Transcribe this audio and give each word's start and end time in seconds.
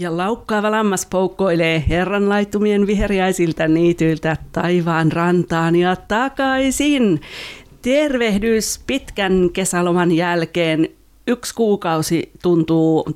Ja 0.00 0.16
laukkaava 0.16 0.70
lammas 0.70 1.06
poukkoilee 1.06 1.84
herran 1.88 2.28
laittumien 2.28 2.86
viheriäisiltä 2.86 3.68
niityiltä 3.68 4.36
taivaan 4.52 5.12
rantaan 5.12 5.76
ja 5.76 5.96
takaisin. 5.96 7.20
Tervehdys 7.82 8.80
pitkän 8.86 9.50
kesäloman 9.52 10.12
jälkeen. 10.12 10.88
Yksi 11.26 11.54
kuukausi 11.54 12.30
tuntuu 12.42 13.08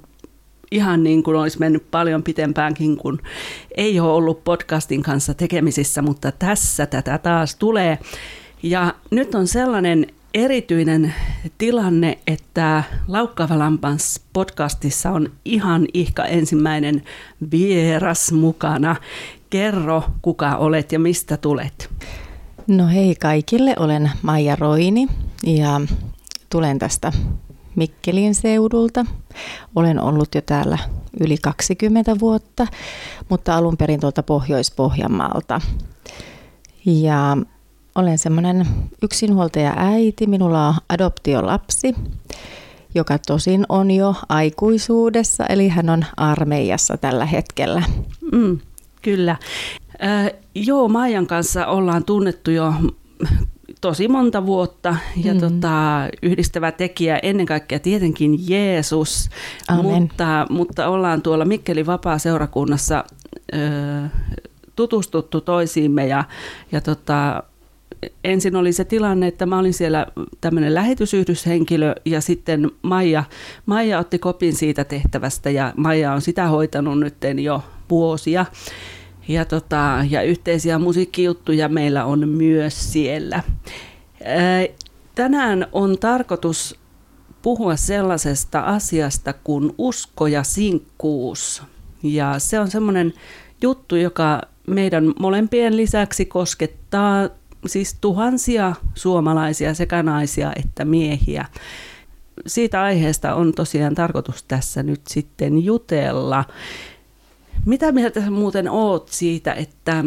ihan 0.70 1.02
niin 1.02 1.22
kuin 1.22 1.36
olisi 1.36 1.58
mennyt 1.58 1.90
paljon 1.90 2.22
pitempäänkin, 2.22 2.96
kun 2.96 3.18
ei 3.76 4.00
ole 4.00 4.12
ollut 4.12 4.44
podcastin 4.44 5.02
kanssa 5.02 5.34
tekemisissä, 5.34 6.02
mutta 6.02 6.32
tässä 6.32 6.86
tätä 6.86 7.18
taas 7.18 7.56
tulee. 7.56 7.98
Ja 8.62 8.94
nyt 9.10 9.34
on 9.34 9.46
sellainen 9.46 10.06
erityinen 10.34 11.14
tilanne, 11.58 12.18
että 12.26 12.82
Laukkaava 13.08 13.58
Lampans 13.58 14.20
podcastissa 14.32 15.10
on 15.10 15.32
ihan 15.44 15.86
ihka 15.94 16.24
ensimmäinen 16.24 17.02
vieras 17.50 18.32
mukana. 18.32 18.96
Kerro, 19.50 20.04
kuka 20.22 20.56
olet 20.56 20.92
ja 20.92 20.98
mistä 20.98 21.36
tulet. 21.36 21.90
No 22.66 22.86
hei 22.86 23.14
kaikille, 23.14 23.74
olen 23.78 24.10
Maija 24.22 24.56
Roini 24.56 25.08
ja 25.46 25.80
tulen 26.50 26.78
tästä 26.78 27.12
Mikkelin 27.76 28.34
seudulta. 28.34 29.06
Olen 29.76 30.00
ollut 30.00 30.34
jo 30.34 30.40
täällä 30.40 30.78
yli 31.20 31.36
20 31.42 32.20
vuotta, 32.20 32.66
mutta 33.28 33.56
alun 33.56 33.76
perin 33.76 34.00
tuolta 34.00 34.22
Pohjois-Pohjanmaalta. 34.22 35.60
Ja 36.84 37.36
olen 37.94 38.18
semmoinen 38.18 38.66
yksinhuoltaja 39.02 39.74
äiti, 39.76 40.26
minulla 40.26 40.68
on 40.68 40.74
adoptiolapsi, 40.88 41.94
joka 42.94 43.18
tosin 43.18 43.66
on 43.68 43.90
jo 43.90 44.14
aikuisuudessa, 44.28 45.46
eli 45.46 45.68
hän 45.68 45.90
on 45.90 46.04
armeijassa 46.16 46.96
tällä 46.96 47.26
hetkellä. 47.26 47.82
Mm, 48.32 48.58
kyllä. 49.02 49.36
Äh, 50.04 50.30
joo, 50.54 50.88
Maijan 50.88 51.26
kanssa 51.26 51.66
ollaan 51.66 52.04
tunnettu 52.04 52.50
jo 52.50 52.74
tosi 53.80 54.08
monta 54.08 54.46
vuotta 54.46 54.96
ja 55.24 55.34
mm. 55.34 55.40
tota, 55.40 56.08
yhdistävä 56.22 56.72
tekijä 56.72 57.18
ennen 57.22 57.46
kaikkea 57.46 57.78
tietenkin 57.78 58.48
Jeesus, 58.48 59.30
mutta, 59.82 60.46
mutta 60.50 60.88
ollaan 60.88 61.22
tuolla 61.22 61.44
Mikkelin 61.44 61.86
vapaa-seurakunnassa 61.86 63.04
ö, 63.54 63.58
tutustuttu 64.76 65.40
toisiimme 65.40 66.06
ja, 66.06 66.24
ja 66.72 66.80
tota, 66.80 67.42
ensin 68.24 68.56
oli 68.56 68.72
se 68.72 68.84
tilanne, 68.84 69.26
että 69.26 69.46
mä 69.46 69.58
olin 69.58 69.74
siellä 69.74 70.06
tämmöinen 70.40 70.74
lähetysyhdyshenkilö 70.74 71.94
ja 72.04 72.20
sitten 72.20 72.70
Maija, 72.82 73.24
Maija 73.66 73.98
otti 73.98 74.18
kopin 74.18 74.52
siitä 74.56 74.84
tehtävästä 74.84 75.50
ja 75.50 75.72
Maija 75.76 76.12
on 76.12 76.20
sitä 76.20 76.46
hoitanut 76.46 77.00
nyt 77.00 77.16
jo 77.42 77.62
vuosia. 77.90 78.46
Ja, 79.28 79.44
tota, 79.44 80.04
ja 80.10 80.22
yhteisiä 80.22 80.78
musiikkijuttuja 80.78 81.68
meillä 81.68 82.04
on 82.04 82.28
myös 82.28 82.92
siellä. 82.92 83.42
Tänään 85.14 85.66
on 85.72 85.98
tarkoitus 85.98 86.78
puhua 87.42 87.76
sellaisesta 87.76 88.60
asiasta 88.60 89.32
kuin 89.32 89.72
usko 89.78 90.26
ja 90.26 90.42
sinkkuus. 90.42 91.62
Ja 92.02 92.34
se 92.38 92.60
on 92.60 92.70
semmoinen 92.70 93.12
juttu, 93.62 93.96
joka 93.96 94.42
meidän 94.66 95.12
molempien 95.18 95.76
lisäksi 95.76 96.24
koskettaa 96.24 97.28
siis 97.66 97.96
tuhansia 98.00 98.74
suomalaisia 98.94 99.74
sekä 99.74 100.02
naisia 100.02 100.52
että 100.56 100.84
miehiä. 100.84 101.44
Siitä 102.46 102.82
aiheesta 102.82 103.34
on 103.34 103.52
tosiaan 103.52 103.94
tarkoitus 103.94 104.42
tässä 104.42 104.82
nyt 104.82 105.00
sitten 105.06 105.64
jutella. 105.64 106.44
Mitä 107.66 107.92
mieltä 107.92 108.20
sä 108.20 108.30
muuten 108.30 108.70
oot 108.70 109.08
siitä, 109.08 109.52
että, 109.52 110.04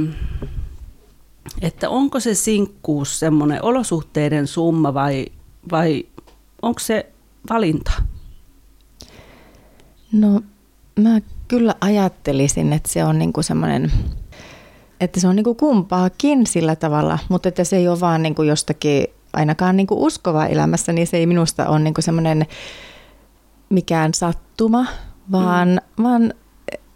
että 1.61 1.89
onko 1.89 2.19
se 2.19 2.33
sinkkuus 2.33 3.19
semmoinen 3.19 3.63
olosuhteiden 3.63 4.47
summa 4.47 4.93
vai, 4.93 5.25
vai 5.71 6.05
onko 6.61 6.79
se 6.79 7.11
valinta? 7.49 7.91
No 10.11 10.41
mä 10.99 11.21
kyllä 11.47 11.75
ajattelisin, 11.81 12.73
että 12.73 12.89
se 12.89 13.03
on 13.03 13.19
niinku 13.19 13.43
semmoinen 13.43 13.91
että 15.01 15.19
se 15.19 15.27
on 15.27 15.35
niinku 15.35 15.55
kumpaakin 15.55 16.47
sillä 16.47 16.75
tavalla, 16.75 17.19
mutta 17.29 17.49
että 17.49 17.63
se 17.63 17.77
ei 17.77 17.87
ole 17.87 17.99
vaan 17.99 18.23
niinku 18.23 18.43
jostakin 18.43 19.07
ainakaan 19.33 19.77
niinku 19.77 20.05
uskova 20.05 20.45
elämässä, 20.45 20.93
niin 20.93 21.07
se 21.07 21.17
ei 21.17 21.25
minusta 21.25 21.67
ole 21.67 21.79
niinku 21.79 22.01
semmoinen 22.01 22.45
mikään 23.69 24.13
sattuma, 24.13 24.85
vaan, 25.31 25.81
mm. 25.97 26.03
vaan 26.03 26.33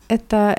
että, 0.10 0.56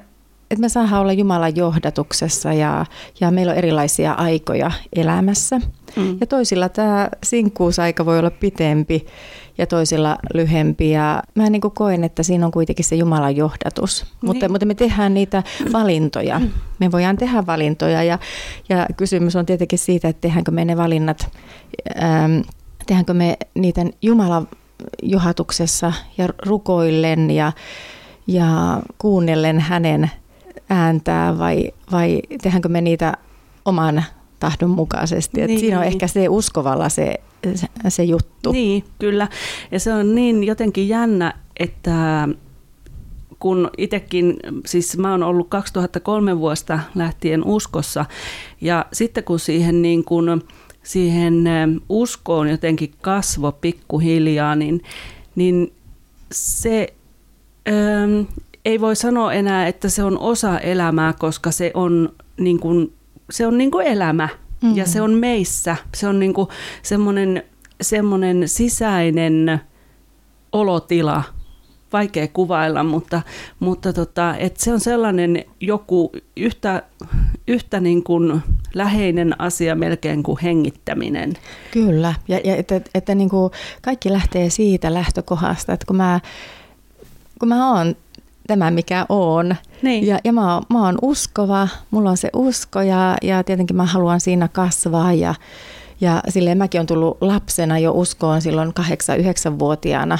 että 0.51 0.61
me 0.61 0.69
saadaan 0.69 1.01
olla 1.01 1.13
Jumalan 1.13 1.57
johdatuksessa 1.57 2.53
ja, 2.53 2.87
ja 3.21 3.31
meillä 3.31 3.53
on 3.53 3.59
erilaisia 3.59 4.13
aikoja 4.13 4.71
elämässä. 4.97 5.61
Mm. 5.97 6.17
Ja 6.21 6.27
toisilla 6.27 6.69
tämä 6.69 7.09
sinkkuusaika 7.25 8.07
voi 8.07 8.19
olla 8.19 8.31
pitempi 8.31 9.07
ja 9.63 9.67
toisilla 9.67 10.19
lyhempi. 10.35 10.91
Ja 10.91 11.23
mä 11.35 11.51
niin 11.51 11.61
koen, 11.61 12.05
että 12.05 12.23
siinä 12.23 12.47
on 12.47 12.53
kuitenkin 12.53 12.85
se 12.85 12.97
Jumalan 12.97 13.37
johdatus. 13.37 14.03
Niin. 14.03 14.27
Mutta, 14.27 14.49
mutta 14.49 14.67
me 14.67 14.75
tehdään 14.75 15.15
niitä 15.15 15.43
valintoja. 15.73 16.41
Me 16.79 16.93
voidaan 16.93 17.17
tehdä 17.17 17.47
valintoja 17.47 18.03
ja, 18.03 18.19
ja 18.69 18.87
kysymys 18.97 19.37
on 19.37 19.47
tietenkin 19.47 19.79
siitä, 19.79 20.09
että 20.09 20.21
tehdäänkö 20.21 20.51
me 20.51 20.65
ne 20.65 20.77
valinnat, 20.77 21.31
ähm, 22.03 22.41
tehdäänkö 22.87 23.15
me 23.15 23.37
niitä 23.55 23.81
Jumalan 24.03 24.49
johdatuksessa 25.03 25.93
ja 26.19 26.29
rukoillen 26.47 27.31
ja, 27.31 27.53
ja 28.27 28.81
kuunnellen 28.99 29.61
hänen 29.61 30.11
ääntää 30.71 31.39
vai, 31.39 31.71
vai 31.93 32.23
tehdäänkö 32.43 32.69
me 32.69 32.81
niitä 32.81 33.15
oman 33.65 34.05
tahdon 34.41 34.71
mukaisesti. 34.71 35.47
Niin. 35.47 35.61
siinä 35.61 35.79
on 35.79 35.85
ehkä 35.85 36.07
se 36.07 36.29
uskovalla 36.29 36.89
se, 36.89 37.15
se, 37.89 38.05
juttu. 38.05 38.53
Niin, 38.53 38.85
kyllä. 38.99 39.29
Ja 39.71 39.81
se 39.81 39.95
on 39.95 40.15
niin 40.15 40.45
jotenkin 40.45 40.89
jännä, 40.89 41.35
että 41.57 42.29
kun 43.39 43.71
itsekin, 43.79 44.37
siis 44.67 44.99
mä 44.99 45.11
oon 45.11 45.23
ollut 45.23 45.49
2003 45.49 46.39
vuosta 46.39 46.81
lähtien 46.95 47.45
uskossa, 47.45 48.05
ja 48.61 48.87
sitten 48.93 49.25
kun 49.25 49.39
siihen, 49.39 49.83
niin 49.83 50.05
kun, 50.05 50.43
siihen 50.83 51.45
uskoon 51.89 52.49
jotenkin 52.49 52.95
kasvo 53.01 53.53
pikkuhiljaa, 53.53 54.55
niin, 54.55 54.83
niin 55.35 55.73
se 56.33 56.95
ähm, 57.69 58.21
ei 58.65 58.81
voi 58.81 58.97
sanoa 58.97 59.33
enää, 59.33 59.67
että 59.67 59.89
se 59.89 60.03
on 60.03 60.19
osa 60.19 60.59
elämää, 60.59 61.13
koska 61.13 61.51
se 61.51 61.71
on 61.75 62.13
niin 62.37 62.61
kuin 62.61 62.93
se 63.31 63.47
on 63.47 63.59
niin 63.59 63.71
kuin 63.71 63.87
elämä 63.87 64.29
mm-hmm. 64.63 64.79
ja 64.79 64.87
se 64.87 65.03
on 65.03 65.11
meissä. 65.11 65.77
Se 65.95 66.09
on 66.09 66.19
niin 66.19 66.35
kuin 66.35 66.49
semmoinen, 66.83 67.43
semmoinen 67.81 68.49
sisäinen 68.49 69.61
olotila, 70.53 71.23
vaikea 71.93 72.29
kuvailla, 72.29 72.85
mutta, 72.85 73.23
mutta 73.61 73.93
tota, 73.93 74.37
et 74.37 74.57
se 74.57 74.73
on 74.73 74.81
sellainen 74.81 75.45
joku 75.61 76.13
yhtä, 76.37 76.83
yhtä 77.49 77.81
niin 77.81 78.03
kuin 78.03 78.43
läheinen 78.75 79.41
asia 79.41 79.75
melkein 79.75 80.23
kuin 80.23 80.39
hengittäminen. 80.43 81.33
Kyllä, 81.71 82.15
ja, 82.29 82.41
ja 82.45 82.57
että, 82.57 82.81
että 82.95 83.15
niin 83.15 83.31
kuin 83.31 83.51
kaikki 83.83 84.13
lähtee 84.13 84.51
siitä 84.51 84.95
lähtökohdasta, 84.95 85.73
että 85.73 85.87
kun 85.87 85.97
mä, 85.97 86.21
kun 87.39 87.49
mä 87.49 87.73
oon 87.73 87.97
tämä, 88.47 88.71
mikä 88.71 89.07
on. 89.09 89.57
Niin. 89.83 90.07
Ja, 90.07 90.19
ja 90.25 90.33
mä, 90.33 90.55
oon, 90.55 90.63
mä 90.73 90.85
oon 90.85 90.99
uskova, 91.03 91.69
mulla 91.91 92.11
on 92.11 92.17
se 92.17 92.31
usko 92.37 92.81
ja, 92.81 93.17
ja 93.23 93.45
tietenkin 93.45 93.77
mä 93.77 93.85
haluan 93.85 94.21
siinä 94.21 94.49
kasvaa 94.49 95.13
ja, 95.13 95.35
ja 96.01 96.23
silleen 96.29 96.59
mäkin 96.59 96.81
on 96.81 96.87
tullut 96.87 97.17
lapsena 97.21 97.79
jo 97.79 97.93
uskoon 97.93 98.43
silloin 98.43 98.73
8-9-vuotiaana, 98.81 100.19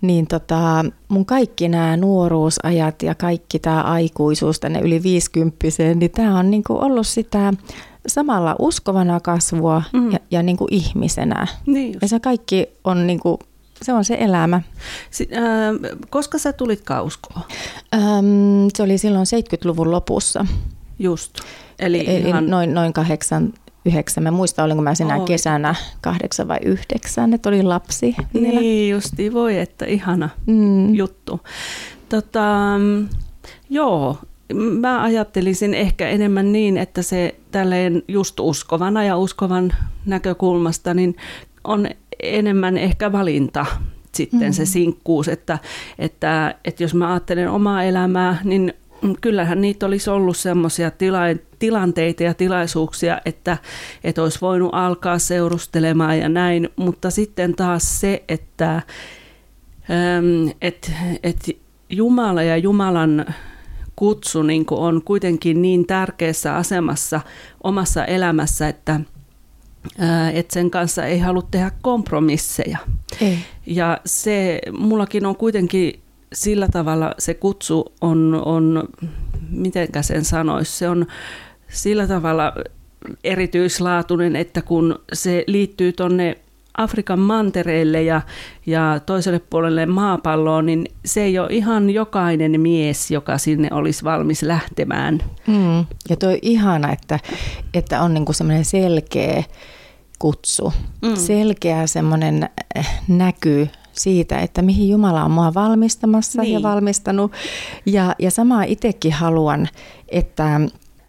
niin 0.00 0.26
tota, 0.26 0.84
mun 1.08 1.26
kaikki 1.26 1.68
nämä 1.68 1.96
nuoruusajat 1.96 3.02
ja 3.02 3.14
kaikki 3.14 3.58
tämä 3.58 3.82
aikuisuus 3.82 4.60
tänne 4.60 4.80
yli 4.80 5.02
50 5.02 5.56
niin 5.94 6.10
tämä 6.10 6.38
on 6.38 6.50
niinku 6.50 6.72
ollut 6.72 7.06
sitä 7.06 7.52
samalla 8.06 8.56
uskovana 8.58 9.20
kasvua 9.20 9.82
mm. 9.92 10.12
ja, 10.12 10.18
ja 10.30 10.42
niinku 10.42 10.66
ihmisenä. 10.70 11.46
Niin 11.66 11.98
ja 12.02 12.08
se 12.08 12.20
kaikki 12.20 12.66
on 12.84 13.06
niinku 13.06 13.38
se 13.82 13.92
on 13.92 14.04
se 14.04 14.16
elämä. 14.20 14.62
Si- 15.10 15.28
äh, 15.36 15.98
koska 16.10 16.38
sä 16.38 16.52
tulit 16.52 16.80
kauskoon? 16.80 17.42
Ähm, 17.94 18.66
se 18.76 18.82
oli 18.82 18.98
silloin 18.98 19.26
70-luvun 19.26 19.90
lopussa. 19.90 20.46
Just. 20.98 21.38
Eli, 21.78 22.10
Eli 22.10 22.28
ihan... 22.28 22.46
noin, 22.46 22.74
noin 22.74 22.92
kahdeksan, 22.92 23.52
yhdeksän. 23.84 24.24
Mä 24.24 24.30
muistan, 24.30 24.64
olinko 24.64 24.82
mä 24.82 24.94
sinä 24.94 25.16
oh. 25.16 25.24
kesänä 25.24 25.74
kahdeksan 26.00 26.48
vai 26.48 26.58
yhdeksän, 26.64 27.34
että 27.34 27.48
oli 27.48 27.62
lapsi 27.62 28.16
vielä. 28.34 28.60
Niin 28.60 28.90
justi, 28.90 29.32
voi 29.32 29.58
että 29.58 29.84
ihana 29.84 30.28
mm. 30.46 30.94
juttu. 30.94 31.40
Tota, 32.08 32.46
joo, 33.70 34.18
mä 34.54 35.02
ajattelisin 35.02 35.74
ehkä 35.74 36.08
enemmän 36.08 36.52
niin, 36.52 36.76
että 36.76 37.02
se 37.02 37.34
tälleen 37.50 38.02
just 38.08 38.40
uskovana 38.40 39.04
ja 39.04 39.16
uskovan 39.16 39.72
näkökulmasta, 40.06 40.94
niin 40.94 41.16
on 41.64 41.88
enemmän 42.22 42.78
ehkä 42.78 43.12
valinta 43.12 43.66
sitten 44.14 44.48
mm. 44.48 44.52
se 44.52 44.66
sinkkuus, 44.66 45.28
että, 45.28 45.58
että, 45.98 46.54
että 46.64 46.82
jos 46.82 46.94
mä 46.94 47.10
ajattelen 47.10 47.50
omaa 47.50 47.82
elämää, 47.82 48.38
niin 48.44 48.72
kyllähän 49.20 49.60
niitä 49.60 49.86
olisi 49.86 50.10
ollut 50.10 50.36
semmoisia 50.36 50.90
tila- 50.90 51.40
tilanteita 51.58 52.22
ja 52.22 52.34
tilaisuuksia, 52.34 53.20
että, 53.24 53.58
että 54.04 54.22
olisi 54.22 54.38
voinut 54.40 54.70
alkaa 54.72 55.18
seurustelemaan 55.18 56.18
ja 56.18 56.28
näin, 56.28 56.68
mutta 56.76 57.10
sitten 57.10 57.54
taas 57.54 58.00
se, 58.00 58.22
että 58.28 58.82
että 60.62 60.92
et 61.22 61.56
Jumala 61.90 62.42
ja 62.42 62.56
Jumalan 62.56 63.26
kutsu 63.96 64.42
niin 64.42 64.64
on 64.70 65.02
kuitenkin 65.04 65.62
niin 65.62 65.86
tärkeässä 65.86 66.56
asemassa 66.56 67.20
omassa 67.64 68.04
elämässä, 68.04 68.68
että 68.68 69.00
että 70.32 70.54
sen 70.54 70.70
kanssa 70.70 71.06
ei 71.06 71.18
halua 71.18 71.48
tehdä 71.50 71.70
kompromisseja. 71.82 72.78
Ei. 73.20 73.38
Ja 73.66 74.00
se, 74.06 74.60
mullakin 74.78 75.26
on 75.26 75.36
kuitenkin 75.36 76.00
sillä 76.32 76.68
tavalla 76.68 77.14
se 77.18 77.34
kutsu 77.34 77.92
on, 78.00 78.42
on 78.44 78.88
mitenkä 79.50 80.02
sen 80.02 80.24
sanoisi, 80.24 80.78
se 80.78 80.88
on 80.88 81.06
sillä 81.68 82.06
tavalla 82.06 82.52
erityislaatuinen, 83.24 84.36
että 84.36 84.62
kun 84.62 84.98
se 85.12 85.44
liittyy 85.46 85.92
tuonne 85.92 86.36
Afrikan 86.76 87.18
mantereelle 87.18 88.02
ja, 88.02 88.20
ja 88.66 89.00
toiselle 89.06 89.38
puolelle 89.38 89.86
maapalloon, 89.86 90.66
niin 90.66 90.84
se 91.04 91.22
ei 91.22 91.38
ole 91.38 91.48
ihan 91.50 91.90
jokainen 91.90 92.60
mies, 92.60 93.10
joka 93.10 93.38
sinne 93.38 93.68
olisi 93.72 94.04
valmis 94.04 94.42
lähtemään. 94.42 95.18
Mm. 95.46 95.78
Ja 96.08 96.16
toi 96.18 96.38
ihana, 96.42 96.92
että, 96.92 97.18
että 97.74 98.02
on 98.02 98.14
niinku 98.14 98.32
semmoinen 98.32 98.64
selkeä 98.64 99.44
kutsu, 100.18 100.72
mm. 101.02 101.16
selkeä 101.16 101.86
semmoinen 101.86 102.48
eh, 102.74 103.00
näky 103.08 103.68
siitä, 103.92 104.38
että 104.38 104.62
mihin 104.62 104.88
Jumala 104.88 105.24
on 105.24 105.30
mua 105.30 105.54
valmistamassa 105.54 106.42
niin. 106.42 106.54
ja 106.54 106.62
valmistanut. 106.62 107.32
Ja, 107.86 108.14
ja 108.18 108.30
samaa 108.30 108.62
itsekin 108.62 109.12
haluan, 109.12 109.68
että, 110.08 110.60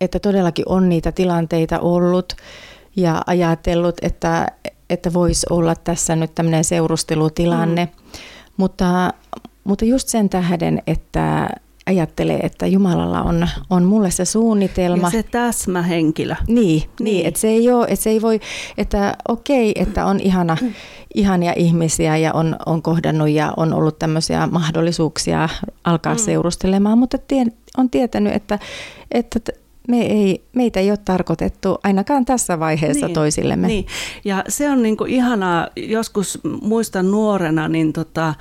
että 0.01 0.19
todellakin 0.19 0.65
on 0.67 0.89
niitä 0.89 1.11
tilanteita 1.11 1.79
ollut 1.79 2.33
ja 2.95 3.21
ajatellut, 3.27 3.95
että, 4.01 4.47
että 4.91 5.13
voisi 5.13 5.47
olla 5.49 5.75
tässä 5.75 6.15
nyt 6.15 6.35
tämmöinen 6.35 6.63
seurustelutilanne. 6.63 7.85
Mm. 7.85 8.11
Mutta, 8.57 9.13
mutta 9.63 9.85
just 9.85 10.07
sen 10.07 10.29
tähden, 10.29 10.81
että 10.87 11.49
ajattelee, 11.85 12.39
että 12.39 12.67
Jumalalla 12.67 13.21
on, 13.21 13.47
on 13.69 13.83
mulle 13.83 14.11
se 14.11 14.25
suunnitelma. 14.25 15.07
Ja 15.07 15.11
se 15.11 15.23
täsmähenkilö. 15.23 16.35
Niin, 16.47 16.57
niin. 16.57 16.89
niin 16.99 17.25
että 17.25 17.39
se 17.39 17.47
ei 17.47 17.71
ole, 17.71 17.87
että 17.89 18.03
se 18.03 18.09
ei 18.09 18.21
voi, 18.21 18.39
että 18.77 19.15
okei, 19.27 19.71
että 19.75 20.05
on 20.05 20.19
ihana, 20.19 20.57
ihania 21.15 21.53
ihmisiä 21.55 22.17
ja 22.17 22.33
on, 22.33 22.55
on 22.65 22.81
kohdannut 22.81 23.29
ja 23.29 23.53
on 23.57 23.73
ollut 23.73 23.99
tämmöisiä 23.99 24.47
mahdollisuuksia 24.47 25.49
alkaa 25.83 26.13
mm. 26.13 26.19
seurustelemaan, 26.19 26.97
mutta 26.97 27.17
tie, 27.17 27.45
on 27.77 27.89
tietänyt, 27.89 28.33
että, 28.33 28.59
että 29.11 29.39
me 29.87 30.01
ei, 30.01 30.43
meitä 30.55 30.79
ei 30.79 30.89
ole 30.89 30.97
tarkoitettu 31.05 31.77
ainakaan 31.83 32.25
tässä 32.25 32.59
vaiheessa 32.59 33.05
niin, 33.05 33.13
toisillemme. 33.13 33.67
Niin. 33.67 33.85
Ja 34.25 34.43
se 34.47 34.69
on 34.69 34.83
niin 34.83 34.97
kuin 34.97 35.11
ihanaa, 35.11 35.67
joskus 35.75 36.39
muistan 36.61 37.11
nuorena, 37.11 37.67
niin 37.67 37.93
tota, 37.93 38.33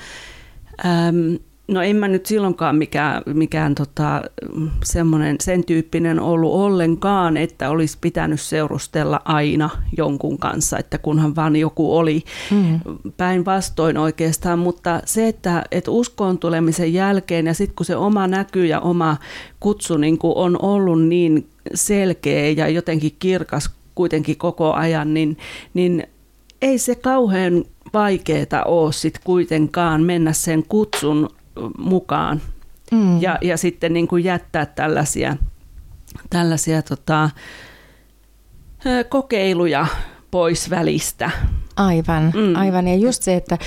äm, 0.85 1.39
No 1.71 1.83
en 1.83 1.97
mä 1.97 2.09
nyt 2.09 2.27
silloinkaan 2.27 2.77
mikään, 2.77 3.23
mikään 3.27 3.75
tota, 3.75 4.23
semmoinen, 4.85 5.37
sen 5.41 5.65
tyyppinen 5.65 6.21
ollut 6.21 6.53
ollenkaan, 6.53 7.37
että 7.37 7.71
olisi 7.71 7.99
pitänyt 8.01 8.41
seurustella 8.41 9.21
aina 9.25 9.71
jonkun 9.97 10.39
kanssa, 10.39 10.79
että 10.79 10.99
kunhan 10.99 11.37
vaan 11.37 11.57
joku 11.57 11.97
oli 11.97 12.23
mm. 12.51 12.81
päinvastoin 13.17 13.97
oikeastaan. 13.97 14.59
Mutta 14.59 15.01
se, 15.05 15.29
että, 15.29 15.65
että 15.71 15.91
uskoon 15.91 16.39
tulemisen 16.39 16.95
jälkeen 16.95 17.47
ja 17.47 17.55
sitten 17.55 17.77
kun 17.77 17.87
se 17.87 17.97
oma 17.97 18.27
näky 18.27 18.67
ja 18.67 18.81
oma 18.81 19.17
kutsu 19.61 19.97
niin 19.97 20.19
on 20.23 20.63
ollut 20.63 21.03
niin 21.03 21.49
selkeä 21.75 22.51
ja 22.51 22.69
jotenkin 22.69 23.17
kirkas 23.19 23.71
kuitenkin 23.95 24.37
koko 24.37 24.73
ajan, 24.73 25.15
niin, 25.15 25.39
niin 25.75 26.07
ei 26.63 26.79
se 26.79 26.95
kauhean 26.95 27.65
vaikeaa 27.95 28.65
ole 28.67 28.93
sitten 28.93 29.23
kuitenkaan 29.25 30.03
mennä 30.03 30.33
sen 30.33 30.63
kutsun 30.69 31.29
mukaan 31.79 32.41
mm. 32.93 33.23
ja, 33.23 33.39
ja 33.43 33.57
sitten 33.57 33.93
niin 33.93 34.09
kuin 34.09 34.25
jättää 34.25 34.67
tällaisia, 34.67 35.37
tällaisia 36.31 36.83
tota, 36.83 37.31
kokeiluja 39.09 39.87
pois 40.31 40.71
välistä. 40.71 41.31
Aivan, 41.77 42.33
mm. 42.37 42.57
aivan. 42.57 42.89
Ja 42.89 42.95
just 42.95 43.23
se, 43.23 43.35
että, 43.35 43.59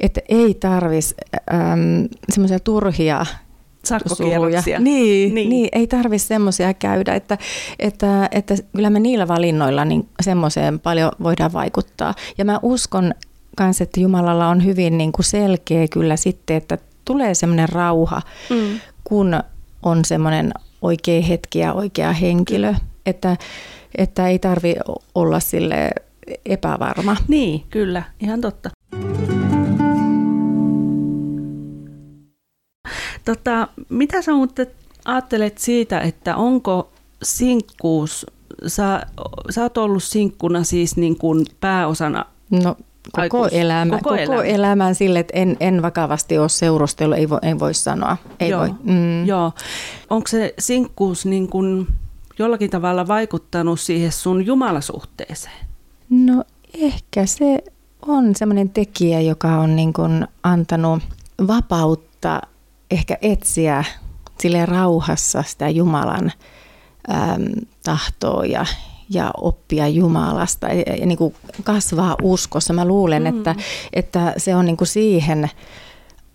että 0.00 0.20
ei 0.28 0.54
tarvitsisi 0.54 1.14
semmoisia 2.28 2.60
turhia 2.60 3.26
suruja. 4.06 4.62
Niin, 4.78 5.34
niin. 5.34 5.48
niin, 5.48 5.68
ei 5.72 5.86
tarvitse 5.86 6.26
semmoisia 6.26 6.74
käydä, 6.74 7.14
että, 7.14 7.38
että, 7.78 8.28
että 8.30 8.54
kyllä 8.76 8.90
me 8.90 9.00
niillä 9.00 9.28
valinnoilla 9.28 9.84
niin 9.84 10.08
semmoiseen 10.22 10.80
paljon 10.80 11.12
voidaan 11.22 11.52
vaikuttaa. 11.52 12.14
Ja 12.38 12.44
mä 12.44 12.60
uskon 12.62 13.14
kanssa, 13.56 13.84
että 13.84 14.00
Jumalalla 14.00 14.48
on 14.48 14.64
hyvin 14.64 14.98
niin 14.98 15.12
kuin 15.12 15.24
selkeä 15.24 15.88
kyllä 15.88 16.16
sitten, 16.16 16.56
että 16.56 16.78
tulee 17.08 17.34
semmoinen 17.34 17.68
rauha, 17.68 18.22
mm. 18.50 18.80
kun 19.04 19.40
on 19.82 20.04
semmoinen 20.04 20.52
oikea 20.82 21.22
hetki 21.22 21.58
ja 21.58 21.72
oikea 21.72 22.12
henkilö, 22.12 22.74
että, 23.06 23.36
että 23.98 24.28
ei 24.28 24.38
tarvi 24.38 24.74
olla 25.14 25.40
sille 25.40 25.90
epävarma. 26.46 27.16
Niin, 27.28 27.64
kyllä, 27.70 28.02
ihan 28.20 28.40
totta. 28.40 28.70
Tota, 33.24 33.68
mitä 33.88 34.22
sä 34.22 34.32
mutta 34.32 34.62
ajattelet 35.04 35.58
siitä, 35.58 36.00
että 36.00 36.36
onko 36.36 36.90
sinkkuus, 37.22 38.26
sä, 38.66 39.06
sä 39.50 39.62
oot 39.62 39.78
ollut 39.78 40.02
sinkkuna 40.02 40.64
siis 40.64 40.96
niin 40.96 41.18
kuin 41.18 41.46
pääosana 41.60 42.24
No 42.50 42.76
koko, 43.12 43.48
elämä, 43.52 43.98
koko, 43.98 44.10
koko 44.10 44.22
elämä. 44.22 44.44
elämän 44.44 44.94
sille, 44.94 45.18
että 45.18 45.32
en, 45.36 45.56
en 45.60 45.82
vakavasti 45.82 46.38
ole 46.38 46.48
seurustellut, 46.48 47.18
ei 47.18 47.28
voi, 47.28 47.38
ei 47.42 47.58
voi 47.58 47.74
sanoa. 47.74 48.16
Ei 48.40 48.50
Joo. 48.50 48.60
voi. 48.60 48.70
Mm. 48.82 49.26
Joo. 49.26 49.52
Onko 50.10 50.28
se 50.28 50.54
sinkkuus 50.58 51.26
niin 51.26 51.48
kuin 51.48 51.86
jollakin 52.38 52.70
tavalla 52.70 53.08
vaikuttanut 53.08 53.80
siihen 53.80 54.12
sun 54.12 54.46
jumalasuhteeseen? 54.46 55.66
No 56.10 56.44
ehkä 56.74 57.26
se 57.26 57.64
on 58.06 58.36
semmoinen 58.36 58.70
tekijä, 58.70 59.20
joka 59.20 59.48
on 59.48 59.76
niin 59.76 59.92
kuin 59.92 60.26
antanut 60.42 61.02
vapautta 61.46 62.40
ehkä 62.90 63.18
etsiä 63.22 63.84
sille 64.40 64.66
rauhassa 64.66 65.42
sitä 65.42 65.68
Jumalan 65.68 66.32
äm, 67.10 67.44
tahtoa 67.84 68.44
ja, 68.44 68.66
ja 69.10 69.30
oppia 69.36 69.88
Jumalasta 69.88 70.68
ja, 70.68 70.94
ja 71.00 71.06
niin 71.06 71.18
kuin 71.18 71.34
kasvaa 71.64 72.16
uskossa. 72.22 72.72
Mä 72.72 72.84
luulen, 72.84 73.22
mm. 73.22 73.26
että, 73.26 73.54
että 73.92 74.34
se 74.36 74.54
on 74.54 74.64
niin 74.64 74.76
kuin 74.76 74.88
siihen 74.88 75.50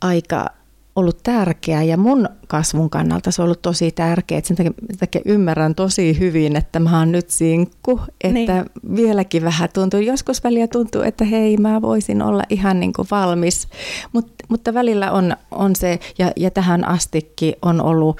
aika 0.02 0.50
ollut 0.96 1.24
tärkeää 1.24 1.84
ja 1.84 1.98
mun 1.98 2.30
kasvun 2.48 2.90
kannalta 2.90 3.32
se 3.32 3.42
on 3.42 3.44
ollut 3.44 3.62
tosi 3.62 3.92
tärkeää. 3.92 4.42
Sen 4.44 4.58
takia, 4.58 4.72
takia 5.00 5.22
ymmärrän 5.26 5.76
tosi 5.76 6.20
hyvin, 6.20 6.56
että 6.56 6.80
mä 6.80 7.00
oon 7.00 7.12
nyt 7.12 7.30
sinkku, 7.30 8.02
että 8.24 8.34
niin. 8.34 8.96
vieläkin 8.96 9.44
vähän 9.44 9.70
tuntuu, 9.74 10.00
joskus 10.00 10.44
väliä 10.44 10.68
tuntuu, 10.68 11.02
että 11.02 11.26
hei 11.26 11.58
mä 11.58 11.82
voisin 11.82 12.22
olla 12.22 12.44
ihan 12.50 12.80
niin 12.80 12.94
kuin 12.94 13.08
valmis, 13.12 13.68
Mut, 14.14 14.34
mutta 14.50 14.74
välillä 14.74 15.12
on, 15.12 15.36
on 15.52 15.76
se 15.76 16.00
ja, 16.18 16.32
ja 16.36 16.52
tähän 16.52 16.88
astikin 16.88 17.54
on 17.62 17.82
ollut 17.82 18.18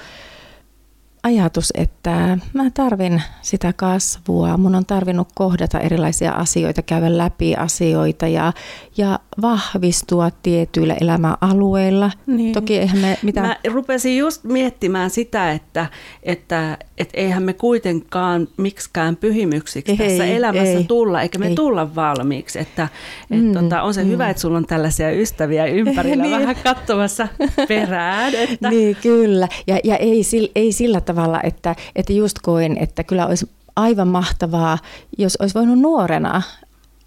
ajatus, 1.24 1.72
että 1.76 2.38
mä 2.52 2.70
tarvin 2.74 3.22
sitä 3.42 3.72
kasvua, 3.72 4.56
mun 4.56 4.74
on 4.74 4.86
tarvinnut 4.86 5.28
kohdata 5.34 5.80
erilaisia 5.80 6.32
asioita, 6.32 6.82
käydä 6.82 7.18
läpi 7.18 7.54
asioita 7.54 8.28
ja, 8.28 8.52
ja 8.96 9.18
vahvistua 9.42 10.30
tietyillä 10.42 10.96
elämäalueilla. 11.00 12.10
Niin. 12.26 12.52
Toki 12.52 12.78
eihän 12.78 12.98
me 12.98 13.18
mitään... 13.22 13.46
Mä 13.46 13.56
rupesin 13.72 14.18
just 14.18 14.44
miettimään 14.44 15.10
sitä, 15.10 15.52
että, 15.52 15.86
että, 16.22 16.78
että 16.98 17.20
eihän 17.20 17.42
me 17.42 17.52
kuitenkaan 17.52 18.48
miksikään 18.56 19.16
pyhimyksiksi 19.16 19.92
ei, 19.92 19.98
tässä 19.98 20.24
elämässä 20.24 20.78
ei, 20.78 20.84
tulla, 20.84 21.22
eikä 21.22 21.38
me 21.38 21.46
ei. 21.46 21.54
tulla 21.54 21.94
valmiiksi. 21.94 22.58
Että, 22.58 22.88
että 23.30 23.44
mm, 23.44 23.52
tota, 23.52 23.82
on 23.82 23.94
se 23.94 24.04
mm. 24.04 24.10
hyvä, 24.10 24.30
että 24.30 24.40
sulla 24.40 24.58
on 24.58 24.66
tällaisia 24.66 25.10
ystäviä 25.10 25.66
ympärillä 25.66 26.24
niin. 26.24 26.40
vähän 26.40 26.56
katsomassa 26.64 27.28
perään. 27.68 28.34
Että... 28.34 28.70
Niin, 28.70 28.96
kyllä. 29.02 29.48
Ja, 29.66 29.78
ja 29.84 29.96
ei, 29.96 30.22
ei 30.54 30.72
sillä 30.72 31.00
tavalla 31.00 31.13
tavalla, 31.14 31.40
että, 31.42 31.76
että 31.96 32.12
just 32.12 32.38
koin, 32.42 32.76
että 32.78 33.04
kyllä 33.04 33.26
olisi 33.26 33.50
aivan 33.76 34.08
mahtavaa, 34.08 34.78
jos 35.18 35.36
olisi 35.36 35.54
voinut 35.54 35.78
nuorena 35.78 36.42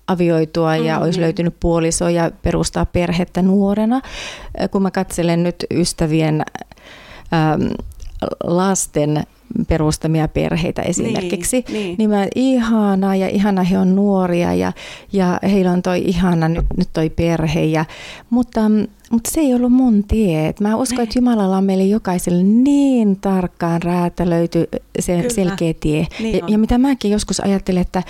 avioitua 0.08 0.76
ja 0.76 0.94
mm-hmm. 0.94 1.06
olisi 1.06 1.22
löytynyt 1.22 1.56
puoliso 1.60 2.10
ja 2.10 2.32
perustaa 2.42 2.86
perhettä 2.86 3.42
nuorena. 3.42 4.02
Kun 4.72 4.82
mä 4.82 4.92
katselen 4.92 5.44
nyt 5.44 5.66
ystävien 5.72 6.44
ähm, 7.34 7.68
lasten 8.44 9.24
perustamia 9.68 10.28
perheitä 10.28 10.82
esimerkiksi. 10.82 11.66
Niin, 11.68 11.74
niin. 11.74 11.96
niin 11.98 12.10
mä, 12.10 12.28
ihanaa 12.36 13.16
ja 13.16 13.28
ihana 13.28 13.64
he 13.64 13.78
on 13.78 13.96
nuoria 13.96 14.54
ja, 14.54 14.74
ja 15.14 15.40
heillä 15.44 15.72
on 15.72 15.82
toi 15.82 16.04
ihana 16.06 16.48
nyt, 16.48 16.66
nyt 16.78 16.90
toi 16.94 17.10
perhe. 17.10 17.64
Ja, 17.64 17.86
mutta, 18.30 18.62
mutta 19.12 19.32
se 19.32 19.40
ei 19.40 19.54
ollut 19.54 19.72
mun 19.72 20.04
tie. 20.04 20.54
Mä 20.62 20.76
uskon, 20.76 21.02
että 21.02 21.20
Jumalalla 21.20 21.58
on 21.58 21.64
meille 21.64 21.84
jokaiselle 21.84 22.44
niin 22.44 23.20
tarkkaan 23.22 23.82
räätälöity 23.82 24.68
se 25.00 25.16
Kyllä. 25.18 25.30
selkeä 25.30 25.74
tie. 25.80 26.08
Niin 26.20 26.38
ja, 26.38 26.46
on. 26.46 26.52
ja 26.52 26.58
mitä 26.58 26.78
mäkin 26.78 27.12
joskus 27.12 27.40
ajattelen, 27.40 27.82
että, 27.82 28.04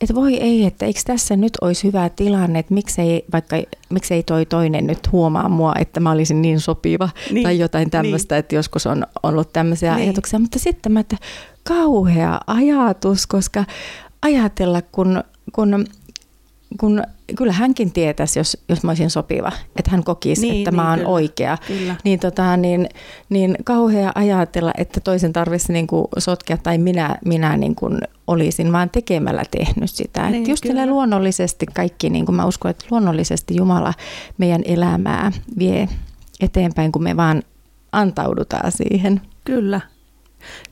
että 0.00 0.14
voi 0.14 0.34
ei, 0.34 0.64
että 0.64 0.86
eikö 0.86 1.00
tässä 1.04 1.36
nyt 1.36 1.52
olisi 1.60 1.84
hyvä 1.84 2.08
tilanne, 2.08 2.58
että 2.58 2.74
miksei, 2.74 3.24
vaikka, 3.32 3.56
miksei 3.90 4.22
toi 4.22 4.46
toinen 4.46 4.86
nyt 4.86 5.12
huomaa 5.12 5.48
mua, 5.48 5.72
että 5.78 6.00
mä 6.00 6.10
olisin 6.10 6.42
niin 6.42 6.60
sopiva 6.60 7.08
Niin, 7.30 7.42
tai 7.42 7.58
jotain 7.58 7.90
tämmöistä, 7.90 8.38
että 8.38 8.54
joskus 8.54 8.86
on 8.86 9.06
ollut 9.22 9.52
tämmöisiä 9.52 9.94
Niin. 9.94 10.04
ajatuksia. 10.04 10.38
Mutta 10.38 10.58
sitten 10.58 10.77
mä, 10.88 11.00
että 11.00 11.16
kauhea 11.64 12.40
ajatus, 12.46 13.26
koska 13.26 13.64
ajatella, 14.22 14.82
kun, 14.82 15.24
kun, 15.52 15.86
kun 16.80 17.02
kyllä 17.36 17.52
hänkin 17.52 17.92
tietäisi, 17.92 18.38
jos, 18.38 18.58
jos 18.68 18.82
mä 18.82 18.90
olisin 18.90 19.10
sopiva, 19.10 19.52
että 19.76 19.90
hän 19.90 20.04
kokisi, 20.04 20.42
Niin, 20.42 20.58
että 20.58 20.70
niin, 20.70 20.76
mä 20.76 20.88
oon 20.90 20.98
kyllä. 20.98 21.10
oikea. 21.10 21.58
Kyllä. 21.66 21.94
Niin, 22.04 22.20
tota, 22.20 22.56
niin, 22.56 22.88
niin 23.28 23.56
kauhea 23.64 24.12
ajatella, 24.14 24.72
että 24.78 25.00
toisen 25.00 25.32
tarvitsisi 25.32 25.72
niinku 25.72 26.08
sotkea 26.18 26.56
tai 26.56 26.78
minä, 26.78 27.18
minä 27.24 27.56
niinku 27.56 27.90
olisin 28.26 28.72
vaan 28.72 28.90
tekemällä 28.90 29.42
tehnyt 29.50 29.90
sitä. 29.90 30.22
Niin, 30.22 30.32
Niin, 30.32 30.50
just 30.50 30.62
kyllä. 30.62 30.86
luonnollisesti 30.86 31.66
kaikki, 31.66 32.10
niin 32.10 32.26
kuin 32.26 32.36
mä 32.36 32.44
uskon, 32.46 32.70
että 32.70 32.84
luonnollisesti 32.90 33.56
Jumala 33.56 33.94
meidän 34.38 34.62
elämää 34.64 35.32
vie 35.58 35.88
eteenpäin, 36.40 36.92
kun 36.92 37.02
me 37.02 37.16
vaan 37.16 37.42
antaudutaan 37.92 38.72
siihen. 38.72 39.20
Kyllä, 39.44 39.80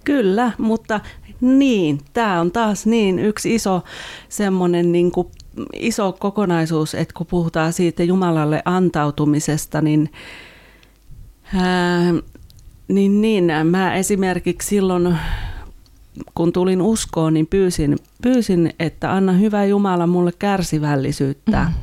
kyllä, 0.05 0.53
mutta 0.59 1.01
niin, 1.41 2.01
tämä 2.13 2.41
on 2.41 2.53
taas 2.53 2.87
niin 2.87 3.19
yksi 3.19 3.55
iso 3.55 3.83
semmoinen 4.29 4.93
niin 4.93 5.11
kuin 5.11 5.29
iso 5.73 6.13
kokonaisuus, 6.13 6.95
että 6.95 7.15
kun 7.17 7.27
puhutaan 7.27 7.73
siitä 7.73 8.03
Jumalalle 8.03 8.63
antautumisesta, 8.65 9.81
niin, 9.81 10.13
ää, 11.55 12.15
niin, 12.89 13.21
niin 13.21 13.53
mä 13.65 13.95
esimerkiksi 13.95 14.69
silloin, 14.69 15.17
kun 16.35 16.53
tulin 16.53 16.83
uskoon, 16.83 17.35
niin 17.35 17.47
pyysin, 17.47 17.97
pyysin, 18.23 18.73
että 18.79 19.13
anna 19.13 19.33
hyvä 19.33 19.65
Jumala 19.65 20.07
mulle 20.07 20.33
kärsivällisyyttä. 20.39 21.65
Mm. 21.65 21.75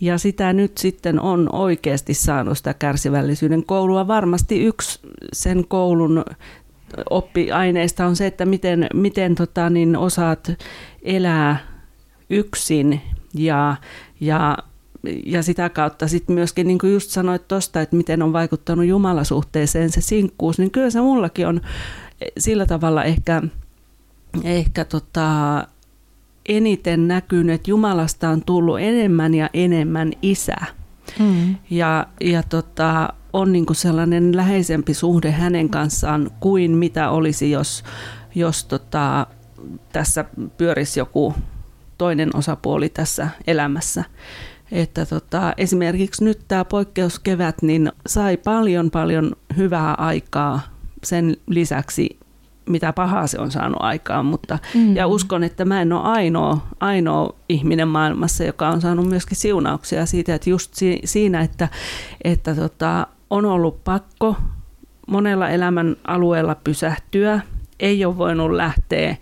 Ja 0.00 0.18
sitä 0.18 0.52
nyt 0.52 0.78
sitten 0.78 1.20
on 1.20 1.54
oikeasti 1.54 2.14
saanut 2.14 2.58
sitä 2.58 2.74
kärsivällisyyden 2.74 3.64
koulua. 3.64 4.06
Varmasti 4.08 4.64
yksi 4.64 5.00
sen 5.32 5.64
koulun 5.68 6.24
oppiaineista 7.10 8.06
on 8.06 8.16
se, 8.16 8.26
että 8.26 8.46
miten, 8.46 8.86
miten 8.94 9.34
tota, 9.34 9.70
niin 9.70 9.96
osaat 9.96 10.52
elää 11.02 11.58
yksin 12.30 13.00
ja, 13.34 13.76
ja, 14.20 14.58
ja 15.26 15.42
sitä 15.42 15.68
kautta 15.68 16.08
sitten 16.08 16.34
myöskin, 16.34 16.66
niin 16.66 16.78
kuin 16.78 16.92
just 16.92 17.10
sanoit 17.10 17.48
tuosta, 17.48 17.80
että 17.80 17.96
miten 17.96 18.22
on 18.22 18.32
vaikuttanut 18.32 18.86
Jumalasuhteeseen 18.86 19.90
se 19.90 20.00
sinkkuus, 20.00 20.58
niin 20.58 20.70
kyllä 20.70 20.90
se 20.90 21.00
mullakin 21.00 21.46
on 21.46 21.60
sillä 22.38 22.66
tavalla 22.66 23.04
ehkä, 23.04 23.42
ehkä 24.44 24.84
tota, 24.84 25.66
eniten 26.48 27.08
näkynyt, 27.08 27.54
että 27.54 27.70
Jumalasta 27.70 28.28
on 28.28 28.42
tullut 28.44 28.80
enemmän 28.80 29.34
ja 29.34 29.50
enemmän 29.54 30.12
isä. 30.22 30.56
Mm. 31.18 31.56
Ja, 31.70 32.06
ja 32.20 32.42
tota, 32.42 33.12
on 33.32 33.52
niinku 33.52 33.74
sellainen 33.74 34.36
läheisempi 34.36 34.94
suhde 34.94 35.30
hänen 35.30 35.68
kanssaan 35.68 36.30
kuin 36.40 36.70
mitä 36.70 37.10
olisi, 37.10 37.50
jos, 37.50 37.84
jos 38.34 38.64
tota, 38.64 39.26
tässä 39.92 40.24
pyörisi 40.56 41.00
joku 41.00 41.34
toinen 41.98 42.36
osapuoli 42.36 42.88
tässä 42.88 43.28
elämässä. 43.46 44.04
Että 44.72 45.06
tota, 45.06 45.52
esimerkiksi 45.56 46.24
nyt 46.24 46.38
tämä 46.48 46.64
poikkeuskevät 46.64 47.62
niin 47.62 47.92
sai 48.06 48.36
paljon 48.36 48.90
paljon 48.90 49.32
hyvää 49.56 49.94
aikaa 49.94 50.60
sen 51.04 51.36
lisäksi, 51.46 52.18
mitä 52.66 52.92
pahaa 52.92 53.26
se 53.26 53.38
on 53.38 53.50
saanut 53.50 53.76
aikaan, 53.80 54.26
mutta 54.26 54.58
Mm. 54.74 54.96
ja 54.96 55.06
uskon, 55.06 55.44
että 55.44 55.64
mä 55.64 55.82
en 55.82 55.92
ole 55.92 56.02
ainoa, 56.02 56.66
ainoa 56.80 57.34
ihminen 57.48 57.88
maailmassa, 57.88 58.44
joka 58.44 58.68
on 58.68 58.80
saanut 58.80 59.08
myöskin 59.08 59.36
siunauksia 59.36 60.06
siitä, 60.06 60.34
että 60.34 60.50
just 60.50 60.74
si- 60.74 61.00
siinä, 61.04 61.40
että, 61.40 61.68
että 62.24 62.54
tota, 62.54 63.06
on 63.30 63.44
ollut 63.44 63.84
pakko 63.84 64.36
monella 65.08 65.48
elämän 65.48 65.96
alueella 66.06 66.54
pysähtyä, 66.54 67.40
ei 67.80 68.04
ole 68.04 68.18
voinut 68.18 68.50
lähteä 68.50 69.16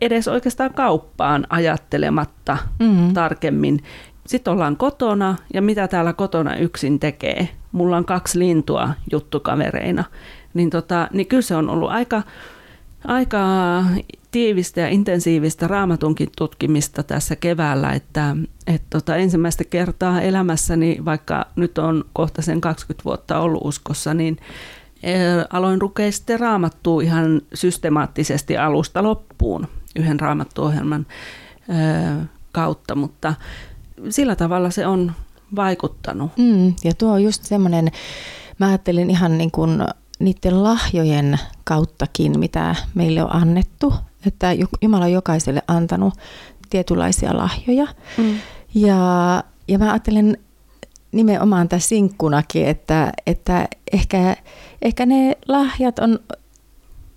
edes 0.00 0.28
oikeastaan 0.28 0.74
kauppaan 0.74 1.46
ajattelematta 1.50 2.58
Mm. 2.78 3.14
tarkemmin. 3.14 3.82
Sitten 4.26 4.52
ollaan 4.52 4.76
kotona 4.76 5.36
ja 5.54 5.62
mitä 5.62 5.88
täällä 5.88 6.12
kotona 6.12 6.56
yksin 6.56 6.98
tekee. 7.00 7.48
Mulla 7.72 7.96
on 7.96 8.04
kaksi 8.04 8.38
lintua 8.38 8.90
juttukavereina. 9.12 10.04
Niin, 10.54 10.70
tota, 10.70 11.08
niin 11.12 11.26
kyllä 11.26 11.42
se 11.42 11.54
on 11.56 11.70
ollut 11.70 11.90
aika, 11.90 12.22
aika 13.04 13.38
tiivistä 14.38 14.80
ja 14.80 14.88
intensiivistä 14.88 15.66
raamatunkin 15.66 16.28
tutkimista 16.38 17.02
tässä 17.02 17.36
keväällä, 17.36 17.92
että 17.92 18.36
et 18.66 18.82
tota, 18.90 19.16
ensimmäistä 19.16 19.64
kertaa 19.64 20.20
elämässäni, 20.20 20.98
vaikka 21.04 21.46
nyt 21.56 21.78
on 21.78 22.04
kohta 22.12 22.42
sen 22.42 22.60
20 22.60 23.04
vuotta 23.04 23.40
ollut 23.40 23.60
uskossa, 23.64 24.14
niin 24.14 24.36
eh, 25.02 25.44
aloin 25.50 25.82
lukea 25.82 26.12
sitten 26.12 26.40
raamattua 26.40 27.02
ihan 27.02 27.40
systemaattisesti 27.54 28.56
alusta 28.56 29.02
loppuun 29.02 29.68
yhden 29.96 30.20
raamattuohjelman 30.20 31.06
ö, 31.68 32.24
kautta, 32.52 32.94
mutta 32.94 33.34
sillä 34.08 34.36
tavalla 34.36 34.70
se 34.70 34.86
on 34.86 35.12
vaikuttanut. 35.56 36.30
Mm, 36.36 36.74
ja 36.84 36.94
tuo 36.98 37.12
on 37.12 37.22
just 37.22 37.44
semmoinen, 37.44 37.90
mä 38.58 38.66
ajattelin 38.66 39.10
ihan 39.10 39.38
niin 39.38 39.50
kuin 39.50 39.84
niiden 40.18 40.62
lahjojen 40.62 41.38
kauttakin, 41.64 42.38
mitä 42.38 42.74
meille 42.94 43.22
on 43.22 43.34
annettu, 43.34 43.94
että 44.26 44.52
Ju- 44.52 44.68
Jumala 44.82 45.04
on 45.04 45.12
jokaiselle 45.12 45.62
antanut 45.68 46.14
tietynlaisia 46.70 47.36
lahjoja. 47.36 47.86
Mm. 48.16 48.38
Ja, 48.74 49.44
ja 49.68 49.78
mä 49.78 49.90
ajattelen 49.90 50.38
nimenomaan 51.12 51.68
tässä 51.68 51.88
sinkkunakin, 51.88 52.66
että, 52.66 53.12
että 53.26 53.68
ehkä, 53.92 54.36
ehkä 54.82 55.06
ne 55.06 55.36
lahjat 55.48 55.98
on 55.98 56.18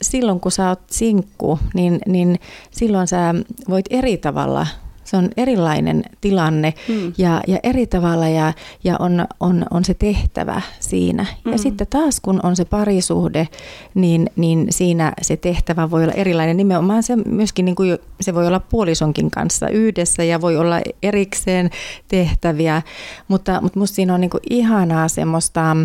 silloin, 0.01 0.39
kun 0.39 0.51
sä 0.51 0.70
oot 0.70 0.81
sinkku, 0.89 1.60
niin, 1.74 2.00
niin 2.05 2.39
silloin 2.72 3.08
sä 3.08 3.36
voit 3.70 3.86
eri 3.89 4.17
tavalla 4.17 4.67
se 5.11 5.17
on 5.17 5.29
erilainen 5.37 6.03
tilanne 6.21 6.73
Mm. 6.87 7.13
ja, 7.17 7.41
ja 7.47 7.59
eri 7.63 7.87
tavalla 7.87 8.27
ja, 8.27 8.53
ja 8.83 8.95
on, 8.99 9.25
on, 9.39 9.65
on 9.71 9.85
se 9.85 9.93
tehtävä 9.93 10.61
siinä. 10.79 11.25
Mm. 11.45 11.51
Ja 11.51 11.57
sitten 11.57 11.87
taas 11.87 12.19
kun 12.19 12.39
on 12.43 12.55
se 12.55 12.65
parisuhde, 12.65 13.47
niin, 13.93 14.29
niin 14.35 14.67
siinä 14.69 15.13
se 15.21 15.37
tehtävä 15.37 15.91
voi 15.91 16.03
olla 16.03 16.13
erilainen. 16.13 16.57
Nimenomaan 16.57 17.03
se 17.03 17.15
myöskin 17.15 17.65
niin 17.65 17.75
kuin 17.75 17.97
se 18.21 18.33
voi 18.33 18.47
olla 18.47 18.59
puolisonkin 18.59 19.31
kanssa 19.31 19.69
yhdessä 19.69 20.23
ja 20.23 20.41
voi 20.41 20.57
olla 20.57 20.81
erikseen 21.03 21.69
tehtäviä, 22.07 22.81
mutta, 23.27 23.61
mutta 23.61 23.79
musta 23.79 23.95
siinä 23.95 24.13
on 24.13 24.21
niin 24.21 24.29
kuin 24.29 24.41
ihanaa 24.49 25.07
semmoista 25.07 25.77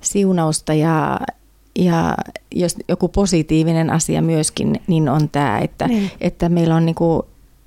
siunausta 0.00 0.74
ja, 0.74 1.20
ja 1.78 2.14
jos 2.54 2.76
joku 2.88 3.08
positiivinen 3.08 3.90
asia 3.90 4.22
myöskin, 4.22 4.80
niin 4.86 5.08
on 5.08 5.28
tämä, 5.28 5.58
että, 5.58 5.88
Niin. 5.88 6.10
että 6.20 6.48
meillä 6.48 6.74
on 6.74 6.86
niin 6.86 6.94
kuin, 6.94 7.22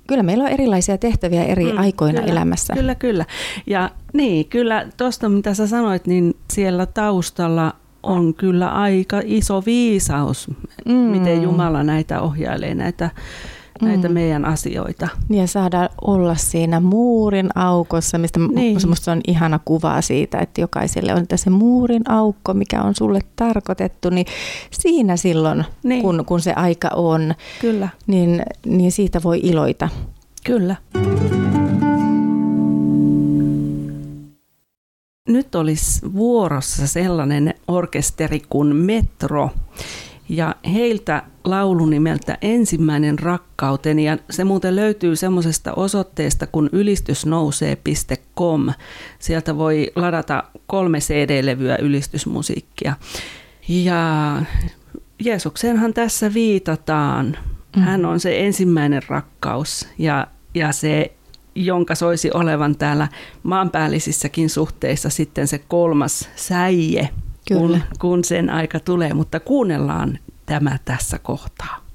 kyllä 0.08 0.22
meillä 0.22 0.44
on 0.44 0.50
erilaisia 0.50 0.98
tehtäviä 0.98 1.44
eri 1.44 1.72
Mm, 1.72 1.78
aikoina 1.78 2.20
kyllä, 2.20 2.32
elämässä. 2.32 2.74
Kyllä, 2.74 2.94
kyllä. 2.94 3.24
Ja 3.66 3.90
niin, 4.12 4.46
kyllä 4.48 4.86
tuosta 4.96 5.28
mitä 5.28 5.54
sä 5.54 5.66
sanoit, 5.66 6.06
niin 6.06 6.36
siellä 6.52 6.86
taustalla 6.86 7.72
on 8.02 8.34
kyllä 8.34 8.68
aika 8.68 9.20
iso 9.24 9.62
viisaus, 9.66 10.50
Mm. 10.84 10.92
miten 10.94 11.42
Jumala 11.42 11.82
näitä 11.82 12.20
ohjailee, 12.20 12.74
näitä, 12.74 13.10
näitä 13.82 14.08
Mm. 14.08 14.14
meidän 14.14 14.44
asioita. 14.44 15.08
Ja 15.30 15.46
saada 15.46 15.88
olla 16.02 16.34
siinä 16.34 16.80
muurin 16.80 17.48
aukossa, 17.54 18.18
mistä 18.18 18.40
Niin. 18.40 18.54
niin. 18.54 18.88
musta 18.88 19.12
on 19.12 19.20
ihana 19.28 19.60
kuva 19.64 20.00
siitä, 20.00 20.38
että 20.38 20.60
jokaiselle 20.60 21.14
on 21.14 21.26
tässä 21.26 21.50
muurin 21.50 22.10
aukko, 22.10 22.54
mikä 22.54 22.82
on 22.82 22.94
sulle 22.94 23.20
tarkoitettu, 23.36 24.10
niin 24.10 24.26
siinä 24.70 25.16
silloin, 25.16 25.58
Niin. 25.58 25.68
niin. 25.82 26.02
kun, 26.02 26.24
kun 26.26 26.40
se 26.40 26.52
aika 26.52 26.88
on, 26.96 27.34
Kyllä, 27.60 27.88
niin, 28.06 28.42
niin 28.66 28.92
siitä 28.92 29.22
voi 29.22 29.40
iloita. 29.42 29.88
kyllä. 30.44 30.76
Nyt 35.28 35.54
olisi 35.54 36.12
vuorossa 36.14 36.86
sellainen 36.86 37.54
orkesteri 37.68 38.42
kuin 38.50 38.76
Metro. 38.76 39.50
Ja 40.28 40.54
heiltä 40.72 41.22
laulu 41.44 41.86
nimeltä 41.86 42.38
Ensimmäinen 42.42 43.18
rakkauteni. 43.18 44.04
Ja 44.04 44.18
se 44.30 44.44
muuten 44.44 44.76
löytyy 44.76 45.16
semmoisesta 45.16 45.72
osoitteesta 45.72 46.46
kuin 46.46 46.68
ylistysnousee.com. 46.72 48.70
Sieltä 49.18 49.56
voi 49.56 49.92
ladata 49.96 50.44
kolme 50.66 50.98
CD-levyä 50.98 51.76
ylistysmusiikkia. 51.76 52.96
Ja 53.68 54.42
Jeesukseenhan 55.24 55.94
tässä 55.94 56.34
viitataan. 56.34 57.36
Mm. 57.76 57.82
Hän 57.82 58.04
on 58.04 58.20
se 58.20 58.40
ensimmäinen 58.40 59.02
rakkaus 59.08 59.88
ja, 59.98 60.26
ja 60.54 60.72
se, 60.72 61.12
jonka 61.54 61.94
soisi 61.94 62.30
olevan 62.34 62.76
täällä 62.76 63.08
maanpäällisissäkin 63.42 64.50
suhteissa 64.50 65.10
sitten 65.10 65.48
se 65.48 65.58
kolmas 65.58 66.28
säie, 66.36 67.08
kun, 67.48 67.80
kun 67.98 68.24
sen 68.24 68.50
aika 68.50 68.80
tulee. 68.80 69.14
Mutta 69.14 69.40
kuunnellaan 69.40 70.18
tämä 70.46 70.78
tässä 70.84 71.18
kohtaa. 71.18 71.87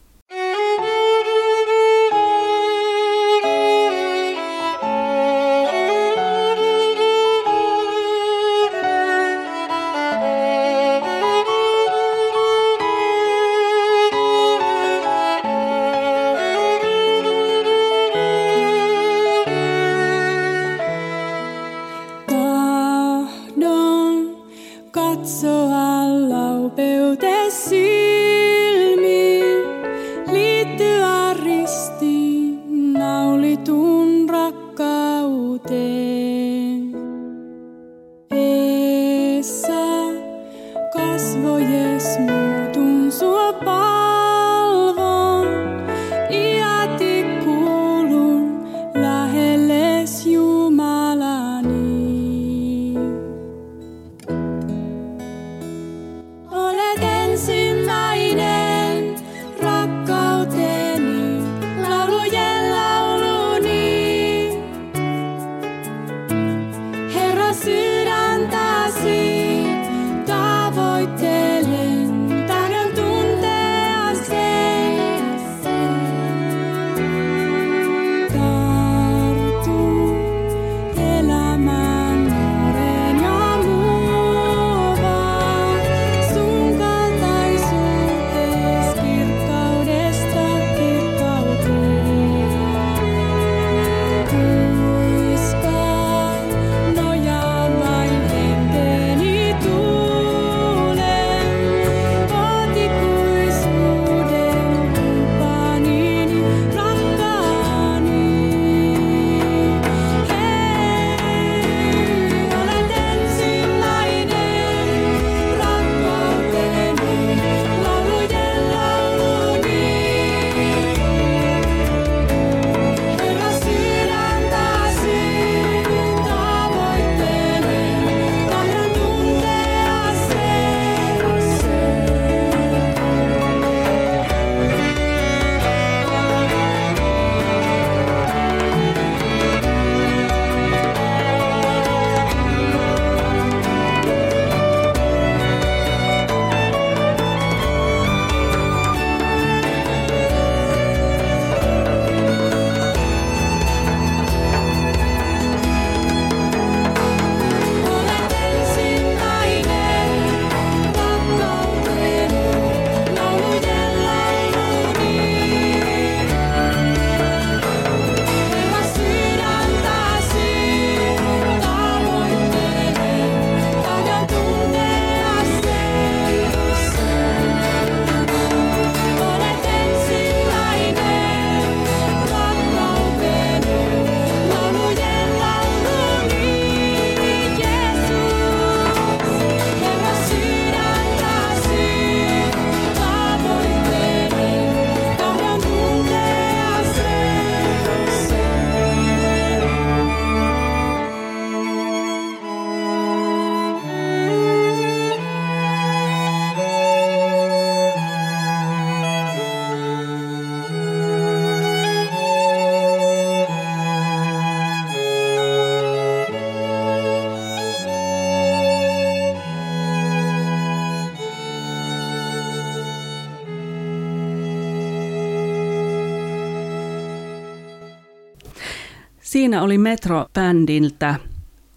Siinä 229.33 229.61
oli 229.61 229.77
Metro-bändiltä 229.77 231.15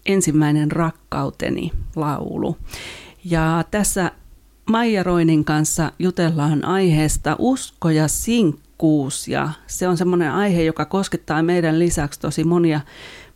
ensimmäinen 0.05 0.71
rakkauteni 0.71 1.71
laulu. 1.95 2.57
Ja 3.25 3.63
tässä 3.71 4.11
Maija 4.65 5.03
Roinin 5.03 5.45
kanssa 5.45 5.91
jutellaan 5.99 6.65
aiheesta 6.65 7.35
usko 7.39 7.89
ja 7.89 8.07
sinkkuus 8.07 9.27
ja 9.27 9.49
se 9.67 9.87
on 9.87 9.97
semmoinen 9.97 10.31
aihe, 10.31 10.63
joka 10.63 10.85
koskettaa 10.85 11.43
meidän 11.43 11.79
lisäksi 11.79 12.19
tosi 12.19 12.43
monia, 12.43 12.81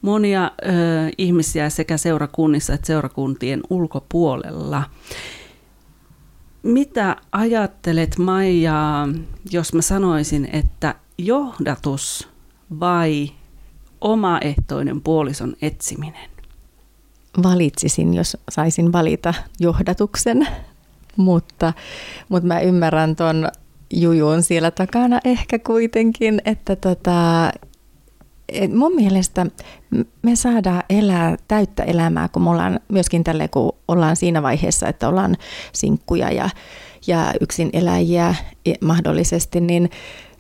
monia 0.02 0.52
ö, 0.62 0.70
ihmisiä 1.18 1.70
sekä 1.70 1.98
seurakunnissa 1.98 2.74
että 2.74 2.88
seurakuntien 2.88 3.62
ulkopuolella. 3.70 4.84
Mitä 6.64 7.16
ajattelet 7.32 8.18
Maija, 8.18 9.08
jos 9.52 9.74
mä 9.74 9.82
sanoisin, 9.82 10.50
että 10.54 10.96
johdatus 11.18 12.30
vai 12.80 13.32
omaehtoinen 14.02 15.02
puolison 15.02 15.56
etsiminen? 15.62 16.30
Valitsisin, 17.44 18.14
jos 18.14 18.38
saisin 18.50 18.92
valita 18.92 19.34
johdatuksen, 19.60 20.48
mutta, 21.18 21.74
mutta 22.30 22.48
mä 22.48 22.60
ymmärrän 22.60 23.16
ton 23.16 23.48
jujun 23.94 24.44
siellä 24.44 24.72
takana 24.72 25.20
ehkä 25.26 25.60
kuitenkin, 25.60 26.42
että 26.46 26.76
tota, 26.76 27.52
mun 28.76 28.96
mielestä 28.96 29.46
me 30.22 30.36
saadaan 30.36 30.84
elää 30.90 31.38
täyttä 31.48 31.84
elämää, 31.84 32.28
kun 32.28 32.42
me 32.42 32.50
ollaan 32.50 32.80
myöskin 32.88 33.24
tälle, 33.24 33.48
kun 33.48 33.72
ollaan 33.88 34.16
siinä 34.16 34.44
vaiheessa, 34.44 34.88
että 34.88 35.10
ollaan 35.10 35.38
sinkkuja 35.74 36.32
ja, 36.32 36.50
ja 37.08 37.34
yksin 37.42 37.70
eläjiä 37.74 38.36
mahdollisesti, 38.82 39.62
niin, 39.62 39.90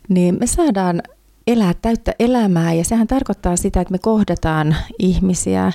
niin 0.10 0.38
me 0.40 0.48
saadaan 0.48 1.02
elää 1.52 1.74
täyttä 1.82 2.14
elämää 2.20 2.74
ja 2.74 2.84
sehän 2.84 3.08
tarkoittaa 3.08 3.56
sitä, 3.56 3.82
että 3.82 3.92
me 3.92 3.98
kohdataan 3.98 4.76
ihmisiä, 5.00 5.72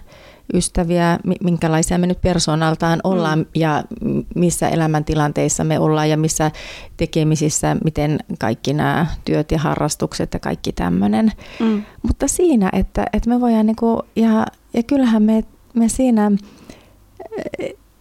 ystäviä, 0.54 1.18
minkälaisia 1.44 1.98
me 1.98 2.06
nyt 2.06 2.20
persoonaltaan 2.20 3.00
ollaan 3.04 3.38
mm. 3.38 3.46
ja 3.54 3.84
missä 4.34 4.68
elämäntilanteissa 4.68 5.64
me 5.64 5.78
ollaan 5.78 6.10
ja 6.10 6.16
missä 6.16 6.50
tekemisissä, 6.96 7.76
miten 7.84 8.18
kaikki 8.38 8.72
nämä 8.72 9.06
työt 9.24 9.50
ja 9.50 9.58
harrastukset 9.58 10.34
ja 10.34 10.40
kaikki 10.40 10.72
tämmöinen. 10.72 11.32
Mm. 11.60 11.82
Mutta 12.02 12.28
siinä, 12.28 12.70
että, 12.72 13.06
että 13.12 13.28
me 13.30 13.40
voidaan, 13.40 13.66
niin 13.66 13.76
kuin, 13.76 14.00
ja, 14.16 14.46
ja 14.74 14.82
kyllähän 14.82 15.22
me, 15.22 15.44
me 15.74 15.88
siinä 15.88 16.32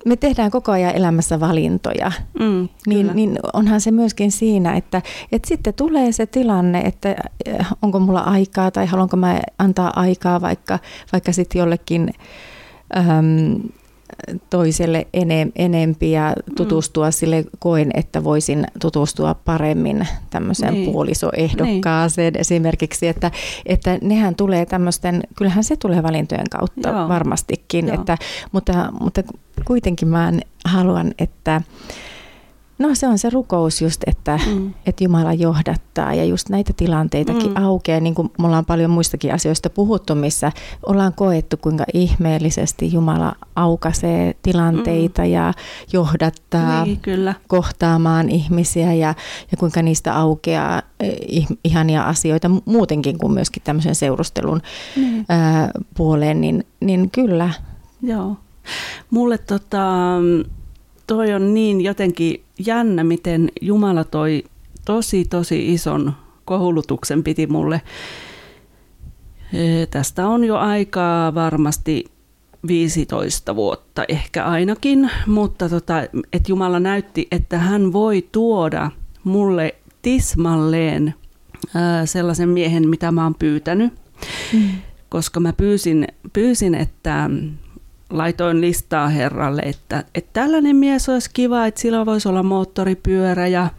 me 0.06 0.16
tehdään 0.16 0.52
koko 0.52 0.72
ajan 0.72 0.96
elämässä 0.96 1.40
valintoja, 1.40 2.12
mm, 2.40 2.70
niin, 2.88 3.12
niin 3.14 3.40
onhan 3.54 3.82
se 3.82 3.92
myöskin 3.92 4.32
siinä, 4.32 4.76
että, 4.76 5.02
että 5.32 5.48
sitten 5.48 5.74
tulee 5.74 6.12
se 6.12 6.26
tilanne, 6.26 6.80
että 6.82 7.16
eh, 7.46 7.68
onko 7.82 8.00
mulla 8.00 8.20
aikaa 8.20 8.72
tai 8.72 8.86
haluanko 8.86 9.18
mä 9.18 9.40
antaa 9.60 9.94
aikaa 9.96 10.42
vaikka, 10.42 10.80
vaikka 11.12 11.32
sitten 11.32 11.60
jollekin 11.60 12.14
äm, 12.98 13.62
toiselle 14.50 15.08
enem, 15.14 15.52
enempi 15.56 16.12
ja 16.12 16.34
tutustua 16.58 17.08
mm. 17.08 17.12
sille 17.12 17.46
koen, 17.60 17.92
että 17.94 18.24
voisin 18.24 18.66
tutustua 18.82 19.34
paremmin 19.34 20.08
tämmöiseen 20.30 20.74
niin. 20.74 20.92
puolisoehdokkaaseen 20.92 22.34
niin. 22.34 22.42
esimerkiksi, 22.42 23.08
että, 23.08 23.32
että 23.66 23.98
nehän 24.02 24.36
tulee 24.36 24.66
tämmöisten, 24.66 25.24
kyllähän 25.38 25.64
se 25.64 25.76
tulee 25.76 26.04
valintojen 26.04 26.50
kautta 26.50 26.90
Joo. 26.90 27.10
varmastikin, 27.10 27.88
Joo. 27.88 27.96
Että, 27.96 28.18
mutta, 28.52 28.90
mutta 29.00 29.24
kuitenkin 29.66 30.08
mä 30.08 30.32
haluan, 30.66 31.14
että 31.20 31.62
No 32.78 32.90
se 32.96 33.08
on 33.08 33.18
se 33.18 33.30
rukous 33.30 33.82
just, 33.82 34.02
että, 34.08 34.40
mm. 34.48 34.74
että 34.86 35.04
Jumala 35.04 35.34
johdattaa 35.34 36.14
ja 36.14 36.26
just 36.26 36.50
näitä 36.50 36.74
tilanteitakin 36.78 37.52
mm. 37.52 37.64
aukeaa, 37.64 38.00
niin 38.00 38.16
kuin 38.16 38.32
me 38.40 38.46
ollaan 38.46 38.66
paljon 38.66 38.92
muistakin 38.92 39.34
asioista 39.34 39.70
puhuttu, 39.70 40.16
missä 40.16 40.52
ollaan 40.86 41.14
koettu, 41.14 41.58
kuinka 41.58 41.86
ihmeellisesti 41.94 42.94
Jumala 42.94 43.36
aukaisee 43.56 44.36
tilanteita 44.42 45.22
mm. 45.22 45.28
ja 45.28 45.54
johdattaa 45.94 46.86
niin, 46.86 47.00
kyllä. 47.00 47.34
kohtaamaan 47.48 48.30
ihmisiä 48.30 48.94
ja, 48.94 49.16
ja 49.52 49.58
kuinka 49.58 49.82
niistä 49.82 50.16
aukeaa 50.16 50.82
eh, 51.00 51.48
ihania 51.64 52.04
asioita 52.04 52.50
muutenkin 52.66 53.18
kuin 53.18 53.34
myöskin 53.34 53.64
tämmöisen 53.64 53.96
seurustelun 53.96 54.62
mm. 54.96 55.26
ää, 55.30 55.72
puoleen, 55.98 56.42
niin, 56.42 56.64
niin 56.80 57.12
kyllä. 57.12 57.50
Joo. 58.02 58.38
Mulle 59.12 59.38
tota, 59.38 59.88
toi 61.08 61.34
on 61.34 61.54
niin 61.54 61.82
jotenkin 61.82 62.44
jännä, 62.66 63.04
miten 63.04 63.52
Jumala 63.62 64.04
toi 64.04 64.44
tosi 64.86 65.26
tosi 65.26 65.74
ison 65.74 66.14
koulutuksen 66.46 67.24
piti 67.24 67.48
mulle. 67.48 67.82
E, 69.54 69.86
tästä 69.86 70.28
on 70.28 70.44
jo 70.44 70.58
aikaa 70.58 71.36
varmasti 71.36 72.06
15 72.68 73.56
vuotta 73.56 74.04
ehkä 74.08 74.46
ainakin, 74.46 75.12
mutta 75.28 75.70
tota, 75.70 76.02
että 76.34 76.52
Jumala 76.52 76.80
näytti, 76.80 77.28
että 77.32 77.58
hän 77.58 77.94
voi 77.94 78.28
tuoda 78.32 78.92
mulle 79.24 79.76
tismalleen 80.02 81.14
ää, 81.76 82.06
sellaisen 82.06 82.50
miehen, 82.50 82.90
mitä 82.90 83.12
mä 83.12 83.24
oon 83.24 83.36
pyytänyt. 83.36 83.94
Mm. 84.54 84.70
Koska 85.10 85.40
mä 85.40 85.54
pyysin, 85.54 86.08
pyysin, 86.34 86.76
että 86.76 87.30
laitoin 88.18 88.62
listaa 88.62 89.10
herralle, 89.10 89.62
että, 89.62 90.04
että 90.16 90.30
tällainen 90.34 90.76
mies 90.76 91.10
olisi 91.10 91.30
kiva, 91.34 91.66
että 91.66 91.82
sillä 91.82 92.06
voisi 92.06 92.30
olla 92.30 92.44
moottoripyörä 92.44 93.48
ja, 93.48 93.70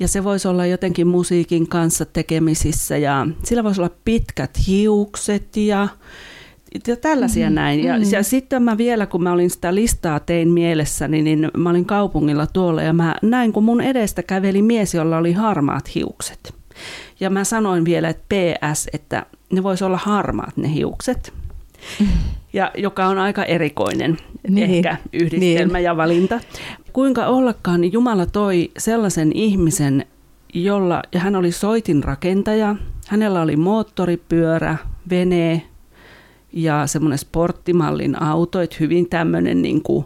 ja 0.00 0.08
se 0.08 0.24
voisi 0.24 0.48
olla 0.48 0.66
jotenkin 0.66 1.06
musiikin 1.06 1.68
kanssa 1.68 2.04
tekemisissä 2.04 2.96
ja 2.96 3.26
sillä 3.42 3.64
voisi 3.64 3.80
olla 3.80 3.94
pitkät 4.04 4.50
hiukset 4.66 5.56
ja, 5.56 5.88
ja 6.86 6.96
tällaisia 6.96 7.46
mm-hmm. 7.46 7.54
näin. 7.54 7.84
Ja, 7.84 7.94
mm-hmm. 7.98 8.12
ja 8.12 8.22
sitten 8.22 8.62
mä 8.62 8.78
vielä, 8.78 9.06
kun 9.06 9.22
mä 9.22 9.32
olin 9.32 9.50
sitä 9.50 9.74
listaa 9.74 10.20
tein 10.20 10.48
mielessäni, 10.48 11.22
niin 11.22 11.50
mä 11.56 11.70
olin 11.70 11.84
kaupungilla 11.84 12.46
tuolla 12.46 12.82
ja 12.82 12.92
mä 12.92 13.14
näin, 13.22 13.52
kun 13.52 13.64
mun 13.64 13.80
edestä 13.80 14.22
käveli 14.22 14.62
mies, 14.62 14.94
jolla 14.94 15.16
oli 15.18 15.32
harmaat 15.32 15.94
hiukset. 15.94 16.54
Ja 17.20 17.30
mä 17.30 17.44
sanoin 17.44 17.84
vielä, 17.84 18.08
että 18.08 18.24
PS, 18.28 18.88
että 18.92 19.26
ne 19.52 19.62
voisi 19.62 19.84
olla 19.84 19.98
harmaat 20.02 20.56
ne 20.56 20.74
hiukset. 20.74 21.32
Ja 22.52 22.70
joka 22.76 23.06
on 23.06 23.18
aika 23.18 23.44
erikoinen 23.44 24.18
niin, 24.48 24.70
ehkä 24.70 24.96
yhdistelmä 25.12 25.78
niin. 25.78 25.84
ja 25.84 25.96
valinta. 25.96 26.40
Kuinka 26.92 27.26
ollakaan, 27.26 27.80
niin 27.80 27.92
Jumala 27.92 28.26
toi 28.26 28.70
sellaisen 28.78 29.32
ihmisen, 29.34 30.06
jolla, 30.54 31.02
ja 31.12 31.20
hän 31.20 31.36
oli 31.36 31.52
soitin 31.52 32.04
rakentaja, 32.04 32.76
hänellä 33.08 33.42
oli 33.42 33.56
moottoripyörä, 33.56 34.76
vene 35.10 35.62
ja 36.52 36.86
semmoinen 36.86 37.18
sporttimallin 37.18 38.22
auto, 38.22 38.60
että 38.60 38.76
hyvin 38.80 39.08
tämmöinen 39.08 39.62
niin 39.62 39.82
kuin, 39.82 40.04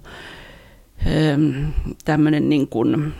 tämmöinen 2.05 2.49
niin 2.49 2.69
kuin 2.69 3.13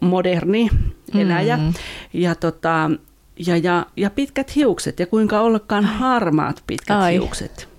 moderni 0.00 0.70
eläjä. 1.14 1.56
Mm. 1.56 1.72
Ja, 2.12 2.34
tota, 2.34 2.90
ja, 3.46 3.56
ja, 3.56 3.86
ja 3.96 4.10
pitkät 4.10 4.56
hiukset, 4.56 5.00
ja 5.00 5.06
kuinka 5.06 5.40
ollakaan 5.40 5.84
harmaat 5.84 6.62
pitkät 6.66 6.96
Ai. 6.96 7.12
hiukset. 7.12 7.73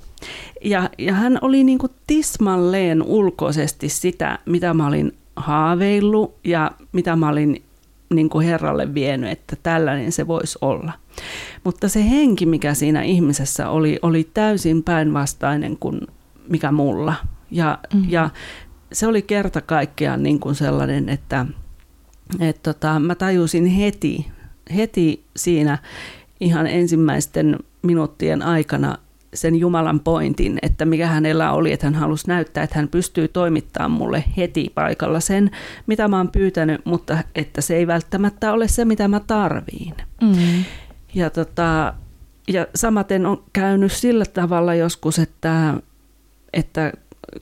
Ja, 0.64 0.90
ja 0.98 1.14
hän 1.14 1.40
oli 1.42 1.64
niin 1.64 1.78
kuin 1.78 1.92
tismalleen 2.08 3.04
ulkoisesti 3.04 3.90
sitä, 3.90 4.40
mitä 4.46 4.74
mä 4.74 4.88
olin 4.88 5.18
haaveillut 5.36 6.36
ja 6.44 6.72
mitä 6.92 7.16
mä 7.16 7.30
olin 7.30 7.64
niin 8.14 8.30
kuin 8.30 8.48
Herralle 8.48 8.94
vienyt, 8.94 9.32
että 9.32 9.56
tällainen 9.64 10.12
se 10.12 10.28
voisi 10.28 10.60
olla. 10.62 10.94
Mutta 11.64 11.90
se 11.90 12.10
henki, 12.10 12.46
mikä 12.46 12.74
siinä 12.74 13.02
ihmisessä 13.02 13.70
oli, 13.70 14.00
oli 14.02 14.30
täysin 14.34 14.84
päinvastainen 14.84 15.78
kuin 15.78 16.02
mikä 16.50 16.72
mulla. 16.72 17.14
Ja, 17.52 17.80
mm-hmm. 17.94 18.12
ja 18.12 18.30
se 18.92 19.08
oli 19.08 19.22
kerta 19.22 19.62
kaikkiaan 19.62 20.24
niin 20.24 20.40
kuin 20.40 20.56
sellainen, 20.56 21.10
että, 21.10 21.46
että 22.40 22.74
tota, 22.74 23.00
mä 23.00 23.16
tajusin 23.16 23.66
heti, 23.66 24.32
heti 24.76 25.24
siinä 25.36 25.78
ihan 26.40 26.68
ensimmäisten 26.68 27.60
minuuttien 27.82 28.42
aikana, 28.42 28.98
sen 29.36 29.56
Jumalan 29.56 30.00
pointin, 30.00 30.60
että 30.62 30.86
mikä 30.86 31.08
hänellä 31.08 31.52
oli, 31.52 31.72
että 31.72 31.88
hän 31.88 31.96
halusi 31.96 32.28
näyttää, 32.28 32.64
että 32.64 32.80
hän 32.80 32.88
pystyy 32.88 33.28
toimittamaan 33.28 33.92
mulle 33.92 34.24
heti 34.38 34.72
paikalla 34.76 35.20
sen, 35.20 35.52
mitä 35.88 36.08
mä 36.08 36.18
oon 36.18 36.32
pyytänyt, 36.32 36.86
mutta 36.86 37.18
että 37.36 37.62
se 37.62 37.76
ei 37.76 37.88
välttämättä 37.88 38.54
ole 38.54 38.68
se, 38.68 38.86
mitä 38.86 39.08
mä 39.08 39.20
tarviin. 39.20 39.94
Mm. 40.22 40.64
Ja, 41.14 41.30
tota, 41.30 41.94
ja 42.48 42.68
samaten 42.76 43.26
on 43.26 43.44
käynyt 43.54 43.92
sillä 43.92 44.26
tavalla 44.26 44.76
joskus, 44.76 45.20
että, 45.20 45.74
että 46.54 46.94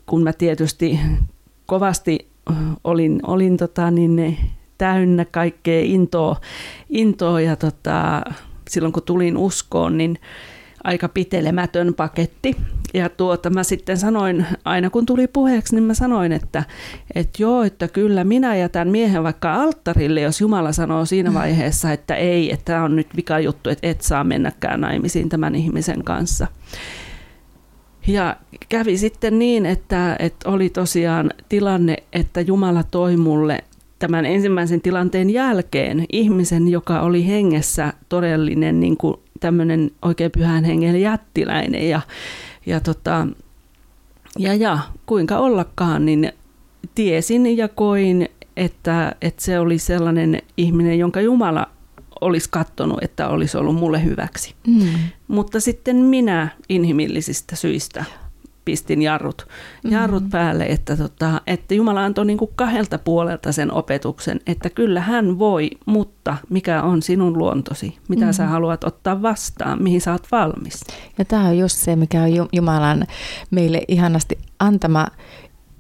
kun 0.05 0.23
mä 0.23 0.33
tietysti 0.33 0.99
kovasti 1.65 2.27
olin, 2.83 3.19
olin 3.27 3.57
tota, 3.57 3.91
niin 3.91 4.37
täynnä 4.77 5.25
kaikkea 5.25 5.81
intoa, 5.83 6.35
intoa 6.89 7.41
ja 7.41 7.55
tota, 7.55 8.21
silloin 8.69 8.93
kun 8.93 9.03
tulin 9.03 9.37
uskoon, 9.37 9.97
niin 9.97 10.19
aika 10.83 11.09
pitelemätön 11.09 11.93
paketti. 11.93 12.55
Ja 12.93 13.09
tuota, 13.09 13.49
mä 13.49 13.63
sitten 13.63 13.97
sanoin, 13.97 14.45
aina 14.65 14.89
kun 14.89 15.05
tuli 15.05 15.27
puheeksi, 15.27 15.75
niin 15.75 15.83
mä 15.83 15.93
sanoin, 15.93 16.31
että, 16.31 16.63
että 17.15 17.43
joo, 17.43 17.63
että 17.63 17.87
kyllä 17.87 18.23
minä 18.23 18.55
jätän 18.55 18.87
miehen 18.89 19.23
vaikka 19.23 19.53
alttarille, 19.53 20.21
jos 20.21 20.41
Jumala 20.41 20.71
sanoo 20.71 21.05
siinä 21.05 21.29
mm. 21.29 21.33
vaiheessa, 21.33 21.91
että 21.91 22.15
ei, 22.15 22.51
että 22.53 22.65
tämä 22.65 22.83
on 22.83 22.95
nyt 22.95 23.07
vika 23.15 23.39
juttu, 23.39 23.69
että 23.69 23.87
et 23.87 24.01
saa 24.01 24.23
mennäkään 24.23 24.81
naimisiin 24.81 25.29
tämän 25.29 25.55
ihmisen 25.55 26.03
kanssa. 26.03 26.47
Ja 28.07 28.37
kävi 28.69 28.97
sitten 28.97 29.39
niin, 29.39 29.65
että, 29.65 30.15
että 30.19 30.49
oli 30.49 30.69
tosiaan 30.69 31.31
tilanne, 31.49 31.97
että 32.13 32.41
Jumala 32.41 32.83
toi 32.83 33.17
mulle 33.17 33.63
tämän 33.99 34.25
ensimmäisen 34.25 34.81
tilanteen 34.81 35.29
jälkeen 35.29 36.05
ihmisen, 36.11 36.67
joka 36.67 37.01
oli 37.01 37.27
hengessä 37.27 37.93
todellinen 38.09 38.79
niin 38.79 38.97
kuin 38.97 39.15
tämmöinen 39.43 39.91
oikein 40.01 40.31
pyhän 40.31 40.63
hengen 40.63 41.01
jättiläinen 41.01 41.89
ja, 41.89 42.01
ja, 42.65 42.79
tota, 42.79 43.27
ja, 44.39 44.53
ja 44.53 44.79
kuinka 45.05 45.37
ollakaan, 45.37 46.05
niin 46.05 46.31
tiesin 46.95 47.57
ja 47.57 47.67
koin, 47.67 48.29
että, 48.57 49.15
että 49.21 49.43
se 49.43 49.59
oli 49.59 49.77
sellainen 49.77 50.41
ihminen, 50.57 50.99
jonka 50.99 51.21
Jumala 51.21 51.69
olisi 52.21 52.49
katsonut, 52.49 53.03
että 53.03 53.27
olisi 53.27 53.57
ollut 53.57 53.75
mulle 53.75 54.03
hyväksi. 54.03 54.55
Mm. 54.67 54.87
Mutta 55.27 55.59
sitten 55.59 55.95
minä 55.95 56.47
inhimillisistä 56.69 57.55
syistä 57.55 58.05
pistin 58.65 59.01
jarrut, 59.01 59.47
jarrut 59.83 60.23
mm. 60.23 60.29
päälle, 60.29 60.65
että, 60.65 60.97
tota, 60.97 61.41
että 61.47 61.73
Jumala 61.73 62.05
antoi 62.05 62.25
niin 62.25 62.37
kuin 62.37 62.51
kahdelta 62.55 62.97
puolelta 62.97 63.51
sen 63.51 63.71
opetuksen, 63.71 64.39
että 64.47 64.69
kyllä 64.69 65.01
hän 65.01 65.39
voi, 65.39 65.69
mutta 65.85 66.37
mikä 66.49 66.83
on 66.83 67.01
sinun 67.01 67.37
luontosi, 67.37 67.97
mitä 68.07 68.25
mm. 68.25 68.33
sä 68.33 68.47
haluat 68.47 68.83
ottaa 68.83 69.21
vastaan, 69.21 69.83
mihin 69.83 70.01
sä 70.01 70.11
oot 70.11 70.27
valmis. 70.31 70.83
Ja 71.17 71.25
tämä 71.25 71.47
on 71.47 71.57
just 71.57 71.77
se, 71.77 71.95
mikä 71.95 72.21
on 72.23 72.49
Jumalan 72.53 73.07
meille 73.51 73.81
ihanasti 73.87 74.37
antama, 74.59 75.07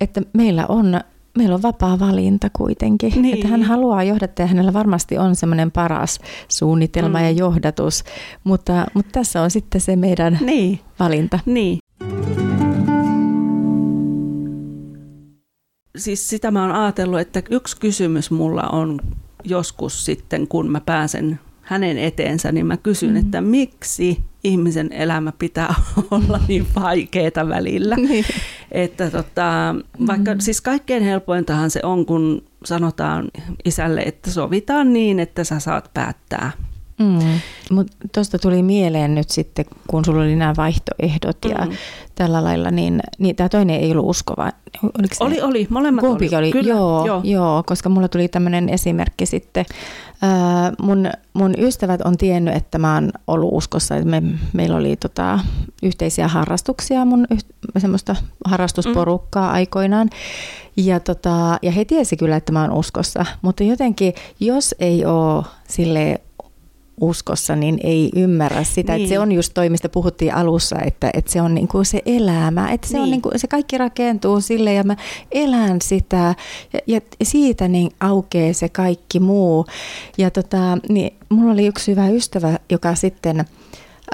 että 0.01 0.21
meillä 0.33 0.65
on 0.67 0.99
meillä 1.37 1.55
on 1.55 1.61
vapaa 1.61 1.99
valinta 1.99 2.49
kuitenkin. 2.53 3.21
Niin. 3.21 3.35
Että 3.35 3.47
hän 3.47 3.63
haluaa 3.63 4.03
johdata 4.03 4.41
ja 4.41 4.47
hänellä 4.47 4.73
varmasti 4.73 5.17
on 5.17 5.35
semmoinen 5.35 5.71
paras 5.71 6.19
suunnitelma 6.47 7.17
mm. 7.17 7.23
ja 7.23 7.31
johdatus, 7.31 8.03
mutta, 8.43 8.85
mutta 8.93 9.11
tässä 9.11 9.41
on 9.41 9.51
sitten 9.51 9.81
se 9.81 9.95
meidän 9.95 10.39
niin. 10.41 10.79
valinta. 10.99 11.39
Niin. 11.45 11.77
Siis 15.97 16.29
sitä 16.29 16.51
mä 16.51 16.61
oon 16.61 16.71
ajatellut, 16.71 17.19
että 17.19 17.43
yksi 17.49 17.77
kysymys 17.77 18.31
mulla 18.31 18.63
on 18.63 18.99
joskus 19.43 20.05
sitten, 20.05 20.47
kun 20.47 20.71
mä 20.71 20.81
pääsen 20.81 21.39
hänen 21.61 21.97
eteensä, 21.97 22.51
niin 22.51 22.65
mä 22.65 22.77
kysyn, 22.77 23.09
mm. 23.09 23.15
että 23.15 23.41
miksi 23.41 24.23
ihmisen 24.43 24.93
elämä 24.93 25.33
pitää 25.39 25.73
olla 26.11 26.39
niin 26.47 26.67
vaikeaa 26.75 27.49
välillä. 27.49 27.95
Niin. 27.95 28.25
Että 28.71 29.11
tota, 29.11 29.75
vaikka 30.07 30.33
mm. 30.33 30.39
siis 30.39 30.61
kaikkein 30.61 31.03
helpointahan 31.03 31.71
se 31.71 31.79
on, 31.83 32.05
kun 32.05 32.43
sanotaan 32.65 33.31
isälle, 33.65 34.01
että 34.01 34.31
sovitaan 34.31 34.93
niin, 34.93 35.19
että 35.19 35.43
sä 35.43 35.59
saat 35.59 35.89
päättää. 35.93 36.51
Mm. 36.99 37.39
Mutta 37.71 37.97
tuosta 38.13 38.39
tuli 38.39 38.63
mieleen 38.63 39.15
nyt 39.15 39.29
sitten, 39.29 39.65
kun 39.87 40.05
sulla 40.05 40.21
oli 40.21 40.35
nämä 40.35 40.53
vaihtoehdot 40.57 41.37
ja 41.49 41.65
mm. 41.65 41.71
tällä 42.15 42.43
lailla, 42.43 42.71
niin, 42.71 42.99
niin 43.17 43.35
tämä 43.35 43.49
toinen 43.49 43.79
ei 43.79 43.91
ollut 43.91 44.09
uskova. 44.09 44.51
oli, 45.19 45.41
oli, 45.41 45.67
molemmat 45.69 46.05
Kumpikin 46.05 46.37
oli. 46.37 46.45
oli. 46.45 46.51
Kyllä, 46.51 46.69
joo, 46.69 47.05
joo. 47.05 47.21
joo, 47.23 47.63
koska 47.65 47.89
mulla 47.89 48.07
tuli 48.07 48.27
tämmöinen 48.27 48.69
esimerkki 48.69 49.25
sitten 49.25 49.65
mun, 50.81 51.09
mun 51.33 51.53
ystävät 51.57 52.01
on 52.01 52.17
tiennyt, 52.17 52.55
että 52.55 52.77
mä 52.77 52.93
oon 52.93 53.11
ollut 53.27 53.53
uskossa. 53.53 53.95
Että 53.95 54.09
me, 54.09 54.21
meillä 54.53 54.75
oli 54.75 54.95
tota, 54.95 55.39
yhteisiä 55.83 56.27
harrastuksia, 56.27 57.05
mun 57.05 57.27
semmoista 57.77 58.15
harrastusporukkaa 58.45 59.47
mm. 59.47 59.53
aikoinaan. 59.53 60.09
Ja, 60.77 60.99
tota, 60.99 61.59
ja 61.61 61.71
he 61.71 61.85
tiesi 61.85 62.17
kyllä, 62.17 62.35
että 62.35 62.51
mä 62.51 62.61
oon 62.61 62.73
uskossa. 62.73 63.25
Mutta 63.41 63.63
jotenkin, 63.63 64.13
jos 64.39 64.75
ei 64.79 65.05
ole 65.05 65.43
sille 65.67 66.21
uskossa, 67.01 67.55
niin 67.55 67.79
ei 67.83 68.09
ymmärrä 68.15 68.63
sitä. 68.63 68.93
Niin. 68.93 69.01
Että 69.01 69.09
se 69.09 69.15
niin. 69.15 69.21
on 69.21 69.31
just 69.31 69.53
toi, 69.53 69.69
mistä 69.69 69.89
puhuttiin 69.89 70.35
alussa, 70.35 70.75
että, 70.85 71.09
että 71.13 71.31
se 71.31 71.41
on 71.41 71.55
niinku 71.55 71.83
se 71.83 72.01
elämä. 72.05 72.71
Että 72.71 72.87
se, 72.87 72.93
niin. 72.93 73.03
on 73.03 73.11
niinku, 73.11 73.29
se 73.35 73.47
kaikki 73.47 73.77
rakentuu 73.77 74.41
sille 74.41 74.73
ja 74.73 74.83
mä 74.83 74.95
elän 75.31 75.81
sitä 75.81 76.35
ja, 76.73 76.79
ja 76.87 77.01
siitä 77.23 77.67
niin 77.67 77.91
aukeaa 77.99 78.53
se 78.53 78.69
kaikki 78.69 79.19
muu. 79.19 79.65
Ja 80.17 80.31
tota, 80.31 80.77
niin 80.89 81.13
mulla 81.29 81.53
oli 81.53 81.67
yksi 81.67 81.91
hyvä 81.91 82.09
ystävä, 82.09 82.59
joka 82.69 82.95
sitten 82.95 83.45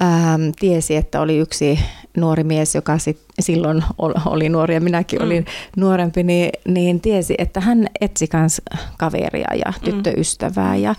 ähm, 0.01 0.41
tiesi, 0.59 0.95
että 0.95 1.21
oli 1.21 1.37
yksi 1.37 1.79
nuori 2.17 2.43
mies, 2.43 2.75
joka 2.75 2.97
sit, 2.97 3.19
silloin 3.39 3.83
oli 4.25 4.49
nuori 4.49 4.73
ja 4.73 4.81
minäkin 4.81 5.19
mm. 5.19 5.25
olin 5.25 5.45
nuorempi, 5.77 6.23
niin, 6.23 6.49
niin 6.67 7.01
tiesi, 7.01 7.35
että 7.37 7.59
hän 7.59 7.87
etsi 8.01 8.29
myös 8.33 8.61
kaveria 8.97 9.47
ja 9.65 9.73
mm. 9.75 9.83
tyttöystävää. 9.83 10.75
Ja, 10.75 10.95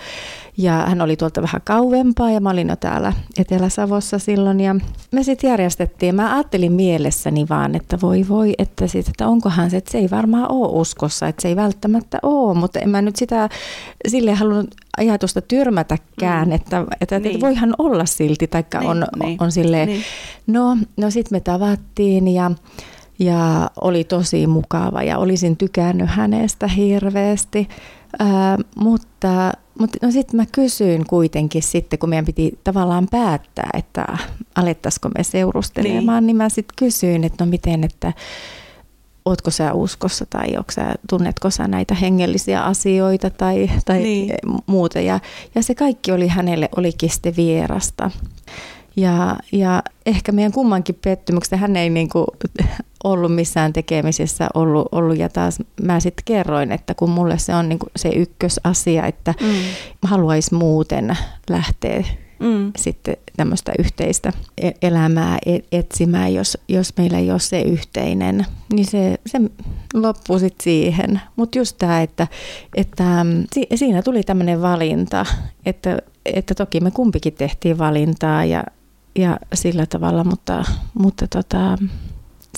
ja 0.56 0.72
hän 0.72 1.00
oli 1.00 1.16
tuolta 1.16 1.42
vähän 1.42 1.60
kauempaa 1.64 2.30
ja 2.30 2.40
mä 2.40 2.50
olin 2.50 2.68
jo 2.68 2.76
täällä 2.76 3.12
Etelä-Savossa 3.38 4.18
silloin. 4.18 4.60
Ja 4.60 4.76
me 5.12 5.22
sitten 5.22 5.50
järjestettiin. 5.50 6.14
Mä 6.14 6.34
ajattelin 6.34 6.72
mielessäni 6.72 7.46
vaan, 7.50 7.74
että 7.74 7.98
voi 8.02 8.26
voi, 8.28 8.54
että, 8.58 8.86
sit, 8.86 9.08
että 9.08 9.28
onkohan 9.28 9.70
se, 9.70 9.76
että 9.76 9.92
se 9.92 9.98
ei 9.98 10.10
varmaan 10.10 10.52
ole 10.52 10.80
uskossa, 10.80 11.28
että 11.28 11.42
se 11.42 11.48
ei 11.48 11.56
välttämättä 11.56 12.18
ole. 12.22 12.58
Mutta 12.58 12.78
en 12.78 12.88
mä 12.88 13.02
nyt 13.02 13.16
sitä 13.16 13.48
sille 14.08 14.34
halunnut 14.34 14.74
ajatusta 14.96 15.40
tyrmätäkään, 15.40 16.48
mm. 16.48 16.54
että, 16.54 16.84
että, 17.00 17.18
niin. 17.18 17.34
että 17.34 17.46
voihan 17.46 17.74
olla 17.78 18.06
silti, 18.06 18.46
taikka 18.46 18.78
niin, 18.78 18.90
on, 18.90 19.04
niin. 19.22 19.42
on 19.42 19.52
silleen, 19.52 19.88
niin. 19.88 20.02
no, 20.46 20.76
no 20.96 21.10
sitten 21.10 21.36
me 21.36 21.40
tavattiin 21.40 22.28
ja 22.28 22.50
ja 23.18 23.70
oli 23.80 24.04
tosi 24.04 24.46
mukava 24.46 25.02
ja 25.02 25.18
olisin 25.18 25.56
tykännyt 25.56 26.10
hänestä 26.10 26.68
hirveästi. 26.68 27.68
Ää, 28.18 28.58
mutta 28.76 29.52
mutta 29.80 29.98
no 30.06 30.10
sitten 30.12 30.36
mä 30.36 30.44
kysyin 30.52 31.06
kuitenkin 31.06 31.62
sitten, 31.62 31.98
kun 31.98 32.08
meidän 32.08 32.24
piti 32.24 32.58
tavallaan 32.64 33.06
päättää, 33.10 33.70
että 33.74 34.06
alettaisiko 34.54 35.08
me 35.08 35.24
seurustelemaan, 35.24 36.22
niin, 36.22 36.26
niin 36.26 36.36
mä 36.36 36.48
sitten 36.48 36.76
kysyin, 36.76 37.24
että 37.24 37.44
no 37.44 37.50
miten, 37.50 37.84
että 37.84 38.12
ootko 39.24 39.50
sä 39.50 39.72
uskossa 39.72 40.26
tai 40.30 40.48
sä, 40.70 40.94
tunnetko 41.10 41.50
sä 41.50 41.68
näitä 41.68 41.94
hengellisiä 41.94 42.62
asioita 42.62 43.30
tai, 43.30 43.70
tai 43.84 43.98
niin. 43.98 44.34
muuta. 44.66 45.00
Ja, 45.00 45.20
ja 45.54 45.62
se 45.62 45.74
kaikki 45.74 46.12
oli 46.12 46.28
hänelle 46.28 46.68
olikin 46.76 47.10
sitten 47.10 47.36
vierasta. 47.36 48.10
Ja, 48.96 49.37
ja 49.53 49.83
ehkä 50.07 50.33
meidän 50.33 50.53
kummankin 50.53 50.98
pettymyksestä 51.05 51.57
hän 51.57 51.76
ei 51.76 51.90
niin 51.90 52.09
kuin 52.09 52.26
ollut 53.05 53.35
missään 53.35 53.72
tekemisissä 53.72 54.48
ollut, 54.55 54.88
ollut 54.92 55.18
ja 55.18 55.29
taas 55.29 55.59
mä 55.83 56.00
sitten 56.00 56.24
kerroin, 56.24 56.72
että 56.72 56.94
kun 56.94 57.11
mulle 57.11 57.38
se 57.38 57.55
on 57.55 57.68
niin 57.68 57.79
kuin 57.79 57.90
se 57.96 58.09
ykkösasia, 58.09 59.07
että 59.07 59.35
mm. 59.40 59.48
haluaisi 60.03 60.55
muuten 60.55 61.16
lähteä 61.50 62.05
mm. 62.40 62.72
sitten 62.76 63.16
tämmöistä 63.37 63.72
yhteistä 63.79 64.33
e-, 64.59 64.70
elämää 64.83 65.38
e-, 65.46 65.79
etsimään, 65.79 66.35
jos, 66.35 66.59
jos 66.68 66.92
meillä 66.96 67.18
ei 67.18 67.31
ole 67.31 67.38
se 67.38 67.61
yhteinen, 67.61 68.46
niin 68.72 68.87
se, 68.87 69.16
se 69.26 69.40
loppuu 69.94 70.38
sitten 70.38 70.64
siihen. 70.64 71.20
Mutta 71.37 71.59
just 71.59 71.76
tämä, 71.79 72.03
että, 72.03 72.26
että 72.76 73.24
mm, 73.24 73.44
siinä 73.74 74.03
tuli 74.03 74.22
tämmöinen 74.22 74.62
valinta, 74.62 75.26
että, 75.66 75.98
että 76.24 76.55
toki 76.55 76.81
me 76.81 76.90
kumpikin 76.90 77.33
tehtiin 77.33 77.79
valintaa 77.79 78.44
ja 78.44 78.64
ja 79.18 79.38
sillä 79.54 79.86
tavalla, 79.86 80.24
mutta, 80.24 80.64
mutta 80.94 81.26
tota, 81.26 81.78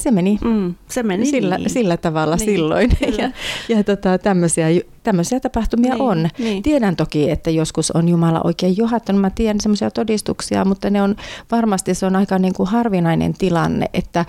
se 0.01 0.11
meni, 0.11 0.39
mm, 0.45 0.75
se 0.89 1.03
meni 1.03 1.27
sillä, 1.27 1.59
niin. 1.59 1.71
sillä 1.71 1.97
tavalla 1.97 2.37
niin, 2.37 2.45
silloin. 2.45 2.97
Kyllä. 2.99 3.23
Ja, 3.23 3.31
ja 3.77 3.85
tota, 3.85 4.19
tämmöisiä, 4.19 4.67
tämmöisiä 5.03 5.41
tapahtumia 5.41 5.95
niin, 5.95 6.03
on. 6.03 6.29
Niin. 6.39 6.63
Tiedän 6.63 6.97
toki, 6.97 7.31
että 7.31 7.51
joskus 7.51 7.91
on 7.91 8.09
Jumala 8.09 8.41
oikein 8.45 8.77
johattanut. 8.77 9.21
Mä 9.21 9.31
tiedän 9.31 9.61
semmoisia 9.61 9.91
todistuksia, 9.91 10.65
mutta 10.65 10.91
ne 10.91 11.03
on 11.03 11.17
varmasti 11.51 11.95
se 11.95 12.07
on 12.07 12.17
aika 12.17 12.39
niin 12.39 12.55
kuin 12.55 12.69
harvinainen 12.69 13.35
tilanne, 13.35 13.87
että, 13.95 14.25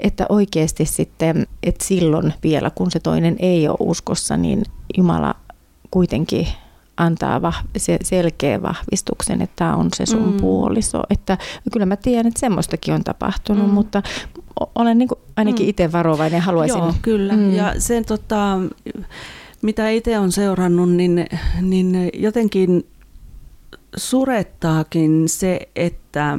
että 0.00 0.26
oikeasti 0.28 0.84
sitten, 0.84 1.46
että 1.62 1.84
silloin 1.84 2.34
vielä 2.42 2.70
kun 2.70 2.90
se 2.90 3.00
toinen 3.00 3.36
ei 3.38 3.68
ole 3.68 3.76
uskossa, 3.80 4.36
niin 4.36 4.62
Jumala 4.96 5.34
kuitenkin 5.90 6.48
antaa 6.98 7.42
vah, 7.42 7.64
se 7.76 7.98
selkeä 8.02 8.62
vahvistuksen, 8.62 9.42
että 9.42 9.56
tämä 9.56 9.76
on 9.76 9.88
se 9.94 10.06
sun 10.06 10.32
mm. 10.32 10.36
puoliso. 10.36 11.02
Että 11.10 11.38
kyllä 11.72 11.86
mä 11.86 11.96
tiedän, 11.96 12.26
että 12.26 12.40
semmoistakin 12.40 12.94
on 12.94 13.04
tapahtunut, 13.04 13.66
mm. 13.66 13.74
mutta 13.74 14.02
olen 14.74 14.98
niin 14.98 15.08
kuin 15.08 15.18
ainakin 15.36 15.66
mm. 15.66 15.70
itse 15.70 15.92
varovainen 15.92 16.40
haluaisin. 16.40 16.78
Joo, 16.78 16.94
kyllä. 17.02 17.32
Mm. 17.36 17.54
Ja 17.54 17.74
sen 17.78 18.04
tota, 18.04 18.58
mitä 19.62 19.88
itse 19.88 20.18
on 20.18 20.32
seurannut, 20.32 20.90
niin, 20.90 21.26
niin 21.60 22.10
jotenkin 22.14 22.86
surettaakin 23.96 25.28
se, 25.28 25.60
että, 25.76 26.38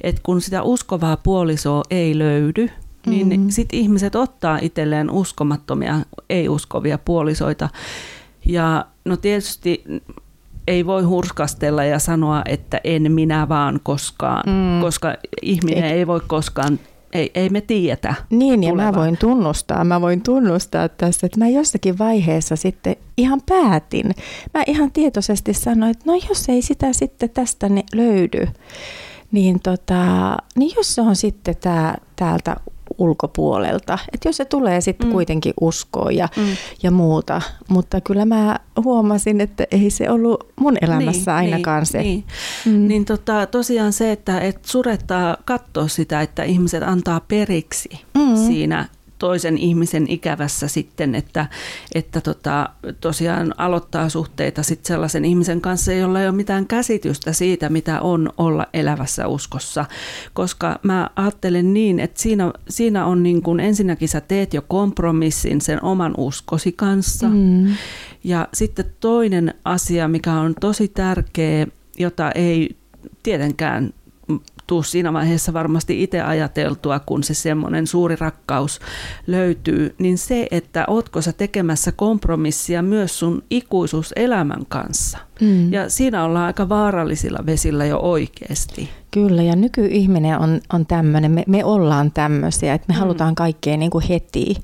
että 0.00 0.20
kun 0.24 0.40
sitä 0.40 0.62
uskovaa 0.62 1.16
puolisoa 1.16 1.82
ei 1.90 2.18
löydy, 2.18 2.70
niin 3.06 3.28
mm-hmm. 3.28 3.50
sitten 3.50 3.78
ihmiset 3.78 4.14
ottaa 4.14 4.58
itselleen 4.62 5.10
uskomattomia, 5.10 6.00
ei-uskovia 6.30 6.98
puolisoita. 6.98 7.68
Ja 8.46 8.86
no 9.04 9.16
tietysti 9.16 9.84
ei 10.66 10.86
voi 10.86 11.02
hurskastella 11.02 11.84
ja 11.84 11.98
sanoa, 11.98 12.42
että 12.46 12.80
en 12.84 13.12
minä 13.12 13.48
vaan 13.48 13.80
koskaan, 13.82 14.42
mm. 14.46 14.80
koska 14.80 15.14
ihminen 15.42 15.84
ei, 15.84 15.92
ei 15.92 16.06
voi 16.06 16.20
koskaan 16.26 16.78
ei, 17.14 17.30
ei 17.34 17.48
me 17.48 17.60
tiedetä. 17.60 18.14
Niin, 18.30 18.62
ja 18.62 18.70
tulevan. 18.70 18.94
mä 18.94 19.00
voin 19.00 19.16
tunnustaa, 19.16 19.84
mä 19.84 20.00
voin 20.00 20.22
tunnustaa 20.22 20.88
tässä, 20.88 21.26
että 21.26 21.38
mä 21.38 21.48
jossakin 21.48 21.98
vaiheessa 21.98 22.56
sitten 22.56 22.96
ihan 23.16 23.40
päätin. 23.48 24.06
Mä 24.54 24.62
ihan 24.66 24.92
tietoisesti 24.92 25.54
sanoin, 25.54 25.90
että 25.90 26.04
no 26.06 26.20
jos 26.28 26.48
ei 26.48 26.62
sitä 26.62 26.92
sitten 26.92 27.30
tästä 27.30 27.66
löydy, 27.94 28.48
niin, 29.32 29.60
tota, 29.60 30.36
niin 30.56 30.72
jos 30.76 30.94
se 30.94 31.00
on 31.00 31.16
sitten 31.16 31.56
tää, 31.60 31.98
täältä 32.16 32.56
ulkopuolelta. 32.98 33.98
Että 34.12 34.28
jos 34.28 34.36
se 34.36 34.44
tulee 34.44 34.80
sitten 34.80 35.08
mm. 35.08 35.12
kuitenkin 35.12 35.54
uskoa 35.60 36.10
ja, 36.10 36.28
mm. 36.36 36.56
ja 36.82 36.90
muuta. 36.90 37.42
Mutta 37.68 38.00
kyllä 38.00 38.24
mä 38.24 38.58
huomasin, 38.84 39.40
että 39.40 39.66
ei 39.70 39.90
se 39.90 40.10
ollut 40.10 40.52
mun 40.56 40.76
elämässä 40.80 41.40
niin, 41.40 41.52
ainakaan 41.52 41.80
niin, 41.80 41.86
se. 41.86 41.98
Niin, 41.98 42.24
mm. 42.66 42.88
niin 42.88 43.04
tota, 43.04 43.46
tosiaan 43.46 43.92
se, 43.92 44.12
että 44.12 44.40
et 44.40 44.64
surettaa 44.64 45.36
katsoa 45.44 45.88
sitä, 45.88 46.20
että 46.20 46.42
ihmiset 46.42 46.82
antaa 46.82 47.20
periksi 47.20 47.88
mm. 48.14 48.36
siinä 48.36 48.88
toisen 49.18 49.58
ihmisen 49.58 50.06
ikävässä 50.08 50.68
sitten, 50.68 51.14
että, 51.14 51.46
että 51.94 52.20
tota, 52.20 52.68
tosiaan 53.00 53.54
aloittaa 53.56 54.08
suhteita 54.08 54.62
sitten 54.62 54.88
sellaisen 54.88 55.24
ihmisen 55.24 55.60
kanssa, 55.60 55.92
jolla 55.92 56.20
ei 56.20 56.28
ole 56.28 56.36
mitään 56.36 56.66
käsitystä 56.66 57.32
siitä, 57.32 57.68
mitä 57.68 58.00
on 58.00 58.30
olla 58.38 58.66
elävässä 58.74 59.26
uskossa. 59.26 59.84
Koska 60.32 60.78
mä 60.82 61.10
ajattelen 61.16 61.74
niin, 61.74 62.00
että 62.00 62.22
siinä, 62.22 62.52
siinä 62.68 63.06
on 63.06 63.22
niin 63.22 63.42
kuin 63.42 63.60
ensinnäkin 63.60 64.08
sä 64.08 64.20
teet 64.20 64.54
jo 64.54 64.62
kompromissin 64.62 65.60
sen 65.60 65.84
oman 65.84 66.14
uskosi 66.16 66.72
kanssa. 66.72 67.28
Mm. 67.28 67.66
Ja 68.24 68.48
sitten 68.54 68.84
toinen 69.00 69.54
asia, 69.64 70.08
mikä 70.08 70.32
on 70.32 70.54
tosi 70.60 70.88
tärkeä, 70.88 71.66
jota 71.98 72.30
ei 72.30 72.76
tietenkään 73.22 73.92
tuu 74.66 74.82
siinä 74.82 75.12
vaiheessa 75.12 75.52
varmasti 75.52 76.02
itse 76.02 76.20
ajateltua, 76.20 76.98
kun 76.98 77.22
se 77.22 77.34
semmoinen 77.34 77.86
suuri 77.86 78.16
rakkaus 78.16 78.80
löytyy, 79.26 79.94
niin 79.98 80.18
se, 80.18 80.46
että 80.50 80.84
ootko 80.88 81.22
sä 81.22 81.32
tekemässä 81.32 81.92
kompromissia 81.92 82.82
myös 82.82 83.18
sun 83.18 83.42
ikuisuuselämän 83.50 84.66
kanssa. 84.68 85.18
Mm. 85.40 85.72
Ja 85.72 85.88
siinä 85.90 86.24
ollaan 86.24 86.46
aika 86.46 86.68
vaarallisilla 86.68 87.38
vesillä 87.46 87.84
jo 87.84 87.98
oikeasti. 87.98 88.90
Kyllä, 89.10 89.42
ja 89.42 89.56
nykyihminen 89.56 90.38
on, 90.38 90.60
on 90.72 90.86
tämmöinen, 90.86 91.30
me, 91.30 91.44
me 91.46 91.64
ollaan 91.64 92.10
tämmöisiä, 92.12 92.74
että 92.74 92.84
me 92.88 92.94
mm. 92.94 93.00
halutaan 93.00 93.34
kaikkea 93.34 93.76
niin 93.76 93.90
kuin 93.90 94.04
heti, 94.08 94.54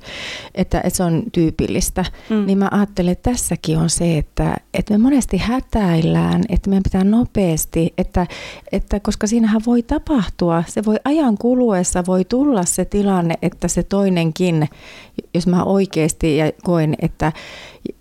että, 0.54 0.80
että 0.85 0.96
se 0.96 1.02
on 1.02 1.22
tyypillistä. 1.33 2.04
Mm. 2.30 2.46
Niin 2.46 2.59
mä 2.59 2.68
ajattelen, 2.70 3.12
että 3.12 3.30
tässäkin 3.30 3.78
on 3.78 3.90
se, 3.90 4.18
että, 4.18 4.56
että 4.74 4.94
me 4.94 4.98
monesti 4.98 5.37
hätäillään, 5.37 6.42
että 6.48 6.70
meidän 6.70 6.83
pitää 6.83 7.04
nopeasti, 7.04 7.94
että, 7.98 8.26
että 8.72 9.00
koska 9.00 9.26
siinähän 9.26 9.61
voi 9.66 9.83
tapahtua, 9.83 10.64
se 10.66 10.85
voi 10.85 10.96
ajan 11.04 11.38
kuluessa 11.38 12.06
voi 12.06 12.24
tulla 12.24 12.64
se 12.64 12.85
tilanne, 12.85 13.35
että 13.42 13.68
se 13.68 13.83
toinenkin, 13.83 14.68
jos 15.35 15.46
mä 15.46 15.64
oikeasti 15.64 16.37
ja 16.37 16.52
koen, 16.62 16.94
että 17.02 17.33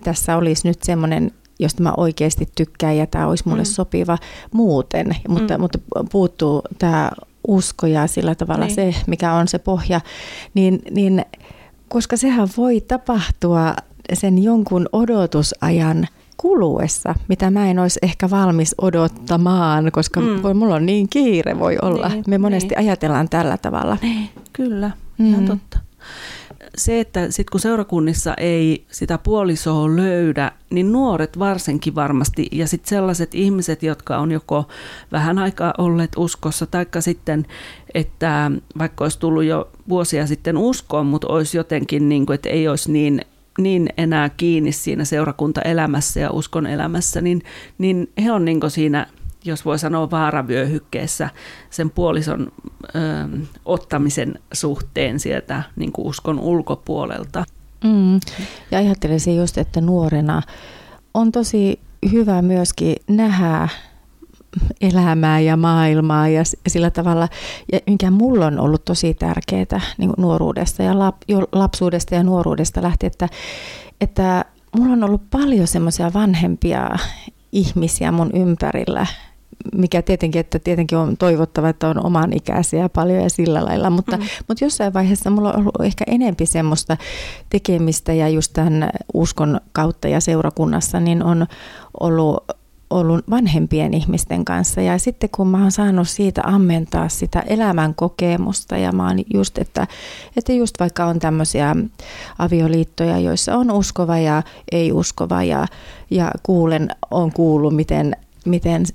tässä 0.04 0.38
olisi 0.38 0.68
nyt 0.68 0.84
semmoinen 0.84 1.32
josta 1.60 1.84
mä 1.84 1.94
oikeasti 1.98 2.48
tykkään 2.56 2.98
ja 2.98 3.08
tämä 3.08 3.28
olisi 3.28 3.48
mulle 3.48 3.62
mm. 3.62 3.66
sopiva 3.66 4.18
muuten, 4.54 5.16
mutta, 5.28 5.58
mm. 5.58 5.62
mutta 5.62 5.80
puuttuu 6.12 6.62
tämä 6.80 7.12
usko 7.48 7.88
ja 7.88 8.08
sillä 8.08 8.36
tavalla 8.36 8.66
niin. 8.66 8.76
se, 8.76 8.96
mikä 9.08 9.34
on 9.34 9.48
se 9.48 9.60
pohja, 9.60 10.02
niin, 10.54 10.82
niin 10.92 11.26
koska 11.88 12.18
sehän 12.18 12.48
voi 12.58 12.82
tapahtua 12.82 13.74
sen 14.14 14.44
jonkun 14.44 14.90
odotusajan 14.94 16.08
kuluessa, 16.38 17.16
mitä 17.28 17.52
mä 17.52 17.70
en 17.70 17.80
olisi 17.80 18.00
ehkä 18.02 18.30
valmis 18.30 18.76
odottamaan, 18.82 19.92
koska 19.92 20.20
mm. 20.20 20.58
mulla 20.58 20.76
on 20.76 20.86
niin 20.86 21.10
kiire 21.10 21.60
voi 21.60 21.78
olla. 21.82 22.10
Niin, 22.10 22.24
Me 22.28 22.38
monesti 22.38 22.70
niin. 22.70 22.80
ajatellaan 22.80 23.30
tällä 23.30 23.58
tavalla. 23.58 23.98
Niin, 24.02 24.30
kyllä, 24.54 24.92
ihan 25.20 25.42
mm. 25.42 25.48
totta 25.48 25.80
se, 26.78 27.00
että 27.00 27.32
sit 27.32 27.50
kun 27.50 27.60
seurakunnissa 27.60 28.34
ei 28.38 28.86
sitä 28.92 29.18
puolisoa 29.18 29.96
löydä, 29.96 30.52
niin 30.70 30.92
nuoret 30.92 31.40
varsinkin 31.40 31.96
varmasti 31.96 32.48
ja 32.52 32.68
sitten 32.68 32.90
sellaiset 32.90 33.36
ihmiset, 33.36 33.84
jotka 33.84 34.18
on 34.18 34.32
joko 34.32 34.68
vähän 35.12 35.40
aikaa 35.40 35.74
olleet 35.78 36.12
uskossa, 36.18 36.66
taikka 36.66 37.02
sitten, 37.02 37.46
että 37.94 38.52
vaikka 38.78 39.06
olisi 39.06 39.20
tullut 39.20 39.44
jo 39.44 39.70
vuosia 39.90 40.28
sitten 40.28 40.58
uskoon, 40.58 41.06
mutta 41.06 41.28
olisi 41.28 41.58
jotenkin, 41.58 42.10
niin 42.10 42.26
kuin, 42.26 42.36
että 42.36 42.50
ei 42.50 42.68
olisi 42.68 42.92
niin 42.92 43.22
niin 43.58 43.90
enää 43.98 44.30
kiinni 44.30 44.72
siinä 44.72 45.06
seurakuntaelämässä 45.06 46.20
ja 46.20 46.32
uskon 46.32 46.68
elämässä, 46.68 47.22
niin, 47.22 47.42
niin 47.78 48.10
he 48.24 48.32
on 48.32 48.46
niin 48.46 48.60
siinä 48.68 49.08
jos 49.46 49.66
voi 49.66 49.80
sanoa 49.80 50.12
vaaravyöhykkeessä 50.12 51.30
sen 51.70 51.90
puolison 51.90 52.52
ö, 52.84 53.00
ottamisen 53.66 54.40
suhteen 54.54 55.20
sieltä 55.20 55.64
niin 55.76 55.92
kuin 55.92 56.08
uskon 56.08 56.40
ulkopuolelta. 56.40 57.46
Mm. 57.84 58.20
Ja 58.72 58.78
ajattelisin 58.78 59.38
just, 59.38 59.58
että 59.58 59.82
nuorena 59.82 60.42
on 61.14 61.32
tosi 61.32 61.80
hyvä 62.12 62.42
myöskin 62.42 62.96
nähdä 63.08 63.68
elämää 64.82 65.40
ja 65.40 65.58
maailmaa 65.58 66.28
ja 66.28 66.44
sillä 66.68 66.92
tavalla, 66.92 67.28
ja 67.72 67.80
mikä 67.88 68.12
mulla 68.12 68.46
on 68.46 68.60
ollut 68.60 68.86
tosi 68.86 69.14
tärkeää 69.14 69.82
niin 69.98 70.14
nuoruudesta 70.18 70.84
ja 70.84 71.00
lap, 71.00 71.16
jo 71.28 71.48
lapsuudesta 71.52 72.16
ja 72.16 72.24
nuoruudesta 72.24 72.82
lähtien, 72.82 73.12
että, 73.12 73.30
että 74.02 74.46
mulla 74.78 74.94
on 74.94 75.04
ollut 75.04 75.30
paljon 75.30 75.68
semmoisia 75.68 76.14
vanhempia 76.14 76.90
ihmisiä 77.52 78.12
mun 78.12 78.30
ympärillä, 78.34 79.08
mikä 79.76 80.02
tietenkin, 80.02 80.40
että 80.40 80.60
tietenkin 80.60 80.98
on 80.98 81.18
toivottava, 81.18 81.70
että 81.70 81.88
on 81.88 82.06
oman 82.06 82.34
ikäisiä 82.34 82.90
paljon 82.90 83.24
ja 83.24 83.30
sillä 83.30 83.66
lailla, 83.66 83.90
mutta, 83.90 84.18
mm. 84.18 84.24
mutta 84.48 84.66
jossain 84.66 84.94
vaiheessa 84.94 85.30
mulla 85.30 85.54
on 85.54 85.60
ollut 85.60 85.86
ehkä 85.86 86.04
enempi 86.08 86.46
semmoista 86.46 86.98
tekemistä 87.50 88.14
ja 88.14 88.30
just 88.30 88.54
tämän 88.54 88.90
uskon 89.14 89.62
kautta 89.72 90.08
ja 90.08 90.20
seurakunnassa, 90.20 91.00
niin 91.00 91.24
on 91.24 91.48
ollut 92.00 92.44
ollut 92.90 93.30
vanhempien 93.30 93.94
ihmisten 93.94 94.46
kanssa 94.46 94.82
ja 94.82 94.98
sitten 94.98 95.30
kun 95.30 95.48
mä 95.48 95.62
oon 95.62 95.72
saanut 95.72 96.10
siitä 96.10 96.42
ammentaa 96.46 97.10
sitä 97.10 97.40
elämän 97.40 97.96
kokemusta 97.96 98.78
ja 98.78 98.92
mä 98.92 99.08
oon 99.08 99.20
just, 99.34 99.58
että, 99.58 99.88
että 100.38 100.54
just 100.54 100.76
vaikka 100.80 101.06
on 101.06 101.20
tämmöisiä 101.20 101.76
avioliittoja, 102.40 103.20
joissa 103.20 103.58
on 103.58 103.72
uskova 103.72 104.18
ja 104.18 104.44
ei 104.72 104.92
uskova 104.92 105.44
ja, 105.44 105.68
ja 106.12 106.32
kuulen, 106.44 106.90
on 107.12 107.34
kuullut, 107.34 107.76
miten 107.76 108.16
miten 108.46 108.86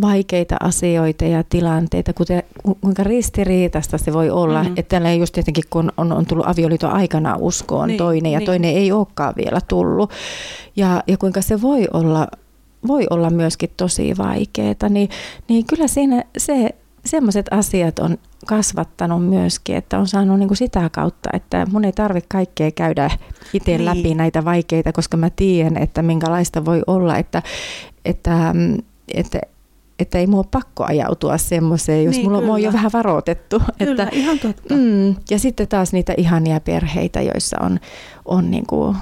vaikeita 0.00 0.56
asioita 0.60 1.24
ja 1.24 1.44
tilanteita, 1.44 2.12
kuten, 2.12 2.42
kuinka 2.80 3.04
ristiriitasta 3.04 3.98
se 3.98 4.12
voi 4.12 4.30
olla. 4.30 4.62
Mm-hmm. 4.62 4.74
Että 4.76 4.96
tällä 4.96 5.12
just 5.12 5.34
tietenkin, 5.34 5.64
kun 5.70 5.92
on, 5.96 6.12
on 6.12 6.26
tullut 6.26 6.48
avioliiton 6.48 6.90
aikana 6.90 7.36
uskoon 7.38 7.88
niin, 7.88 7.98
toinen 7.98 8.32
ja 8.32 8.38
niin. 8.38 8.46
toinen 8.46 8.76
ei 8.76 8.92
olekaan 8.92 9.34
vielä 9.36 9.60
tullut. 9.68 10.10
Ja, 10.76 11.02
ja 11.06 11.16
kuinka 11.16 11.42
se 11.42 11.62
voi 11.62 11.88
olla, 11.92 12.28
voi 12.86 13.06
olla 13.10 13.30
myöskin 13.30 13.70
tosi 13.76 14.16
vaikeaa, 14.18 14.88
niin, 14.88 15.08
niin 15.48 15.66
kyllä 15.66 15.88
siinä 15.88 16.24
se, 16.38 16.70
semmoiset 17.04 17.46
asiat 17.50 17.98
on 17.98 18.18
kasvattanut 18.46 19.26
myöskin, 19.26 19.76
että 19.76 19.98
on 19.98 20.08
saanut 20.08 20.38
niin 20.38 20.48
kuin 20.48 20.58
sitä 20.58 20.90
kautta, 20.92 21.30
että 21.32 21.66
mun 21.72 21.84
ei 21.84 21.92
tarvitse 21.92 22.28
kaikkea 22.28 22.70
käydä 22.70 23.10
itse 23.52 23.70
niin. 23.70 23.84
läpi 23.84 24.14
näitä 24.14 24.44
vaikeita, 24.44 24.92
koska 24.92 25.16
mä 25.16 25.30
tiedän, 25.30 25.76
että 25.76 26.02
minkälaista 26.02 26.64
voi 26.64 26.82
olla, 26.86 27.18
että, 27.18 27.42
että, 28.04 28.54
että 29.14 29.40
että 29.98 30.18
ei 30.18 30.26
mua 30.26 30.44
pakko 30.50 30.84
ajautua 30.84 31.38
semmoiseen, 31.38 32.04
jos 32.04 32.16
niin, 32.16 32.26
mulla, 32.26 32.40
mulla 32.40 32.52
on 32.52 32.62
jo 32.62 32.72
vähän 32.72 32.90
varoitettu. 32.92 33.62
Kyllä, 33.78 34.02
että, 34.02 34.16
ihan 34.16 34.38
totta. 34.38 34.74
Mm, 34.74 35.14
ja 35.30 35.38
sitten 35.38 35.68
taas 35.68 35.92
niitä 35.92 36.14
ihania 36.16 36.60
perheitä, 36.60 37.20
joissa 37.22 37.56
on, 37.60 37.80
on 38.24 38.50
niin 38.50 38.66
kuin 38.66 38.96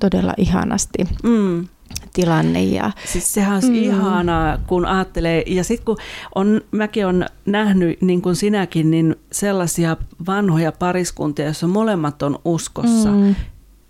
todella 0.00 0.34
ihanasti 0.36 0.98
mm. 1.22 1.68
Tilanne. 2.12 2.64
Ja, 2.64 2.90
siis 3.04 3.34
sehän 3.34 3.56
on 3.56 3.62
mm. 3.64 3.74
ihanaa, 3.74 4.58
kun 4.66 4.86
ajattelee, 4.86 5.42
ja 5.46 5.64
sitten 5.64 5.84
kun 5.84 5.96
on, 6.34 6.60
mäkin 6.70 7.06
olen 7.06 7.26
nähnyt, 7.46 8.02
niin 8.02 8.22
kuin 8.22 8.36
sinäkin, 8.36 8.90
niin 8.90 9.16
sellaisia 9.32 9.96
vanhoja 10.26 10.72
pariskuntia, 10.72 11.44
joissa 11.44 11.66
molemmat 11.66 12.22
on 12.22 12.38
uskossa, 12.44 13.10
mm 13.10 13.34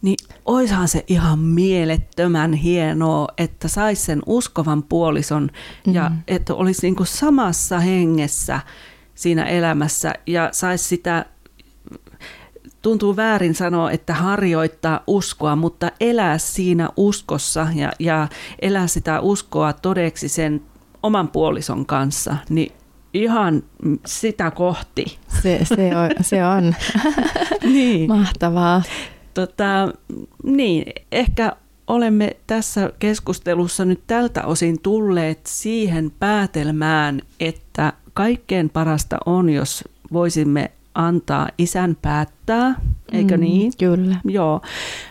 niin 0.02 0.16
oishan 0.44 0.88
se 0.88 1.04
ihan 1.08 1.38
mielettömän 1.38 2.52
hienoa, 2.52 3.28
että 3.38 3.68
sais 3.68 4.06
sen 4.06 4.22
uskovan 4.26 4.82
puolison 4.82 5.42
mm-hmm. 5.42 5.94
ja 5.94 6.10
että 6.28 6.54
olisi 6.54 6.82
niin 6.82 6.96
kuin 6.96 7.06
samassa 7.06 7.80
hengessä 7.80 8.60
siinä 9.14 9.44
elämässä 9.44 10.14
ja 10.26 10.48
saisi 10.52 10.84
sitä, 10.84 11.26
tuntuu 12.82 13.16
väärin 13.16 13.54
sanoa, 13.54 13.90
että 13.90 14.14
harjoittaa 14.14 15.00
uskoa, 15.06 15.56
mutta 15.56 15.90
elää 16.00 16.38
siinä 16.38 16.88
uskossa 16.96 17.66
ja, 17.74 17.92
ja 17.98 18.28
elää 18.62 18.86
sitä 18.86 19.20
uskoa 19.20 19.72
todeksi 19.72 20.28
sen 20.28 20.62
oman 21.02 21.28
puolison 21.28 21.86
kanssa, 21.86 22.36
niin 22.48 22.72
ihan 23.14 23.62
sitä 24.06 24.50
kohti. 24.50 25.18
Se, 25.42 25.60
se 25.64 25.96
on, 25.96 26.10
se 26.20 26.44
on. 26.44 26.74
niin. 27.74 28.08
mahtavaa. 28.08 28.82
Tota, 29.34 29.92
niin, 30.44 30.92
ehkä 31.12 31.52
olemme 31.86 32.36
tässä 32.46 32.92
keskustelussa 32.98 33.84
nyt 33.84 34.00
tältä 34.06 34.42
osin 34.42 34.80
tulleet 34.82 35.40
siihen 35.46 36.12
päätelmään, 36.18 37.22
että 37.40 37.92
kaikkein 38.14 38.70
parasta 38.70 39.18
on, 39.26 39.50
jos 39.50 39.84
voisimme 40.12 40.70
antaa 41.06 41.48
isän 41.58 41.96
päättää, 42.02 42.74
eikö 43.12 43.36
mm, 43.36 43.40
niin? 43.40 43.72
Kyllä. 43.78 44.16
Joo, 44.24 44.60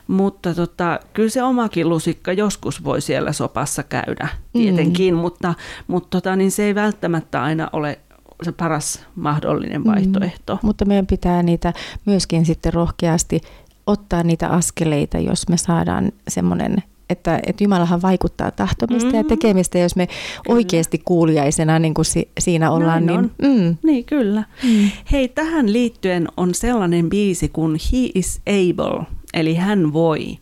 mutta 0.07 0.53
tota, 0.55 0.99
kyllä 1.13 1.29
se 1.29 1.43
omakin 1.43 1.89
lusikka 1.89 2.33
joskus 2.33 2.83
voi 2.83 3.01
siellä 3.01 3.33
sopassa 3.33 3.83
käydä, 3.83 4.27
tietenkin, 4.53 5.13
mm. 5.13 5.19
mutta, 5.19 5.53
mutta 5.87 6.07
tota, 6.09 6.35
niin 6.35 6.51
se 6.51 6.63
ei 6.63 6.75
välttämättä 6.75 7.43
aina 7.43 7.69
ole 7.73 7.99
se 8.43 8.51
paras 8.51 9.05
mahdollinen 9.15 9.81
mm. 9.81 9.87
vaihtoehto. 9.87 10.55
Mm, 10.55 10.59
mutta 10.63 10.85
meidän 10.85 11.07
pitää 11.07 11.43
niitä 11.43 11.73
myöskin 12.05 12.45
sitten 12.45 12.73
rohkeasti 12.73 13.41
ottaa 13.87 14.23
niitä 14.23 14.47
askeleita, 14.47 15.17
jos 15.17 15.49
me 15.49 15.57
saadaan 15.57 16.11
semmoinen 16.27 16.83
että, 17.09 17.39
että 17.45 17.63
Jumalahan 17.63 18.01
vaikuttaa 18.01 18.51
tahtomista 18.51 19.09
mm. 19.09 19.15
ja 19.15 19.23
tekemistä, 19.23 19.79
jos 19.79 19.95
me 19.95 20.07
kyllä. 20.07 20.57
oikeasti 20.57 21.01
kuuliaisena 21.05 21.79
niin 21.79 21.93
kuin 21.93 22.05
si, 22.05 22.29
siinä 22.39 22.71
ollaan. 22.71 23.05
Näin 23.05 23.31
niin, 23.39 23.53
on. 23.53 23.61
Mm. 23.61 23.77
niin, 23.83 24.05
kyllä. 24.05 24.43
Mm. 24.63 24.89
Hei, 25.11 25.27
tähän 25.27 25.73
liittyen 25.73 26.27
on 26.37 26.53
sellainen 26.53 27.09
biisi 27.09 27.49
kuin 27.49 27.77
He 27.91 28.09
is 28.15 28.41
able, 28.47 29.05
eli 29.33 29.55
hän 29.55 29.93
voi. 29.93 30.37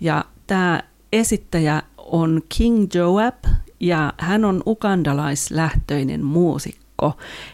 Ja 0.00 0.24
tämä 0.46 0.82
esittäjä 1.12 1.82
on 1.98 2.42
King 2.58 2.86
Joab 2.94 3.44
ja 3.80 4.12
hän 4.18 4.44
on 4.44 4.62
ukandalaislähtöinen 4.66 6.24
muusikko. 6.24 6.87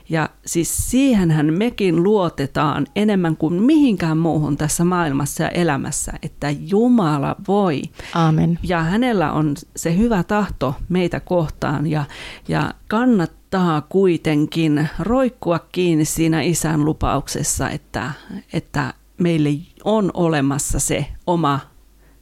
Ja 0.09 0.29
siis 0.47 0.91
siihenhän 0.91 1.55
mekin 1.55 2.03
luotetaan 2.03 2.87
enemmän 2.97 3.37
kuin 3.37 3.63
mihinkään 3.63 4.19
muuhun 4.19 4.57
tässä 4.57 4.85
maailmassa 4.85 5.43
ja 5.43 5.49
elämässä, 5.49 6.13
että 6.23 6.51
Jumala 6.51 7.37
voi. 7.49 7.83
Amen. 8.15 8.59
Ja 8.63 8.83
hänellä 8.83 9.33
on 9.33 9.55
se 9.77 9.97
hyvä 9.97 10.23
tahto 10.23 10.75
meitä 10.89 11.21
kohtaan 11.21 11.87
ja, 11.87 12.05
ja 12.49 12.75
kannattaa 12.89 13.81
kuitenkin 13.81 14.89
roikkua 14.99 15.59
kiinni 15.73 16.05
siinä 16.05 16.43
isän 16.43 16.85
lupauksessa, 16.85 17.71
että, 17.71 18.11
että 18.53 18.95
meille 19.19 19.51
on 19.85 20.11
olemassa 20.15 20.79
se 20.79 21.07
oma 21.27 21.61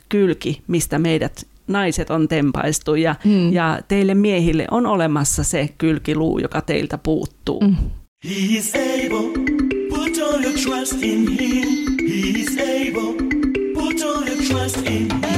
kylki, 0.09 0.63
mistä 0.67 0.99
meidät 0.99 1.47
naiset 1.67 2.11
on 2.11 2.29
tempaistu 2.29 2.95
ja, 2.95 3.15
mm. 3.25 3.53
ja 3.53 3.81
teille 3.89 4.15
miehille 4.15 4.67
on 4.71 4.87
olemassa 4.87 5.45
se 5.45 5.69
kylkiluu, 5.79 6.39
joka 6.39 6.61
teiltä 6.61 6.99
puuttuu. 6.99 7.61
Mm. 7.61 7.77
He 8.25 8.35
is 8.35 8.73
able, 8.75 9.33
put 9.91 10.19
all 10.23 10.45
your 10.45 10.59
trust 10.65 11.03
in 11.03 11.29
him. 11.29 11.69
He 12.09 12.41
is 12.41 12.59
able, 12.59 13.15
put 13.75 14.03
all 14.03 14.29
your 14.29 14.43
trust 14.49 14.77
in 14.77 15.11
him. 15.11 15.32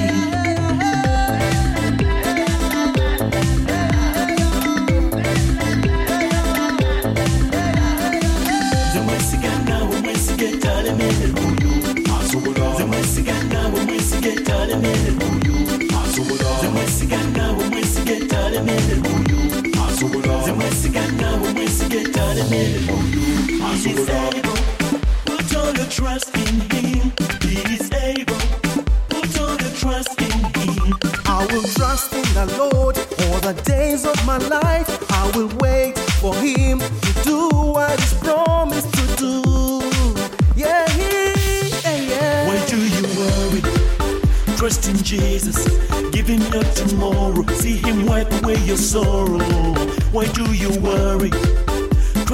Why 50.14 50.26
do 50.26 50.44
you 50.54 50.70
worry? 50.80 51.63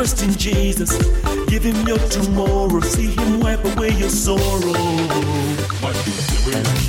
Trust 0.01 0.23
in 0.23 0.33
Jesus. 0.33 0.97
Give 1.49 1.63
Him 1.63 1.87
your 1.87 1.99
tomorrow. 1.99 2.81
See 2.81 3.09
Him 3.09 3.39
wipe 3.39 3.63
away 3.77 3.91
your 3.91 4.09
sorrow. 4.09 4.39
Why 5.83 5.93
do 5.93 6.11
you 6.11 6.53
worry? 6.55 6.81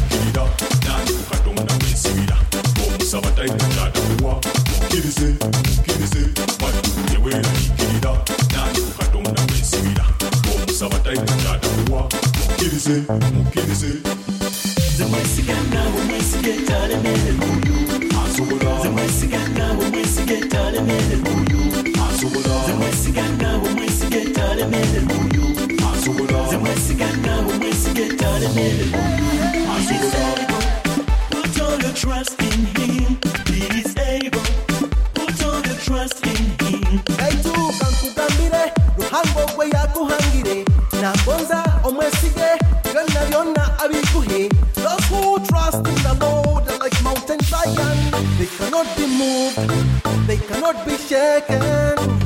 They 48.41 48.47
cannot 48.57 48.97
be 48.97 49.05
moved, 49.05 50.27
they 50.27 50.37
cannot 50.37 50.85
be 50.85 50.97
shaken. 50.97 51.61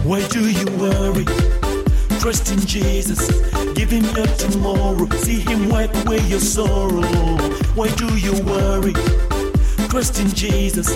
Why 0.03 0.25
do 0.29 0.49
you 0.49 0.65
worry? 0.77 1.54
Trust 2.25 2.51
in 2.51 2.59
Jesus, 2.65 3.29
give 3.75 3.91
him 3.91 4.03
your 4.15 4.25
tomorrow. 4.25 5.07
See 5.17 5.41
him 5.41 5.69
wipe 5.69 5.93
away 6.07 6.17
your 6.21 6.39
sorrow. 6.39 7.03
Why 7.75 7.87
do 7.97 8.17
you 8.17 8.33
worry? 8.45 8.93
Trust 9.89 10.19
in 10.19 10.29
Jesus, 10.29 10.89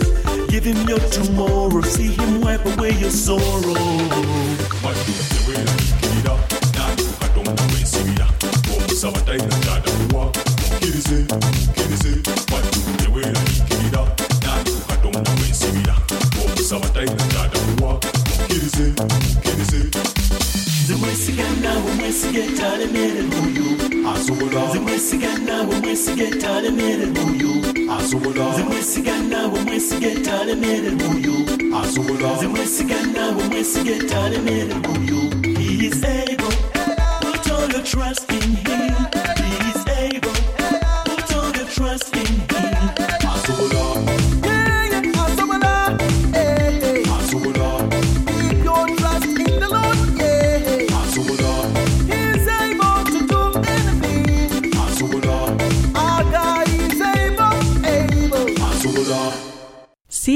give 0.47 0.63
him 0.63 0.89
your 0.89 0.97
tomorrow. 0.97 1.81
See 1.81 2.13
him 2.13 2.41
wipe 2.41 2.65
away 2.65 2.93
your 2.93 3.11
sorrow. 3.11 3.75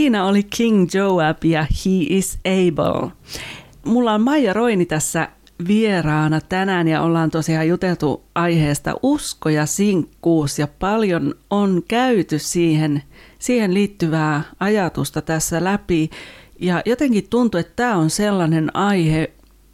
Siinä 0.04 0.26
oli 0.26 0.44
King 0.44 0.88
Joab 0.94 1.44
ja 1.44 1.62
He 1.62 1.92
is 2.10 2.40
Able. 2.46 3.12
Mulla 3.86 4.14
on 4.14 4.22
Maija 4.22 4.54
Roini 4.54 4.86
tässä 4.86 5.28
vieraana 5.68 6.42
tänään 6.42 6.88
ja 6.88 7.02
ollaan 7.02 7.30
tosiaan 7.30 7.68
juteltu 7.68 8.24
aiheesta 8.36 8.96
usko 9.04 9.50
ja 9.50 9.66
sinkkuus 9.66 10.60
ja 10.60 10.68
paljon 10.68 11.36
on 11.50 11.84
käyty 11.88 12.40
siihen, 12.40 13.04
siihen 13.40 13.74
liittyvää 13.74 14.44
ajatusta 14.60 15.22
tässä 15.22 15.64
läpi. 15.64 16.10
Ja 16.60 16.82
jotenkin 16.86 17.30
tuntuu, 17.30 17.60
että 17.60 17.74
tämä 17.76 17.96
on 17.96 18.10
sellainen 18.10 18.76
aihe, 18.76 19.32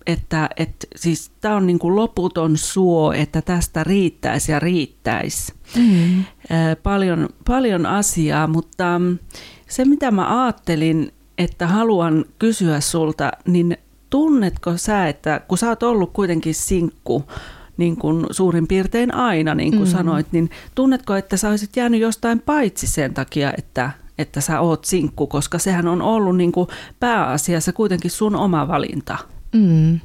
että, 0.08 0.50
että 0.58 0.88
siis 0.96 1.32
tämä 1.42 1.56
on 1.56 1.68
niin 1.68 1.80
kuin 1.80 1.96
loputon 1.96 2.58
suo, 2.58 3.14
että 3.14 3.42
tästä 3.42 3.84
riittäisi 3.84 4.52
ja 4.52 4.60
riittäisi. 4.60 5.54
Mm. 5.76 6.24
Paljon, 6.84 7.30
paljon 7.48 7.86
asiaa, 7.86 8.48
mutta 8.48 9.00
mm, 9.00 9.18
se 9.70 9.86
mitä 9.86 10.12
mä 10.12 10.44
ajattelin, 10.44 11.12
että 11.38 11.68
haluan 11.68 12.26
kysyä 12.40 12.80
sulta, 12.80 13.32
niin 13.48 13.78
tunnetko 14.10 14.78
sä, 14.78 15.08
että 15.08 15.42
kun 15.48 15.58
sä 15.58 15.70
oot 15.70 15.84
ollut 15.84 16.14
kuitenkin 16.14 16.56
sinkku 16.56 17.24
niin 17.78 17.96
kuin 17.98 18.26
suurin 18.32 18.68
piirtein 18.68 19.14
aina, 19.14 19.56
niin 19.56 19.72
kuin 19.78 19.88
Mm. 19.88 19.92
sanoit, 19.92 20.28
niin 20.32 20.50
tunnetko, 20.76 21.16
että 21.16 21.38
sä 21.38 21.50
olisit 21.50 21.76
jäänyt 21.78 22.02
jostain 22.02 22.40
paitsi 22.40 22.88
sen 22.88 23.14
takia, 23.14 23.54
että, 23.58 23.92
että 24.18 24.42
sä 24.42 24.60
oot 24.60 24.86
sinkku, 24.86 25.28
koska 25.28 25.60
sehän 25.60 25.88
on 25.88 26.02
ollut 26.02 26.38
niin 26.38 26.52
kuin 26.52 26.68
pääasiassa 27.00 27.74
kuitenkin 27.74 28.12
sun 28.12 28.36
oma 28.36 28.68
valinta. 28.68 29.18
Mm. 29.54 30.00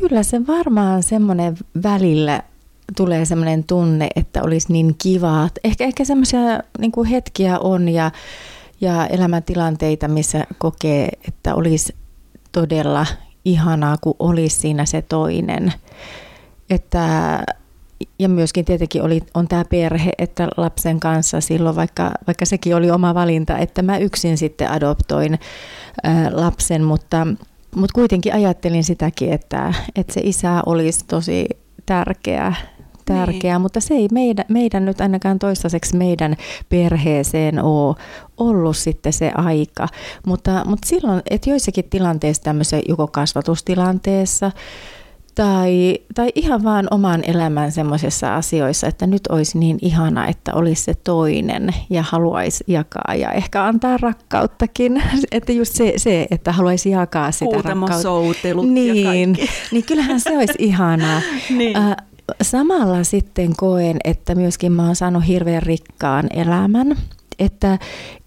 Kyllä 0.00 0.22
se 0.22 0.46
varmaan 0.46 1.02
semmoinen 1.02 1.56
välillä 1.82 2.42
tulee 2.96 3.24
sellainen 3.24 3.64
tunne, 3.64 4.08
että 4.16 4.42
olisi 4.42 4.72
niin 4.72 4.94
kivaa. 5.02 5.48
Ehkä, 5.64 5.84
ehkä 5.84 6.04
semmoisia 6.04 6.40
niin 6.78 7.06
hetkiä 7.10 7.58
on 7.58 7.88
ja, 7.88 8.10
ja 8.80 9.06
elämäntilanteita, 9.06 10.08
missä 10.08 10.44
kokee, 10.58 11.08
että 11.28 11.54
olisi 11.54 11.94
todella 12.52 13.06
ihanaa, 13.44 13.96
kun 14.00 14.14
olisi 14.18 14.56
siinä 14.56 14.84
se 14.84 15.02
toinen. 15.02 15.72
Että, 16.70 17.38
ja 18.18 18.28
myöskin 18.28 18.64
tietenkin 18.64 19.02
oli, 19.02 19.20
on 19.34 19.48
tämä 19.48 19.64
perhe, 19.64 20.10
että 20.18 20.48
lapsen 20.56 21.00
kanssa 21.00 21.40
silloin, 21.40 21.76
vaikka, 21.76 22.10
vaikka 22.26 22.44
sekin 22.44 22.76
oli 22.76 22.90
oma 22.90 23.14
valinta, 23.14 23.58
että 23.58 23.82
mä 23.82 23.98
yksin 23.98 24.38
sitten 24.38 24.70
adoptoin 24.70 25.38
ää, 26.02 26.30
lapsen, 26.32 26.84
mutta, 26.84 27.26
mutta 27.74 27.94
kuitenkin 27.94 28.34
ajattelin 28.34 28.84
sitäkin, 28.84 29.32
että, 29.32 29.74
että 29.96 30.12
se 30.12 30.20
isä 30.24 30.62
olisi 30.66 31.04
tosi 31.06 31.46
tärkeä 31.86 32.54
tärkeää, 33.06 33.56
niin. 33.56 33.62
mutta 33.62 33.80
se 33.80 33.94
ei 33.94 34.08
meidän, 34.12 34.44
meidän 34.48 34.84
nyt 34.84 35.00
ainakaan 35.00 35.38
toistaiseksi 35.38 35.96
meidän 35.96 36.36
perheeseen 36.68 37.62
ole 37.62 37.96
ollut 38.36 38.76
sitten 38.76 39.12
se 39.12 39.32
aika. 39.34 39.88
Mutta, 40.26 40.62
mutta 40.64 40.88
silloin, 40.88 41.22
että 41.30 41.50
joissakin 41.50 41.84
tilanteissa 41.90 42.42
tämmöisessä 42.42 42.80
joko 42.88 43.06
kasvatustilanteessa 43.06 44.52
tai, 45.36 45.98
tai 46.14 46.32
ihan 46.34 46.64
vaan 46.64 46.88
oman 46.90 47.22
elämän 47.26 47.72
semmoisissa 47.72 48.36
asioissa, 48.36 48.86
että 48.86 49.06
nyt 49.06 49.26
olisi 49.26 49.58
niin 49.58 49.78
ihana, 49.82 50.26
että 50.26 50.54
olisi 50.54 50.84
se 50.84 50.94
toinen 50.94 51.74
ja 51.90 52.02
haluaisi 52.02 52.64
jakaa 52.66 53.14
ja 53.14 53.32
ehkä 53.32 53.64
antaa 53.64 53.96
rakkauttakin. 53.96 55.02
Että 55.32 55.52
just 55.52 55.74
se, 55.74 55.92
se 55.96 56.26
että 56.30 56.52
haluaisi 56.52 56.90
jakaa 56.90 57.30
sitä 57.30 57.56
rakkautta. 57.56 57.98
niin, 58.62 59.36
ja 59.38 59.46
niin 59.72 59.84
kyllähän 59.84 60.20
se 60.20 60.38
olisi 60.38 60.54
ihanaa. 60.68 61.20
niin. 61.50 61.76
äh, 61.76 61.96
samalla 62.42 63.04
sitten 63.04 63.56
koen, 63.56 63.96
että 64.04 64.34
myöskin 64.34 64.72
mä 64.72 64.86
oon 64.86 64.96
saanut 64.96 65.26
hirveän 65.26 65.62
rikkaan 65.62 66.26
elämän, 66.34 66.96
että, 67.38 67.78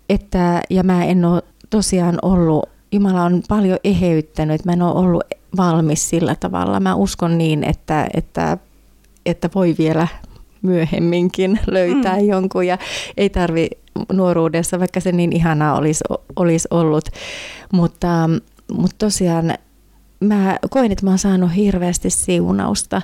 että, 0.09 0.61
ja 0.69 0.83
mä 0.83 1.05
en 1.05 1.25
ole 1.25 1.41
tosiaan 1.69 2.19
ollut, 2.21 2.69
Jumala 2.91 3.23
on 3.23 3.41
paljon 3.49 3.79
eheyttänyt, 3.83 4.55
että 4.55 4.69
mä 4.69 4.73
en 4.73 4.81
ole 4.81 4.99
ollut 4.99 5.23
valmis 5.57 6.09
sillä 6.09 6.35
tavalla. 6.35 6.79
Mä 6.79 6.95
uskon 6.95 7.37
niin, 7.37 7.63
että, 7.63 8.07
että, 8.13 8.57
että 9.25 9.49
voi 9.55 9.75
vielä 9.77 10.07
myöhemminkin 10.61 11.59
löytää 11.67 12.19
mm. 12.19 12.27
jonkun 12.27 12.67
ja 12.67 12.77
ei 13.17 13.29
tarvi 13.29 13.69
nuoruudessa, 14.13 14.79
vaikka 14.79 14.99
se 14.99 15.11
niin 15.11 15.33
ihanaa 15.33 15.77
olisi, 15.77 16.03
olisi 16.35 16.67
ollut. 16.71 17.05
Mutta, 17.73 18.29
mutta 18.73 18.95
tosiaan 18.97 19.53
mä 20.19 20.59
koen, 20.69 20.91
että 20.91 21.05
mä 21.05 21.11
oon 21.11 21.19
saanut 21.19 21.55
hirveästi 21.55 22.09
siunausta 22.09 23.01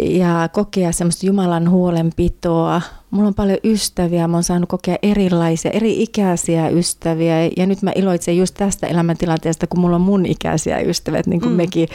ja 0.00 0.48
kokea 0.52 0.92
semmoista 0.92 1.26
Jumalan 1.26 1.70
huolenpitoa. 1.70 2.82
Mulla 3.10 3.28
on 3.28 3.34
paljon 3.34 3.58
ystäviä, 3.64 4.28
mä 4.28 4.36
oon 4.36 4.44
saanut 4.44 4.68
kokea 4.68 4.96
erilaisia, 5.02 5.70
eri 5.70 6.02
ikäisiä 6.02 6.68
ystäviä 6.68 7.50
ja 7.56 7.66
nyt 7.66 7.82
mä 7.82 7.92
iloitsen 7.94 8.36
just 8.36 8.54
tästä 8.54 8.86
elämäntilanteesta, 8.86 9.66
kun 9.66 9.80
mulla 9.80 9.96
on 9.96 10.02
mun 10.02 10.26
ikäisiä 10.26 10.80
ystäviä, 10.80 11.22
niin 11.26 11.40
kuin 11.40 11.52
mm. 11.52 11.56
mekin, 11.56 11.88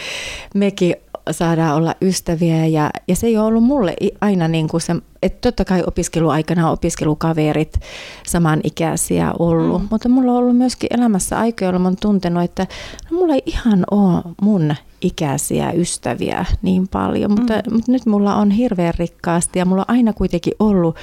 mekin 0.54 0.96
saadaan 1.32 1.76
olla 1.76 1.96
ystäviä 2.02 2.66
ja, 2.66 2.90
ja 3.08 3.16
se 3.16 3.28
ei 3.28 3.38
ole 3.38 3.46
ollut 3.46 3.64
mulle 3.64 3.96
aina 4.22 4.48
niin 4.48 4.68
kuin 4.68 4.82
se, 4.82 4.96
että 5.24 5.38
totta 5.42 5.66
kai 5.66 5.84
opiskeluaikana 5.88 6.68
on 6.68 6.74
opiskelukaverit 6.74 7.80
samanikäisiä 8.28 9.34
ollut, 9.40 9.82
mm. 9.82 9.88
mutta 9.92 10.10
mulla 10.10 10.32
on 10.32 10.38
ollut 10.38 10.58
myöskin 10.58 10.88
elämässä 10.94 11.40
aikoja, 11.40 11.68
jolloin 11.68 11.82
mä 11.82 11.88
oon 11.88 11.98
tuntenut, 12.02 12.44
että 12.44 12.68
no, 13.12 13.18
mulla 13.18 13.34
ei 13.34 13.44
ihan 13.46 13.84
ole 13.92 14.22
mun 14.42 14.76
ikäisiä 15.02 15.72
ystäviä 15.72 16.46
niin 16.62 16.88
paljon, 16.88 17.32
mutta, 17.32 17.54
mm. 17.54 17.74
mutta 17.74 17.92
nyt 17.92 18.06
mulla 18.06 18.36
on 18.36 18.52
hirveän 18.52 18.94
rikkaasti 19.00 19.60
ja 19.60 19.66
mulla 19.66 19.86
on 19.88 19.96
aina 19.96 20.14
kuitenkin 20.14 20.54
ollut 20.60 20.96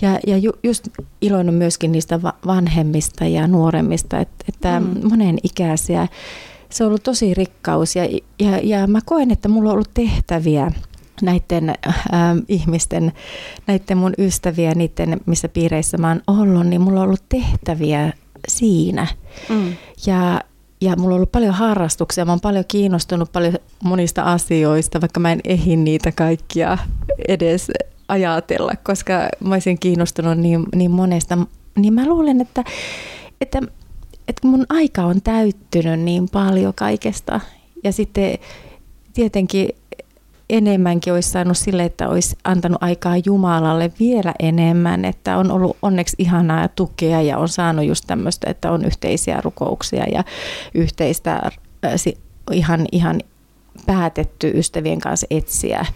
ja, 0.00 0.18
ja 0.26 0.38
ju, 0.38 0.52
just 0.62 0.88
iloinut 1.20 1.54
myöskin 1.54 1.92
niistä 1.92 2.20
vanhemmista 2.46 3.24
ja 3.24 3.46
nuoremmista, 3.46 4.18
että, 4.18 4.44
että 4.48 4.80
mm. 4.80 5.08
monen 5.08 5.38
ikäisiä 5.42 6.08
se 6.70 6.84
on 6.84 6.88
ollut 6.88 7.02
tosi 7.02 7.34
rikkaus 7.34 7.96
ja, 7.96 8.04
ja, 8.38 8.58
ja 8.62 8.86
mä 8.86 8.98
koen, 9.04 9.30
että 9.30 9.48
mulla 9.48 9.68
on 9.70 9.74
ollut 9.74 9.94
tehtäviä 9.94 10.72
näiden 11.22 11.68
äh, 11.70 11.96
ihmisten, 12.48 13.12
näiden 13.66 13.98
mun 13.98 14.14
ystäviä, 14.18 14.74
niiden 14.74 15.20
missä 15.26 15.48
piireissä 15.48 15.98
mä 15.98 16.08
oon 16.08 16.22
ollut, 16.26 16.66
niin 16.66 16.80
mulla 16.80 17.00
on 17.00 17.06
ollut 17.06 17.28
tehtäviä 17.28 18.12
siinä. 18.48 19.06
Mm. 19.48 19.72
Ja, 20.06 20.40
ja 20.80 20.96
mulla 20.96 21.14
on 21.14 21.16
ollut 21.16 21.32
paljon 21.32 21.54
harrastuksia, 21.54 22.24
mä 22.24 22.32
oon 22.32 22.40
paljon 22.40 22.64
kiinnostunut 22.68 23.32
paljon 23.32 23.54
monista 23.84 24.22
asioista, 24.22 25.00
vaikka 25.00 25.20
mä 25.20 25.32
en 25.32 25.40
ehdi 25.44 25.76
niitä 25.76 26.12
kaikkia 26.12 26.78
edes 27.28 27.70
ajatella, 28.08 28.72
koska 28.82 29.12
mä 29.40 29.54
olisin 29.54 29.78
kiinnostunut 29.78 30.38
niin, 30.38 30.66
niin 30.74 30.90
monesta. 30.90 31.38
Niin 31.76 31.94
mä 31.94 32.06
luulen, 32.06 32.40
että, 32.40 32.64
että 33.40 33.60
että 34.28 34.48
mun 34.48 34.66
aika 34.68 35.04
on 35.04 35.22
täyttynyt 35.22 36.00
niin 36.00 36.28
paljon 36.28 36.74
kaikesta. 36.74 37.40
Ja 37.84 37.92
sitten 37.92 38.38
tietenkin 39.12 39.68
enemmänkin 40.50 41.12
olisi 41.12 41.30
saanut 41.30 41.58
sille, 41.58 41.84
että 41.84 42.08
olisi 42.08 42.36
antanut 42.44 42.82
aikaa 42.82 43.14
Jumalalle 43.24 43.92
vielä 44.00 44.34
enemmän, 44.38 45.04
että 45.04 45.36
on 45.36 45.50
ollut 45.50 45.76
onneksi 45.82 46.16
ihanaa 46.18 46.68
tukea 46.68 47.22
ja 47.22 47.38
on 47.38 47.48
saanut 47.48 47.84
just 47.84 48.04
tämmöistä, 48.06 48.50
että 48.50 48.72
on 48.72 48.84
yhteisiä 48.84 49.40
rukouksia 49.40 50.04
ja 50.12 50.24
yhteistä 50.74 51.32
äh, 51.84 51.92
ihan, 52.52 52.86
ihan 52.92 53.20
päätetty 53.86 54.52
ystävien 54.54 55.00
kanssa 55.00 55.26
etsiä, 55.30 55.86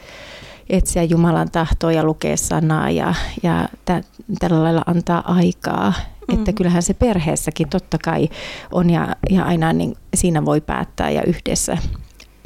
etsiä 0.71 1.03
Jumalan 1.03 1.51
tahtoa 1.51 1.93
ja 1.93 2.05
lukea 2.05 2.37
sanaa 2.37 2.91
ja, 2.91 3.15
ja 3.43 3.69
tä, 3.85 4.03
tällä 4.39 4.63
lailla 4.63 4.83
antaa 4.87 5.33
aikaa 5.35 5.93
Mm. 6.29 6.35
Että 6.35 6.53
kyllähän 6.53 6.83
se 6.83 6.95
perheessäkin 6.95 7.69
totta 7.69 7.99
kai 8.05 8.29
on 8.73 8.91
ja, 8.91 9.17
ja 9.31 9.45
aina 9.45 9.73
niin 9.73 9.95
siinä 10.15 10.45
voi 10.45 10.61
päättää 10.61 11.11
ja 11.11 11.23
yhdessä. 11.23 11.79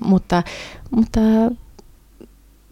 Mutta, 0.05 0.43
mutta 0.91 1.21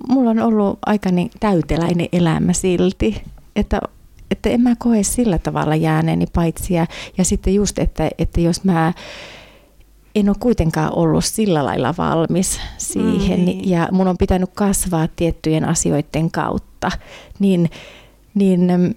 mulla 0.09 0.31
on 0.31 0.39
ollut 0.39 0.79
aika 0.87 1.11
niin 1.11 1.31
täyteläinen 1.41 2.09
elämä 2.13 2.53
silti, 2.53 3.23
että, 3.57 3.81
että 4.31 4.49
en 4.49 4.61
mä 4.61 4.75
koe 4.79 5.03
sillä 5.03 5.39
tavalla 5.39 5.77
jääneeni 5.77 6.27
paitsi 6.33 6.75
ja, 6.75 6.87
ja 7.19 7.25
sitten 7.25 7.55
just, 7.55 7.79
että, 7.79 8.11
että 8.19 8.41
jos 8.41 8.65
mä 8.65 8.93
en 10.15 10.29
ole 10.29 10.37
kuitenkaan 10.41 10.99
ollut 10.99 11.25
sillä 11.25 11.65
lailla 11.65 11.95
valmis 11.99 12.61
siihen 12.79 13.41
mm. 13.41 13.61
ja 13.65 13.89
mun 13.93 14.09
on 14.09 14.19
pitänyt 14.19 14.51
kasvaa 14.55 15.09
tiettyjen 15.17 15.65
asioiden 15.65 16.31
kautta, 16.31 16.91
niin, 17.39 17.71
niin 18.35 18.95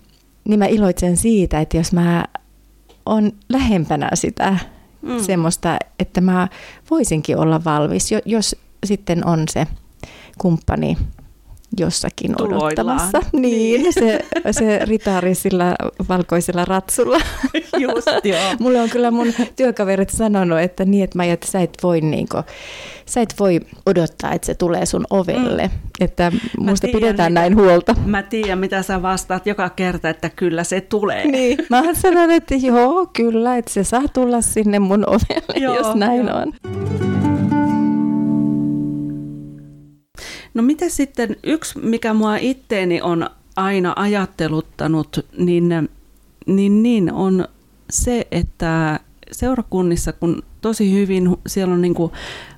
niin 0.48 0.60
mä 0.60 0.66
iloitsen 0.66 1.18
siitä, 1.18 1.60
että 1.60 1.78
jos 1.78 1.94
mä 1.94 2.26
on 3.06 3.32
lähempänä 3.50 4.10
sitä 4.14 4.58
mm. 5.02 5.20
semmoista, 5.20 5.78
että 6.00 6.22
mä 6.22 6.48
voisinkin 6.90 7.38
olla 7.38 7.64
valmis, 7.64 8.10
jos 8.26 8.56
sitten 8.86 9.26
on 9.26 9.44
se 9.50 9.68
kumppani 10.38 10.98
jossakin 11.80 12.36
Tuloillaan. 12.38 12.64
odottamassa. 12.64 13.20
Niin, 13.34 13.82
niin. 13.82 13.94
Se, 13.94 14.20
se 14.52 14.80
ritaari 14.84 15.36
sillä 15.36 15.76
valkoisella 16.10 16.66
ratsulla. 16.66 17.18
Just, 17.78 18.08
joo. 18.24 18.56
Mulle 18.60 18.82
on 18.82 18.90
kyllä 18.90 19.12
mun 19.12 19.34
työkaverit 19.56 20.10
sanonut, 20.10 20.60
että 20.60 20.86
niin, 20.86 21.04
että, 21.04 21.18
mä, 21.18 21.24
että 21.26 21.48
sä 21.48 21.62
et 21.62 21.78
voi 21.84 22.02
niinku, 22.02 22.38
sä 23.06 23.22
et 23.22 23.34
voi 23.40 23.60
odottaa, 23.86 24.32
että 24.32 24.46
se 24.46 24.56
tulee 24.56 24.86
sun 24.86 25.06
ovelle. 25.10 25.68
Mm. 25.68 25.80
Että 26.00 26.32
musta 26.60 26.88
tiedän, 26.88 27.02
pidetään 27.02 27.32
mitä, 27.32 27.42
näin 27.42 27.56
huolta. 27.56 27.96
Mä 28.06 28.24
tiedän, 28.24 28.60
mitä 28.60 28.82
sä 28.84 29.02
vastaat 29.02 29.48
joka 29.48 29.70
kerta, 29.70 30.10
että 30.10 30.30
kyllä 30.30 30.64
se 30.64 30.82
tulee. 30.82 31.28
Niin, 31.28 31.58
mä 31.70 31.84
sanon, 31.94 32.32
että 32.32 32.56
joo, 32.56 33.08
kyllä, 33.14 33.58
että 33.58 33.74
se 33.74 33.84
saa 33.84 34.08
tulla 34.14 34.42
sinne 34.42 34.80
mun 34.80 35.04
ovelle, 35.08 35.60
joo, 35.66 35.76
jos 35.76 35.96
näin 35.96 36.28
joo. 36.28 36.38
on. 36.38 36.54
No 40.58 40.64
miten 40.64 40.92
sitten 40.92 41.36
yksi, 41.44 41.80
mikä 41.80 42.14
mua 42.14 42.38
itteeni 42.38 43.02
on 43.02 43.30
aina 43.56 43.94
ajatteluttanut, 43.96 45.26
niin, 45.38 45.90
niin, 46.46 46.84
niin 46.84 47.14
on 47.14 47.48
se, 47.90 48.28
että 48.32 49.00
seurakunnissa, 49.32 50.14
kun 50.14 50.44
tosi 50.62 50.94
hyvin 50.94 51.38
siellä 51.48 51.74
on 51.74 51.82
niin 51.82 51.94
kuin 51.94 52.12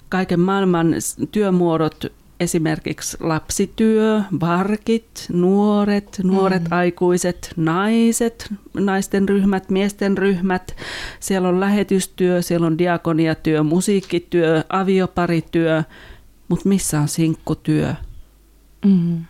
kaiken 0.09 0.39
maailman 0.39 0.95
työmuodot, 1.31 2.05
esimerkiksi 2.39 3.17
lapsityö, 3.19 4.21
varkit, 4.39 5.25
nuoret, 5.33 6.21
nuoret 6.23 6.63
mm. 6.63 6.71
aikuiset, 6.71 7.53
naiset, 7.55 8.53
naisten 8.73 9.29
ryhmät, 9.29 9.69
miesten 9.69 10.17
ryhmät. 10.17 10.75
Siellä 11.19 11.49
on 11.49 11.59
lähetystyö, 11.59 12.41
siellä 12.41 12.67
on 12.67 12.77
diakoniatyö, 12.77 13.63
musiikkityö, 13.63 14.63
avioparityö, 14.69 15.83
mutta 16.49 16.69
missä 16.69 16.99
on 17.01 17.07
sinkkutyö? 17.07 17.93
Mm. 18.85 19.25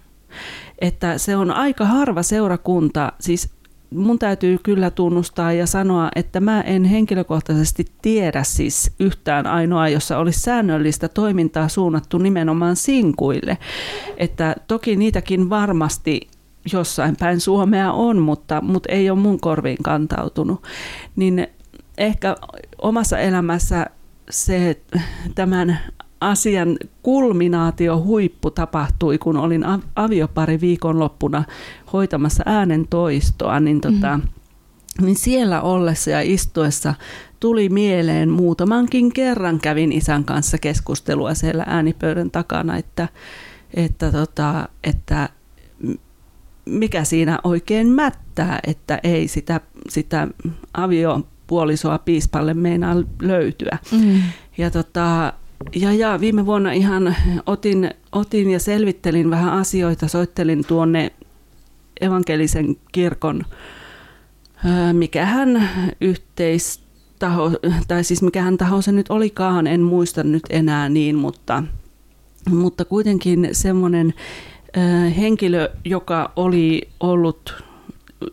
Että 0.80 1.18
se 1.18 1.36
on 1.36 1.52
aika 1.52 1.86
harva 1.86 2.24
seurakunta, 2.24 3.14
siis 3.20 3.50
mun 3.96 4.20
täytyy 4.20 4.58
kyllä 4.64 4.92
tunnustaa 4.92 5.54
ja 5.54 5.68
sanoa, 5.68 6.10
että 6.16 6.40
mä 6.40 6.62
en 6.62 6.84
henkilökohtaisesti 6.84 7.86
tiedä 8.02 8.44
siis 8.44 8.92
yhtään 9.00 9.48
ainoa, 9.48 9.90
jossa 9.90 10.18
olisi 10.18 10.40
säännöllistä 10.40 11.08
toimintaa 11.08 11.68
suunnattu 11.68 12.18
nimenomaan 12.18 12.76
sinkuille. 12.76 13.58
Että 14.18 14.56
toki 14.68 14.96
niitäkin 14.96 15.50
varmasti 15.50 16.22
jossain 16.74 17.16
päin 17.16 17.40
Suomea 17.40 17.92
on, 17.92 18.20
mutta, 18.20 18.62
mutta 18.62 18.92
ei 18.92 19.10
ole 19.10 19.20
mun 19.20 19.40
korviin 19.40 19.78
kantautunut. 19.84 20.64
Niin 21.16 21.48
ehkä 21.98 22.36
omassa 22.82 23.20
elämässä 23.20 23.86
se 24.30 24.82
tämän 25.36 25.80
asian 26.22 26.78
kulminaatio 27.04 28.02
huippu 28.04 28.52
tapahtui, 28.52 29.18
kun 29.18 29.38
olin 29.38 29.66
aviopari 29.96 30.62
viikonloppuna 30.62 31.44
hoitamassa 31.94 32.44
äänen 32.46 32.88
toistoa, 32.88 33.60
niin, 33.60 33.82
tota, 33.82 34.18
mm-hmm. 34.18 35.06
niin 35.06 35.16
siellä 35.16 35.62
ollessa 35.62 36.10
ja 36.10 36.22
istuessa 36.22 36.94
tuli 37.40 37.70
mieleen 37.70 38.30
muutamankin 38.30 39.14
kerran 39.14 39.60
kävin 39.60 39.92
isän 39.92 40.24
kanssa 40.24 40.58
keskustelua 40.58 41.34
siellä 41.34 41.64
äänipöydän 41.68 42.32
takana, 42.32 42.78
että, 42.78 43.08
että, 43.74 44.12
tota, 44.12 44.70
että 44.84 45.30
mikä 46.66 47.04
siinä 47.04 47.40
oikein 47.44 47.88
mättää, 47.88 48.60
että 48.68 49.00
ei 49.04 49.28
sitä, 49.28 49.62
sitä 49.90 50.28
aviopuolisoa 50.74 51.98
piispalle 51.98 52.54
meinaa 52.54 52.96
löytyä. 53.22 53.78
Mm. 53.92 54.22
Ja 54.58 54.72
tota, 54.72 55.34
ja, 55.76 55.94
ja 55.94 56.20
viime 56.20 56.46
vuonna 56.46 56.72
ihan 56.72 57.16
otin, 57.46 57.92
otin 58.12 58.52
ja 58.52 58.60
selvittelin 58.60 59.30
vähän 59.30 59.54
asioita, 59.54 60.08
soittelin 60.08 60.66
tuonne 60.68 61.12
evankelisen 62.02 62.76
kirkon, 62.92 63.46
mikähän 64.94 65.70
yhteistaho, 66.02 67.52
tai 67.88 68.04
siis 68.04 68.22
mikähän 68.22 68.58
taho 68.58 68.82
se 68.82 68.92
nyt 68.92 69.10
olikaan, 69.10 69.68
en 69.68 69.82
muista 69.82 70.24
nyt 70.24 70.44
enää 70.50 70.90
niin, 70.90 71.16
mutta, 71.16 71.64
mutta 72.50 72.86
kuitenkin 72.86 73.50
semmoinen 73.52 74.14
henkilö, 75.18 75.70
joka 75.86 76.32
oli 76.36 76.90
ollut 77.00 77.64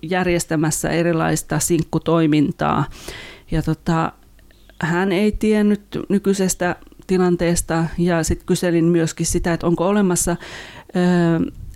järjestämässä 0.02 0.90
erilaista 0.90 1.58
sinkkutoimintaa, 1.58 2.84
ja 3.50 3.62
tota, 3.62 4.12
hän 4.80 5.12
ei 5.12 5.32
tiennyt 5.32 5.82
nykyisestä 6.08 6.76
tilanteesta 7.06 7.84
ja 7.98 8.22
sitten 8.22 8.46
kyselin 8.46 8.84
myöskin 8.84 9.26
sitä, 9.26 9.52
että 9.52 9.66
onko 9.66 9.88
olemassa 9.88 10.36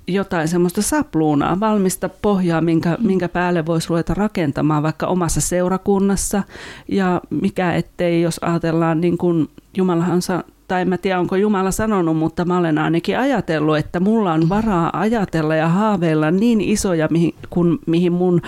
jotain 0.09 0.49
semmoista 0.49 0.83
sapluunaa, 0.83 1.61
valmista 1.61 2.09
pohjaa, 2.09 2.61
minkä, 2.61 2.97
mm. 3.01 3.07
minkä 3.07 3.28
päälle 3.28 3.66
voisi 3.66 3.89
ruveta 3.89 4.14
rakentamaan 4.14 4.83
vaikka 4.83 5.07
omassa 5.07 5.41
seurakunnassa 5.41 6.43
ja 6.89 7.20
mikä 7.31 7.74
ettei, 7.74 8.22
jos 8.22 8.39
ajatellaan 8.43 9.01
niin 9.01 9.18
kuin 9.18 9.49
Jumalahan 9.76 10.22
tai 10.68 10.83
en 10.83 10.89
mä 10.89 10.99
tiedä 10.99 11.20
onko 11.20 11.37
Jumala 11.37 11.70
sanonut, 11.70 12.16
mutta 12.16 12.45
mä 12.45 12.59
olen 12.59 12.78
ainakin 12.78 13.18
ajatellut, 13.18 13.78
että 13.78 14.01
mulla 14.01 14.33
on 14.33 14.49
varaa 14.49 14.91
ajatella 14.93 15.57
ja 15.57 15.68
haaveilla 15.68 16.31
niin 16.31 16.61
isoja, 16.61 17.09
mihin, 17.11 17.35
kun, 17.51 17.78
mihin 17.87 18.12
mun 18.12 18.43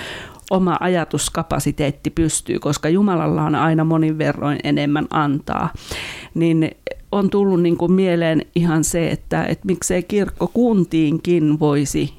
oma 0.51 0.77
ajatuskapasiteetti 0.81 2.11
pystyy, 2.11 2.59
koska 2.59 2.89
Jumalalla 2.89 3.43
on 3.43 3.55
aina 3.55 3.85
monin 3.85 4.19
verroin 4.19 4.59
enemmän 4.65 5.07
antaa, 5.11 5.73
niin 6.35 6.71
on 7.13 7.31
tullut 7.31 7.63
niin 7.63 7.77
kuin 7.77 7.93
mieleen 7.93 8.47
ihan 8.55 8.85
se, 8.85 9.11
että, 9.11 9.45
että 9.45 9.67
miksei 9.67 10.03
kirkko 10.03 10.51
kuntiinkin 10.55 11.61
voisi 11.61 12.15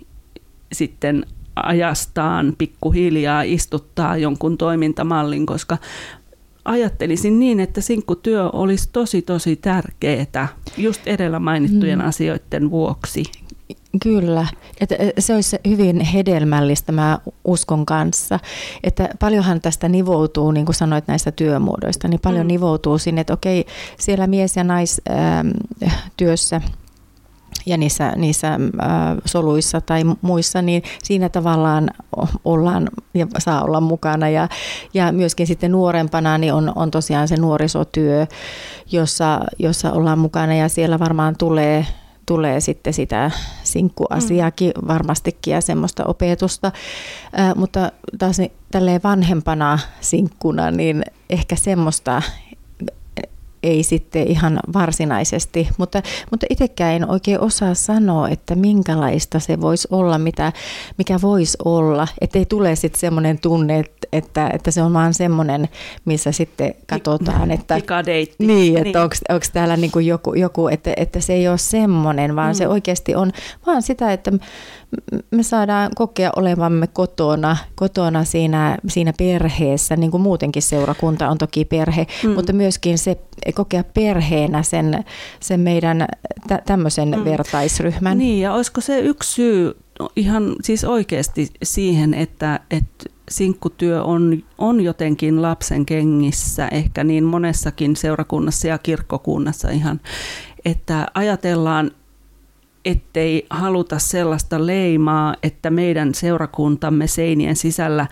sitten 0.72 1.26
ajastaan 1.56 2.54
pikkuhiljaa 2.58 3.42
istuttaa 3.42 4.18
jonkun 4.18 4.58
toimintamallin, 4.58 5.46
koska 5.46 5.78
ajattelisin 6.66 7.40
niin, 7.40 7.60
että 7.60 7.82
sinkkutyö 7.82 8.50
olisi 8.50 8.90
tosi 8.92 9.22
tosi 9.22 9.56
tärkeää 9.56 10.48
just 10.78 11.08
edellä 11.08 11.40
mainittujen 11.40 12.00
mm. 12.00 12.06
asioiden 12.06 12.72
vuoksi. 12.72 13.24
Kyllä, 14.02 14.48
että 14.82 14.96
se 15.20 15.36
olisi 15.36 15.58
hyvin 15.68 16.00
hedelmällistä 16.00 16.92
mä 16.92 17.20
uskon 17.46 17.86
kanssa, 17.86 18.40
että 18.84 19.10
paljonhan 19.20 19.62
tästä 19.62 19.90
nivoutuu, 19.90 20.52
niin 20.52 20.66
kuin 20.66 20.76
sanoit 20.76 21.08
näistä 21.08 21.32
työmuodoista, 21.32 22.08
niin 22.08 22.20
paljon 22.20 22.46
mm. 22.46 22.48
nivoutuu 22.48 22.98
sinne, 22.98 23.22
että 23.22 23.34
okei, 23.34 23.66
siellä 24.00 24.28
mies- 24.28 24.56
ja 24.56 24.64
naistyössä 24.64 26.62
ja 27.66 27.78
niissä, 27.78 28.14
niissä 28.16 28.60
soluissa 29.26 29.82
tai 29.82 30.04
muissa, 30.22 30.62
niin 30.62 30.84
siinä 31.04 31.30
tavallaan 31.30 31.90
ollaan 32.46 32.90
ja 33.14 33.28
saa 33.38 33.64
olla 33.64 33.82
mukana. 33.82 34.30
Ja, 34.30 34.50
ja 34.94 35.12
myöskin 35.12 35.48
sitten 35.48 35.72
nuorempana 35.72 36.38
niin 36.38 36.54
on, 36.54 36.72
on 36.76 36.92
tosiaan 36.92 37.28
se 37.28 37.38
nuorisotyö, 37.38 38.28
jossa, 38.92 39.40
jossa 39.60 39.92
ollaan 39.92 40.20
mukana 40.20 40.56
ja 40.56 40.70
siellä 40.70 41.00
varmaan 41.00 41.36
tulee 41.38 41.86
tulee 42.26 42.60
sitten 42.60 42.94
sitä 42.94 43.32
sinkkuasiakin 43.64 44.72
mm. 44.82 44.88
varmastikin 44.88 45.54
ja 45.54 45.62
semmoista 45.62 46.06
opetusta. 46.06 46.72
Ää, 47.34 47.56
mutta 47.56 47.92
taas 48.20 48.40
niin, 48.40 48.52
tälleen 48.72 49.02
vanhempana 49.04 49.80
sinkkuna, 50.02 50.72
niin 50.72 51.04
ehkä 51.30 51.56
semmoista 51.56 52.22
ei 53.64 53.84
sitten 53.84 54.28
ihan 54.28 54.60
varsinaisesti, 54.74 55.70
mutta, 55.78 56.02
mutta 56.32 56.46
itsekään 56.50 56.94
en 56.94 57.10
oikein 57.10 57.40
osaa 57.40 57.74
sanoa, 57.74 58.30
että 58.30 58.56
minkälaista 58.56 59.40
se 59.40 59.62
voisi 59.62 59.88
olla, 59.92 60.18
mitä, 60.18 60.54
mikä 60.98 61.20
voisi 61.22 61.58
olla, 61.66 62.08
ettei 62.22 62.46
tule 62.46 62.76
sitten 62.76 63.00
semmoinen 63.00 63.40
tunne, 63.40 63.84
että, 64.12 64.50
että, 64.54 64.72
se 64.72 64.82
on 64.82 64.94
vaan 64.94 65.14
semmoinen, 65.14 65.70
missä 66.06 66.32
sitten 66.32 66.76
katsotaan, 66.88 67.52
että, 67.52 67.76
niin, 68.40 68.78
että 68.78 69.00
niin. 69.00 69.08
onko 69.30 69.46
täällä 69.54 69.78
niinku 69.78 70.00
joku, 70.00 70.34
joku 70.34 70.68
että, 70.68 70.94
että 70.98 71.20
se 71.20 71.34
ei 71.34 71.48
ole 71.48 71.58
semmoinen, 71.58 72.36
vaan 72.36 72.52
mm. 72.52 72.58
se 72.58 72.68
oikeasti 72.68 73.16
on 73.16 73.32
vaan 73.66 73.82
sitä, 73.82 74.14
että 74.14 74.32
me 75.32 75.44
saadaan 75.44 75.92
kokea 75.96 76.32
olevamme 76.36 76.88
kotona, 76.88 77.58
kotona 77.76 78.24
siinä, 78.24 78.78
siinä 78.88 79.14
perheessä, 79.18 79.96
niin 79.96 80.12
kuin 80.12 80.24
muutenkin 80.24 80.62
seurakunta 80.62 81.30
on 81.30 81.38
toki 81.38 81.66
perhe, 81.66 82.08
mm. 82.24 82.30
mutta 82.30 82.54
myöskin 82.54 82.98
se 82.98 83.18
kokea 83.54 83.84
perheenä 83.84 84.64
sen, 84.64 85.04
sen 85.40 85.60
meidän 85.60 86.08
tä, 86.48 86.62
tämmöisen 86.66 87.10
mm. 87.18 87.26
vertaisryhmän. 87.26 88.18
Niin, 88.18 88.42
ja 88.42 88.54
olisiko 88.54 88.82
se 88.82 89.00
yksi 89.00 89.34
syy 89.34 89.76
ihan 90.16 90.56
siis 90.64 90.84
oikeasti 90.84 91.48
siihen, 91.64 92.14
että, 92.14 92.60
että 92.72 93.10
sinkkutyö 93.30 94.04
on, 94.04 94.44
on 94.58 94.82
jotenkin 94.82 95.42
lapsen 95.42 95.86
kengissä, 95.86 96.68
ehkä 96.68 97.04
niin 97.04 97.24
monessakin 97.24 97.96
seurakunnassa 97.96 98.68
ja 98.68 98.78
kirkkokunnassa 98.78 99.70
ihan, 99.70 100.02
että 100.66 101.08
ajatellaan 101.14 101.92
ettei 102.86 103.46
haluta 103.50 104.00
sellaista 104.00 104.68
leimaa, 104.68 105.36
että 105.44 105.70
meidän 105.70 106.14
seurakuntamme 106.14 107.08
seinien 107.08 107.56
sisällä 107.56 108.08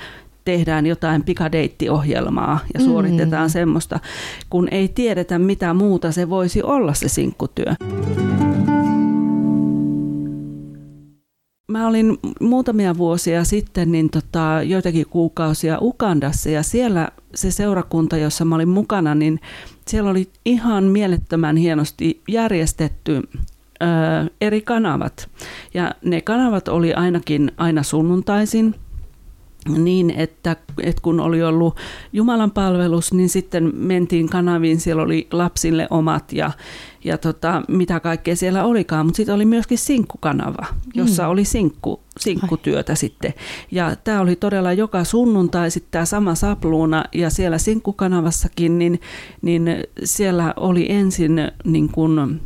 tehdään 0.46 0.86
jotain 0.86 1.24
pikadeittiohjelmaa 1.24 2.60
ja 2.74 2.80
mm. 2.80 2.86
suoritetaan 2.86 3.48
mm. 3.48 3.52
semmoista, 3.52 4.00
kun 4.50 4.68
ei 4.72 4.88
tiedetä 4.88 5.40
mitä 5.40 5.74
muuta 5.74 6.12
se 6.12 6.30
voisi 6.30 6.64
olla 6.64 6.94
se 6.94 7.08
sinkkutyö. 7.10 7.76
Mä 11.68 11.88
olin 11.88 12.18
muutamia 12.40 12.98
vuosia 12.98 13.44
sitten 13.44 13.92
niin 13.92 14.10
tota, 14.10 14.60
joitakin 14.64 15.06
kuukausia 15.10 15.78
Ukandassa 15.82 16.50
ja 16.50 16.64
siellä 16.64 17.10
se 17.36 17.52
seurakunta, 17.52 18.18
jossa 18.18 18.46
mä 18.46 18.56
olin 18.56 18.70
mukana, 18.70 19.16
niin 19.16 19.40
siellä 19.88 20.10
oli 20.10 20.28
ihan 20.46 20.84
mielettömän 20.84 21.58
hienosti 21.58 22.22
järjestetty 22.28 23.22
eri 24.42 24.62
kanavat. 24.62 25.30
Ja 25.74 25.92
ne 26.06 26.22
kanavat 26.22 26.68
oli 26.68 26.94
ainakin 26.94 27.52
aina 27.58 27.84
sunnuntaisin 27.84 28.76
niin, 29.70 30.10
että, 30.10 30.56
että 30.84 31.02
kun 31.02 31.20
oli 31.20 31.44
ollut 31.44 31.78
Jumalan 32.14 32.52
palvelus, 32.52 33.14
niin 33.14 33.30
sitten 33.30 33.72
mentiin 33.76 34.30
kanaviin, 34.30 34.80
siellä 34.80 35.04
oli 35.04 35.28
lapsille 35.32 35.88
omat 35.90 36.34
ja, 36.34 36.52
ja 37.04 37.18
tota, 37.18 37.62
mitä 37.68 38.00
kaikkea 38.00 38.36
siellä 38.36 38.64
olikaan, 38.64 39.06
mutta 39.06 39.18
sitten 39.18 39.36
oli 39.36 39.46
myöskin 39.46 39.78
sinkkukanava, 39.78 40.66
jossa 40.94 41.24
mm. 41.24 41.30
oli 41.30 41.46
sinkku, 41.46 42.00
sinkkutyötä 42.20 42.92
Ai. 42.92 42.98
sitten. 42.98 43.34
Ja 43.72 43.96
tämä 43.96 44.22
oli 44.22 44.36
todella 44.36 44.74
joka 44.74 45.04
sunnuntai 45.04 45.72
sitten 45.72 45.92
tämä 45.92 46.06
sama 46.06 46.36
sapluuna 46.36 47.04
ja 47.14 47.30
siellä 47.30 47.58
sinkkukanavassakin, 47.58 48.80
niin, 48.80 49.02
niin 49.42 49.70
siellä 50.04 50.54
oli 50.58 50.92
ensin 50.92 51.52
niin 51.66 51.90
kuin 51.90 52.42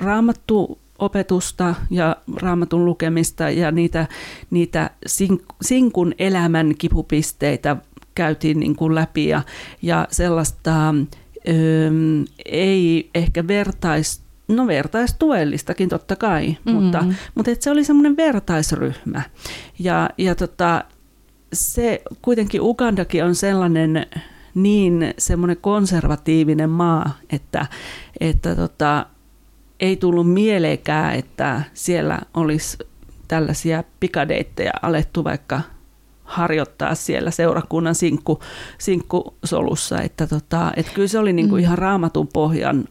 raamattu 0.00 0.78
opetusta 0.98 1.74
ja 1.90 2.16
raamatun 2.36 2.84
lukemista 2.84 3.50
ja 3.50 3.70
niitä, 3.70 4.06
niitä 4.50 4.90
sinkun 5.62 6.14
elämän 6.18 6.74
kipupisteitä 6.78 7.76
käytiin 8.14 8.60
niin 8.60 8.76
kuin 8.76 8.94
läpi 8.94 9.28
ja, 9.28 9.42
ja 9.82 10.08
sellaista 10.10 10.94
ö, 11.48 11.52
ei 12.44 13.10
ehkä 13.14 13.46
vertais, 13.46 14.22
no 14.48 14.66
vertaistuellistakin 14.66 15.88
totta 15.88 16.16
kai, 16.16 16.46
mm-hmm. 16.48 16.82
mutta, 16.82 17.04
mutta 17.34 17.50
et 17.50 17.62
se 17.62 17.70
oli 17.70 17.84
semmoinen 17.84 18.16
vertaisryhmä. 18.16 19.22
Ja, 19.78 20.10
ja 20.18 20.34
tota, 20.34 20.84
se 21.52 22.02
kuitenkin 22.22 22.60
Ugandakin 22.60 23.24
on 23.24 23.34
sellainen 23.34 24.06
niin 24.54 25.14
semmoinen 25.18 25.56
konservatiivinen 25.56 26.70
maa, 26.70 27.18
että, 27.30 27.66
että 28.20 28.56
tota, 28.56 29.06
ei 29.82 29.96
tullut 29.96 30.32
mieleenkään, 30.32 31.14
että 31.14 31.62
siellä 31.74 32.18
olisi 32.34 32.78
tällaisia 33.28 33.84
pikadeitteja 34.00 34.72
alettu 34.82 35.24
vaikka 35.24 35.60
harjoittaa 36.24 36.94
siellä 36.94 37.30
seurakunnan 37.30 37.94
sinkku, 37.94 38.40
sinkkusolussa. 38.78 40.00
Että 40.00 40.26
tota, 40.26 40.72
et 40.76 40.90
kyllä 40.94 41.08
se 41.08 41.18
oli 41.18 41.32
niinku 41.32 41.56
ihan 41.56 41.78
raamatun 41.78 42.28
pohjan 42.28 42.88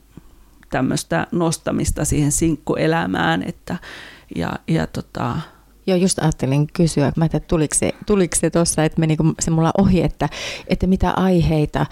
tämmöistä 0.69 1.27
nostamista 1.31 2.05
siihen 2.05 2.31
sinkkuelämään. 2.31 3.43
Että, 3.43 3.77
ja, 4.35 4.51
ja 4.67 4.87
tota, 4.87 5.37
Joo, 5.87 5.97
just 5.97 6.19
ajattelin 6.19 6.67
kysyä, 6.73 7.11
mä 7.15 7.25
että 7.25 7.39
tuliko 7.39 7.75
se, 7.75 7.91
tuliko 8.05 8.35
se 8.35 8.49
tuossa, 8.49 8.83
että 8.83 8.99
meni 8.99 9.17
se 9.39 9.51
mulla 9.51 9.71
ohi, 9.77 10.03
että, 10.03 10.29
että 10.67 10.87
mitä 10.87 11.11
aiheita 11.11 11.85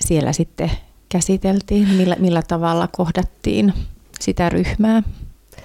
siellä 0.00 0.32
sitten 0.32 0.70
käsiteltiin, 1.08 1.88
millä, 1.88 2.16
millä 2.18 2.42
tavalla 2.42 2.88
kohdattiin 2.92 3.72
sitä 4.20 4.48
ryhmää? 4.48 5.02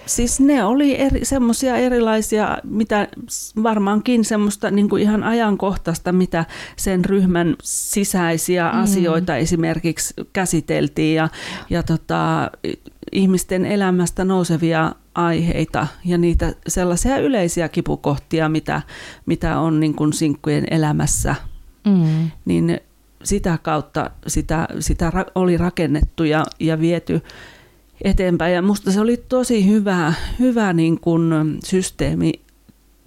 Siis 0.06 0.40
ne 0.40 0.64
oli 0.64 1.00
eri, 1.00 1.26
semmoisia 1.26 1.76
erilaisia, 1.76 2.58
mitä 2.64 3.08
varmaankin 3.64 4.26
semmoista 4.26 4.72
niin 4.72 4.90
kuin 4.90 5.04
ihan 5.04 5.24
ajankohtaista, 5.24 6.12
mitä 6.12 6.46
sen 6.76 7.06
ryhmän 7.06 7.56
sisäisiä 7.64 8.72
mm. 8.72 8.80
asioita 8.80 9.36
esimerkiksi 9.36 10.14
käsiteltiin 10.34 11.16
ja, 11.16 11.30
ja 11.70 11.84
tota, 11.84 12.52
ihmisten 13.12 13.66
elämästä 13.66 14.26
nousevia 14.26 14.96
aiheita 15.16 15.88
ja 16.06 16.18
niitä 16.18 16.54
sellaisia 16.68 17.18
yleisiä 17.18 17.70
kipukohtia, 17.70 18.50
mitä, 18.50 18.82
mitä 19.26 19.60
on 19.60 19.80
niin 19.80 19.96
kuin 19.96 20.14
sinkkujen 20.14 20.68
elämässä, 20.72 21.36
mm. 21.86 22.32
niin 22.46 22.80
sitä 23.24 23.60
kautta 23.62 24.12
sitä, 24.28 24.68
sitä 24.80 25.12
oli 25.36 25.58
rakennettu 25.58 26.24
ja, 26.24 26.44
ja 26.60 26.80
viety 26.80 27.22
eteenpäin. 28.04 28.54
Ja 28.54 28.62
musta 28.62 28.92
se 28.92 29.00
oli 29.00 29.18
tosi 29.18 29.68
hyvä, 29.68 30.14
hyvä 30.40 30.74
niin 30.74 31.00
kuin 31.00 31.32
systeemi 31.64 32.34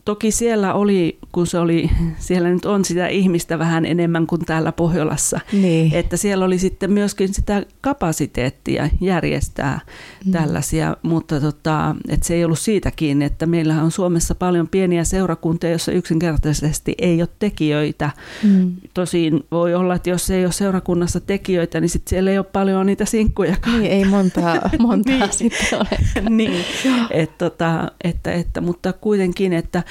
Toki 0.05 0.30
siellä 0.30 0.74
oli, 0.74 1.18
kun 1.32 1.46
se 1.46 1.59
oli, 1.59 1.90
siellä 2.18 2.48
nyt 2.48 2.64
on 2.64 2.84
sitä 2.84 3.07
ihmistä 3.07 3.59
vähän 3.59 3.86
enemmän 3.86 4.26
kuin 4.26 4.44
täällä 4.44 4.72
Pohjolassa, 4.72 5.40
niin. 5.52 5.94
että 5.94 6.16
siellä 6.16 6.44
oli 6.44 6.59
sitten 6.59 6.92
myöskin 6.92 7.34
sitä 7.34 7.62
kapasiteettia 7.80 8.88
järjestää 9.00 9.80
mm. 10.24 10.32
tällaisia, 10.32 10.96
mutta 11.02 11.40
tota, 11.40 11.96
että 12.09 12.26
se 12.26 12.34
ei 12.34 12.44
ollut 12.44 12.59
siitä 12.59 12.90
kiinni, 12.90 13.24
että 13.24 13.46
meillä 13.46 13.82
on 13.82 13.90
Suomessa 13.90 14.34
paljon 14.34 14.68
pieniä 14.68 15.05
seurakuntia, 15.05 15.70
joissa 15.70 15.92
yksinkertaisesti 15.92 16.94
ei 16.98 17.22
ole 17.22 17.28
tekijöitä. 17.38 18.11
Mm. 18.42 18.72
Tosin 18.94 19.44
voi 19.50 19.74
olla, 19.74 19.94
että 19.94 20.11
jos 20.11 20.30
ei 20.30 20.44
ole 20.44 20.52
seurakunnassa 20.52 21.20
tekijöitä, 21.20 21.80
niin 21.80 21.88
sitten 21.88 22.11
siellä 22.11 22.30
ei 22.30 22.38
ole 22.38 22.46
paljon 22.52 22.86
niitä 22.86 23.05
sinkkuja. 23.05 23.57
Niin, 23.66 23.92
ei 23.92 24.05
montaa, 24.05 24.61
montaa 24.78 25.18
niin. 25.18 25.32
sitten 25.32 25.78
ole. 25.78 26.28
niin, 26.30 26.64
että, 27.11 27.50
tota, 27.50 27.92
että, 28.05 28.32
että, 28.32 28.61
mutta 28.61 28.92
kuitenkin, 28.92 29.52
että 29.52 29.82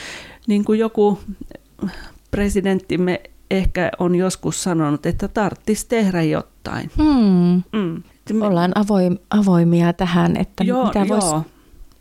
niin 0.47 0.66
kuin 0.66 0.80
joku 0.80 1.20
presidenttimme 2.32 3.22
ehkä 3.51 3.91
on 3.99 4.16
joskus 4.16 4.64
sanonut, 4.64 5.06
että 5.06 5.28
tarvitsisi 5.28 5.88
tehdä 5.88 6.22
jotain. 6.22 6.91
Hmm. 6.97 7.64
Mm. 7.74 8.04
Ollaan 8.41 8.72
avoim, 8.76 9.18
avoimia 9.30 9.93
tähän, 9.93 10.38
että 10.38 10.64
joo, 10.64 10.86
mitä 10.86 11.08
voisi 11.08 11.36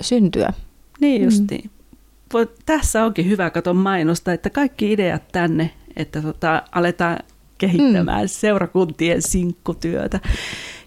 syntyä. 0.00 0.52
Niin 1.00 1.22
justi. 1.24 1.62
Mm. 1.64 2.48
Tässä 2.66 3.04
onkin 3.04 3.28
hyvä 3.28 3.50
katon 3.50 3.76
mainosta, 3.76 4.32
että 4.32 4.50
kaikki 4.50 4.92
ideat 4.92 5.22
tänne, 5.32 5.70
että 5.96 6.22
tota, 6.22 6.62
aletaan 6.72 7.18
kehittämään 7.58 8.24
mm. 8.24 8.28
seurakuntien 8.28 9.22
sinkkutyötä. 9.22 10.20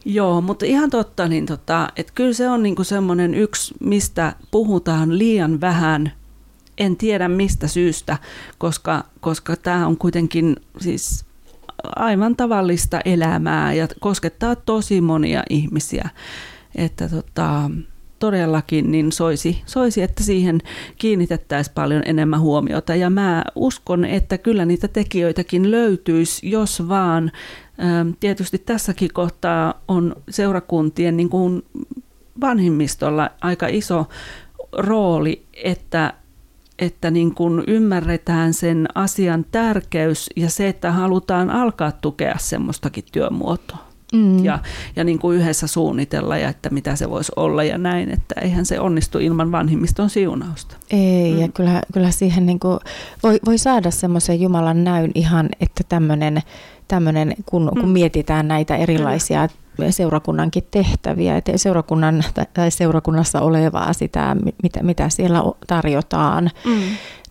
Joo, 0.06 0.42
mutta 0.42 0.66
ihan 0.66 0.90
totta, 0.90 1.28
niin 1.28 1.46
tota, 1.46 1.88
että 1.96 2.12
kyllä 2.16 2.34
se 2.34 2.50
on 2.50 2.64
niinku 2.64 2.84
semmoinen 2.84 3.34
yksi, 3.34 3.74
mistä 3.80 4.34
puhutaan 4.52 5.18
liian 5.18 5.62
vähän– 5.62 6.12
en 6.78 6.96
tiedä 6.96 7.28
mistä 7.28 7.68
syystä, 7.68 8.18
koska, 8.58 9.04
koska 9.20 9.56
tämä 9.56 9.88
on 9.88 9.98
kuitenkin 9.98 10.56
siis 10.80 11.26
aivan 11.96 12.36
tavallista 12.36 13.00
elämää 13.06 13.74
ja 13.74 13.88
koskettaa 14.00 14.56
tosi 14.56 15.02
monia 15.02 15.44
ihmisiä. 15.50 16.10
Että 16.76 17.10
tota, 17.10 17.70
todellakin 18.20 18.92
niin 18.92 19.12
soisi, 19.12 19.62
soisi, 19.66 20.02
että 20.02 20.24
siihen 20.24 20.60
kiinnitettäisiin 20.98 21.74
paljon 21.74 22.02
enemmän 22.06 22.42
huomiota. 22.42 22.96
Ja 22.96 23.10
mä 23.10 23.44
uskon, 23.56 24.06
että 24.06 24.38
kyllä 24.38 24.66
niitä 24.66 24.88
tekijöitäkin 24.88 25.72
löytyisi, 25.72 26.50
jos 26.50 26.88
vaan 26.88 27.32
tietysti 28.20 28.58
tässäkin 28.58 29.14
kohtaa 29.14 29.82
on 29.88 30.16
seurakuntien 30.30 31.18
niin 31.18 31.30
kuin 31.30 31.64
vanhimmistolla 32.42 33.30
aika 33.42 33.68
iso 33.68 34.06
rooli, 34.78 35.46
että 35.64 36.14
että 36.80 37.12
niin 37.12 37.36
kuin 37.36 37.64
ymmärretään 37.68 38.54
sen 38.54 38.88
asian 38.96 39.46
tärkeys 39.52 40.30
ja 40.36 40.50
se, 40.50 40.68
että 40.68 40.92
halutaan 40.92 41.50
alkaa 41.50 41.92
tukea 41.92 42.36
semmoistakin 42.38 43.04
työmuotoa. 43.12 43.86
Mm. 44.14 44.46
Ja, 44.46 44.60
ja 44.96 45.04
niin 45.04 45.20
kuin 45.20 45.38
yhdessä 45.38 45.68
suunnitella 45.68 46.38
ja 46.38 46.50
että 46.50 46.70
mitä 46.70 46.96
se 46.96 47.10
voisi 47.10 47.32
olla 47.36 47.64
ja 47.64 47.78
näin, 47.78 48.12
että 48.12 48.42
eihän 48.42 48.66
se 48.66 48.80
onnistu 48.80 49.20
ilman 49.20 49.52
vanhimmiston 49.52 50.10
siunausta. 50.10 50.76
Ei, 50.92 51.34
mm. 51.34 51.40
ja 51.42 51.48
kyllä, 51.48 51.82
kyllä 51.94 52.12
siihen 52.12 52.46
niin 52.46 52.60
kuin 52.60 52.80
voi, 53.24 53.40
voi 53.46 53.58
saada 53.58 53.92
semmoisen 53.92 54.42
Jumalan 54.42 54.84
näyn 54.84 55.12
ihan, 55.16 55.50
että 55.60 55.84
tämmöinen, 55.90 56.42
tämmöinen 56.88 57.34
kun, 57.46 57.70
kun 57.74 57.86
mm. 57.86 57.92
mietitään 57.92 58.48
näitä 58.48 58.76
erilaisia 58.76 59.48
seurakunnankin 59.90 60.64
tehtäviä, 60.72 61.38
että 61.38 61.58
seurakunnan, 61.58 62.24
tai 62.54 62.72
seurakunnassa 62.72 63.42
olevaa 63.42 63.94
sitä, 63.94 64.36
mitä, 64.64 64.84
mitä 64.84 65.10
siellä 65.10 65.44
tarjotaan, 65.68 66.52
mm. 66.66 66.82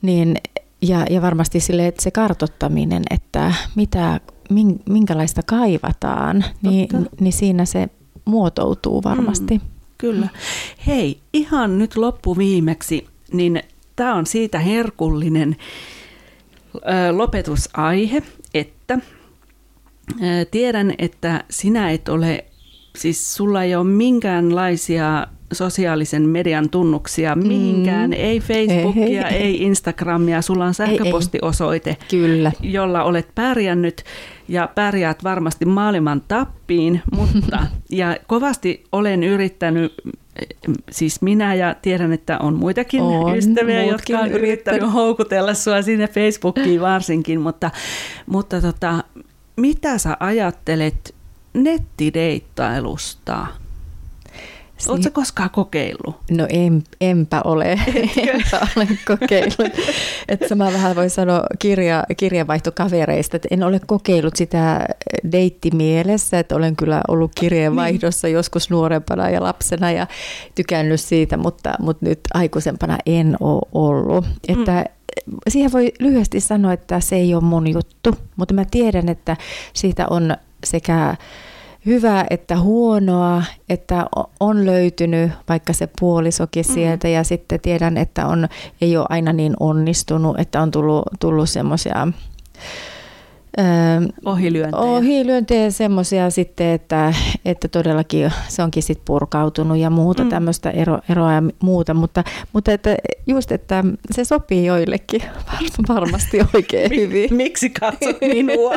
niin, 0.03 0.37
ja, 0.83 1.07
ja 1.11 1.23
varmasti 1.23 1.61
sille, 1.61 1.87
että 1.87 2.03
se 2.03 2.11
kartottaminen, 2.11 3.03
että 3.11 3.53
mitä, 3.75 4.21
minkälaista 4.89 5.43
kaivataan, 5.47 6.45
niin, 6.63 6.89
niin 7.21 7.33
siinä 7.33 7.65
se 7.65 7.89
muotoutuu 8.25 9.03
varmasti. 9.03 9.55
Mm, 9.55 9.65
kyllä. 9.99 10.29
Hei, 10.87 11.21
ihan 11.33 11.79
nyt 11.79 11.97
loppuviimeksi, 11.97 13.07
niin 13.33 13.63
tämä 13.97 14.15
on 14.15 14.27
siitä 14.27 14.59
herkullinen 14.59 15.57
ö, 16.75 16.81
lopetusaihe, 17.13 18.23
että 18.55 18.99
Tiedän, 20.51 20.95
että 20.99 21.45
sinä 21.51 21.91
et 21.91 22.09
ole, 22.09 22.45
siis 22.97 23.35
sulla 23.35 23.63
ei 23.63 23.75
ole 23.75 23.85
minkäänlaisia 23.85 25.27
sosiaalisen 25.53 26.29
median 26.29 26.71
tunnuksia, 26.71 27.35
mm. 27.35 27.47
mihinkään, 27.47 28.13
ei 28.13 28.41
Facebookia, 28.41 29.29
ei, 29.29 29.37
ei. 29.37 29.43
ei 29.43 29.63
Instagramia, 29.63 30.43
sulla 30.43 30.65
on 30.65 30.75
sähköpostiosoite, 30.75 31.91
ei, 31.91 31.97
ei. 32.01 32.09
Kyllä. 32.09 32.53
jolla 32.61 33.03
olet 33.03 33.29
pärjännyt 33.35 34.05
ja 34.49 34.69
pärjäät 34.75 35.25
varmasti 35.25 35.65
maailman 35.65 36.23
tappiin, 36.29 37.03
mutta 37.17 37.67
ja 37.91 38.17
kovasti 38.27 38.85
olen 38.93 39.25
yrittänyt 39.25 39.95
siis 40.91 41.23
minä 41.23 41.55
ja 41.55 41.75
tiedän, 41.83 42.13
että 42.13 42.39
on 42.39 42.55
muitakin 42.55 43.03
on, 43.03 43.39
ystäviä, 43.39 43.85
jotka 43.85 44.19
on 44.19 44.31
yrittänyt 44.31 44.93
houkutella 44.93 45.55
sinua 45.55 45.83
sinne 45.83 46.09
Facebookiin 46.09 46.81
varsinkin, 46.81 47.41
mutta, 47.41 47.71
mutta 48.27 48.61
tota, 48.61 49.05
mitä 49.57 49.99
sä 49.99 50.17
ajattelet 50.21 51.15
nettideittailusta? 51.55 53.47
Si- 54.79 54.91
Oletko 54.91 55.11
koskaan 55.13 55.51
kokeillut? 55.51 56.17
No 56.31 56.47
en, 56.49 56.85
enpä 57.01 57.41
ole, 57.45 57.73
enpä 58.33 58.67
ole 58.77 58.89
kokeillut. 59.07 59.73
että 60.29 60.55
mä 60.55 60.73
vähän 60.73 60.97
voin 60.97 61.11
sanoa 61.11 61.43
kirja, 61.59 62.05
kirjavaihtokavereista, 62.17 63.37
että 63.37 63.49
en 63.51 63.63
ole 63.63 63.81
kokeillut 63.87 64.37
sitä 64.37 64.89
deittimielessä, 65.33 66.39
että 66.39 66.57
olen 66.57 66.77
kyllä 66.77 67.01
ollut 67.09 67.33
kirjeenvaihdossa 67.35 68.27
niin. 68.29 68.35
joskus 68.35 68.71
nuorempana 68.71 69.31
ja 69.31 69.43
lapsena 69.43 69.91
ja 69.91 70.07
tykännyt 70.55 71.01
siitä, 71.01 71.37
mutta, 71.37 71.75
mutta 71.81 72.07
nyt 72.07 72.21
aikuisempana 72.35 72.99
en 73.07 73.37
ole 73.41 73.63
ollut. 73.73 74.25
Että 74.49 74.73
mm 74.73 75.04
siihen 75.49 75.73
voi 75.73 75.93
lyhyesti 76.01 76.41
sanoa, 76.41 76.73
että 76.73 77.01
se 77.01 77.17
ei 77.17 77.35
ole 77.35 77.43
mun 77.43 77.73
juttu, 77.73 78.15
mutta 78.37 78.55
mä 78.55 78.65
tiedän, 78.71 79.09
että 79.09 79.37
siitä 79.73 80.07
on 80.11 80.37
sekä 80.65 81.17
hyvää 81.87 82.27
että 82.31 82.59
huonoa, 82.61 83.43
että 83.69 84.07
on 84.41 84.67
löytynyt 84.67 85.33
vaikka 85.49 85.73
se 85.73 85.89
puolisokin 86.01 86.65
mm. 86.69 86.75
sieltä 86.75 87.09
ja 87.09 87.25
sitten 87.25 87.61
tiedän, 87.61 87.97
että 87.97 88.27
on, 88.27 88.49
ei 88.81 88.97
ole 88.97 89.07
aina 89.09 89.33
niin 89.33 89.55
onnistunut, 89.61 90.41
että 90.41 90.63
on 90.63 90.71
tullut, 90.71 91.03
tullut 91.21 91.51
semmoisia 91.51 92.09
Öö, 93.59 94.09
ohilyöntejä. 94.25 94.83
Ohilyöntejä 94.83 95.71
semmoisia 95.71 96.31
sitten, 96.31 96.67
että, 96.67 97.15
että 97.45 97.69
todellakin 97.69 98.33
se 98.49 98.63
onkin 98.63 98.83
sitten 98.83 99.05
purkautunut 99.05 99.79
ja 99.79 99.91
muuta 99.91 100.25
mm. 100.25 100.29
tämmöistä 100.29 100.71
ero, 100.71 100.99
eroa 101.09 101.33
ja 101.33 101.43
muuta, 101.63 101.95
mutta, 101.95 102.25
mutta 102.53 102.73
että 102.73 102.97
just, 103.27 103.53
että 103.53 103.85
se 104.11 104.25
sopii 104.25 104.67
joillekin 104.67 105.23
varmasti 105.89 106.39
oikein 106.55 106.91
hyvin. 106.97 107.35
Miksi 107.35 107.71
katsot 107.71 108.21
minua? 108.21 108.75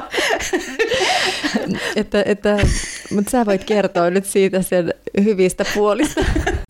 että, 1.96 2.24
että, 2.26 2.58
mutta 3.14 3.32
sä 3.32 3.46
voit 3.46 3.64
kertoa 3.64 4.10
nyt 4.10 4.26
siitä 4.26 4.62
sen 4.62 4.94
hyvistä 5.24 5.64
puolista. 5.76 6.22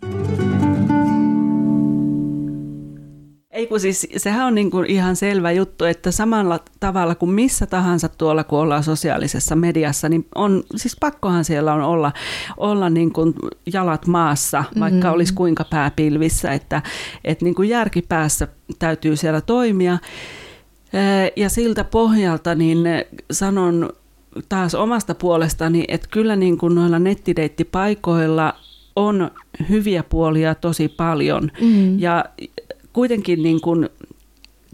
Ei 3.57 3.67
kun 3.67 3.79
siis, 3.79 4.07
sehän 4.17 4.47
on 4.47 4.55
niin 4.55 4.71
kuin 4.71 4.85
ihan 4.85 5.15
selvä 5.15 5.51
juttu, 5.51 5.85
että 5.85 6.11
samalla 6.11 6.59
tavalla 6.79 7.15
kuin 7.15 7.31
missä 7.31 7.65
tahansa 7.65 8.09
tuolla, 8.09 8.43
kun 8.43 8.59
ollaan 8.59 8.83
sosiaalisessa 8.83 9.55
mediassa, 9.55 10.09
niin 10.09 10.25
on, 10.35 10.63
siis 10.75 10.97
pakkohan 10.99 11.45
siellä 11.45 11.73
on 11.73 11.81
olla, 11.81 12.11
olla 12.57 12.89
niin 12.89 13.13
kuin 13.13 13.33
jalat 13.73 14.07
maassa, 14.07 14.63
vaikka 14.79 14.97
mm-hmm. 14.97 15.13
olisi 15.13 15.33
kuinka 15.33 15.63
pääpilvissä, 15.69 16.51
että, 16.51 16.81
että 17.23 17.45
niin 17.45 17.55
kuin 17.55 17.69
järkipäässä 17.69 18.47
täytyy 18.79 19.15
siellä 19.15 19.41
toimia. 19.41 19.97
Ja 21.35 21.49
siltä 21.49 21.83
pohjalta 21.83 22.55
niin 22.55 22.79
sanon 23.31 23.89
taas 24.49 24.75
omasta 24.75 25.15
puolestani, 25.15 25.85
että 25.87 26.07
kyllä 26.11 26.35
niin 26.35 26.57
kuin 26.57 26.75
noilla 26.75 26.99
nettideittipaikoilla 26.99 28.53
on 28.95 29.31
hyviä 29.69 30.03
puolia 30.03 30.55
tosi 30.55 30.87
paljon. 30.87 31.51
Mm. 31.61 31.99
Ja 31.99 32.25
kuitenkin 32.97 33.43
niin 33.43 33.61
kuin 33.61 33.89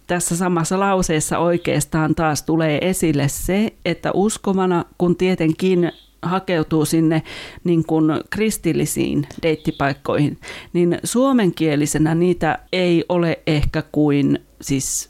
tässä 0.08 0.36
samassa 0.38 0.80
lauseessa 0.80 1.40
oikeastaan 1.40 2.16
taas 2.16 2.44
tulee 2.44 2.90
esille 2.90 3.28
se, 3.28 3.74
että 3.86 4.12
uskovana, 4.12 4.86
kun 4.98 5.16
tietenkin 5.16 5.92
hakeutuu 6.22 6.86
sinne 6.86 7.24
niin 7.64 7.86
kuin 7.86 8.06
kristillisiin 8.30 9.28
deittipaikkoihin, 9.42 10.38
niin 10.74 11.00
suomenkielisenä 11.04 12.16
niitä 12.16 12.60
ei 12.74 13.06
ole 13.10 13.40
ehkä 13.48 13.84
kuin, 13.92 14.40
siis 14.62 15.10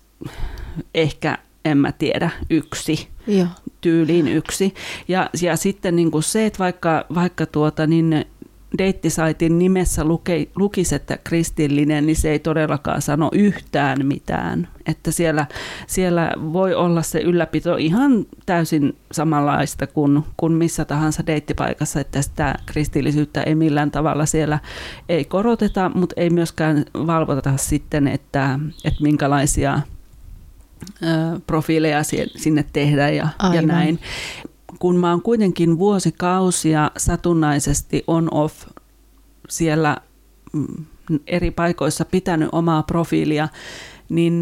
ehkä 0.95 1.37
en 1.65 1.77
mä 1.77 1.91
tiedä, 1.91 2.29
yksi. 2.49 3.07
Joo. 3.27 3.47
tyyliin 3.81 4.27
yksi. 4.27 4.73
Ja, 5.07 5.29
ja 5.41 5.57
sitten 5.57 5.95
niin 5.95 6.11
kuin 6.11 6.23
se, 6.23 6.45
että 6.45 6.59
vaikka, 6.59 7.05
vaikka 7.15 7.45
tuota, 7.45 7.87
niin 7.87 8.25
deittisaitin 8.77 9.59
nimessä 9.59 10.03
luke, 10.03 10.47
lukisi, 10.55 10.95
että 10.95 11.17
kristillinen, 11.23 12.05
niin 12.05 12.15
se 12.15 12.31
ei 12.31 12.39
todellakaan 12.39 13.01
sano 13.01 13.29
yhtään 13.33 14.05
mitään. 14.05 14.67
Että 14.85 15.11
siellä, 15.11 15.45
siellä 15.87 16.33
voi 16.53 16.73
olla 16.73 17.01
se 17.01 17.19
ylläpito 17.19 17.75
ihan 17.75 18.25
täysin 18.45 18.95
samanlaista 19.11 19.87
kuin, 19.87 20.23
kuin 20.37 20.53
missä 20.53 20.85
tahansa 20.85 21.23
deittipaikassa, 21.27 21.99
että 21.99 22.21
sitä 22.21 22.55
kristillisyyttä 22.65 23.43
ei 23.43 23.55
millään 23.55 23.91
tavalla 23.91 24.25
siellä 24.25 24.59
ei 25.09 25.25
koroteta, 25.25 25.91
mutta 25.95 26.13
ei 26.17 26.29
myöskään 26.29 26.85
valvota 26.93 27.57
sitten, 27.57 28.07
että, 28.07 28.59
että 28.83 29.03
minkälaisia 29.03 29.81
profiileja 31.47 32.01
sinne 32.35 32.65
tehdään 32.73 33.15
ja, 33.15 33.27
ja 33.53 33.61
näin 33.61 33.99
kun 34.83 34.95
mä 34.95 35.11
oon 35.11 35.21
kuitenkin 35.21 35.77
vuosikausia 35.77 36.91
satunnaisesti 36.97 38.03
on-off 38.07 38.55
siellä 39.49 39.97
mm, 40.53 40.85
eri 41.27 41.51
paikoissa 41.51 42.05
pitänyt 42.05 42.49
omaa 42.51 42.83
profiilia, 42.83 43.47
niin 44.09 44.41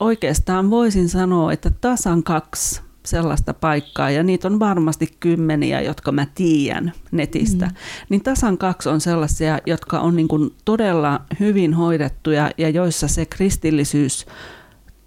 oikeastaan 0.00 0.70
voisin 0.70 1.08
sanoa, 1.08 1.52
että 1.52 1.70
tasan 1.80 2.22
kaksi 2.22 2.80
sellaista 3.06 3.54
paikkaa, 3.54 4.10
ja 4.10 4.22
niitä 4.22 4.48
on 4.48 4.60
varmasti 4.60 5.08
kymmeniä, 5.20 5.80
jotka 5.80 6.12
mä 6.12 6.26
tiedän 6.34 6.92
netistä, 7.10 7.66
mm. 7.66 7.72
niin 8.08 8.22
tasan 8.22 8.58
kaksi 8.58 8.88
on 8.88 9.00
sellaisia, 9.00 9.58
jotka 9.66 10.00
on 10.00 10.16
niin 10.16 10.28
kuin 10.28 10.50
todella 10.64 11.20
hyvin 11.40 11.74
hoidettuja 11.74 12.50
ja 12.58 12.68
joissa 12.68 13.08
se 13.08 13.26
kristillisyys 13.26 14.26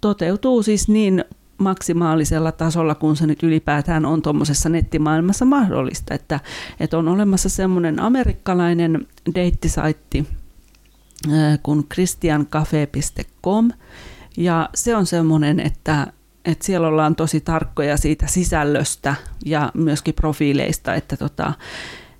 toteutuu 0.00 0.62
siis 0.62 0.88
niin 0.88 1.24
maksimaalisella 1.58 2.52
tasolla, 2.52 2.94
kun 2.94 3.16
se 3.16 3.26
nyt 3.26 3.42
ylipäätään 3.42 4.06
on 4.06 4.22
tuommoisessa 4.22 4.68
nettimaailmassa 4.68 5.44
mahdollista. 5.44 6.14
Että, 6.14 6.40
että 6.80 6.98
on 6.98 7.08
olemassa 7.08 7.48
semmoinen 7.48 8.00
amerikkalainen 8.00 9.06
deittisaitti 9.34 10.26
kuin 11.62 11.88
christiancafe.com 11.88 13.70
ja 14.36 14.68
se 14.74 14.96
on 14.96 15.06
semmoinen, 15.06 15.60
että, 15.60 16.06
että 16.44 16.66
siellä 16.66 16.88
ollaan 16.88 17.16
tosi 17.16 17.40
tarkkoja 17.40 17.96
siitä 17.96 18.26
sisällöstä 18.26 19.14
ja 19.44 19.70
myöskin 19.74 20.14
profiileista, 20.14 20.94
että, 20.94 21.16
tota, 21.16 21.52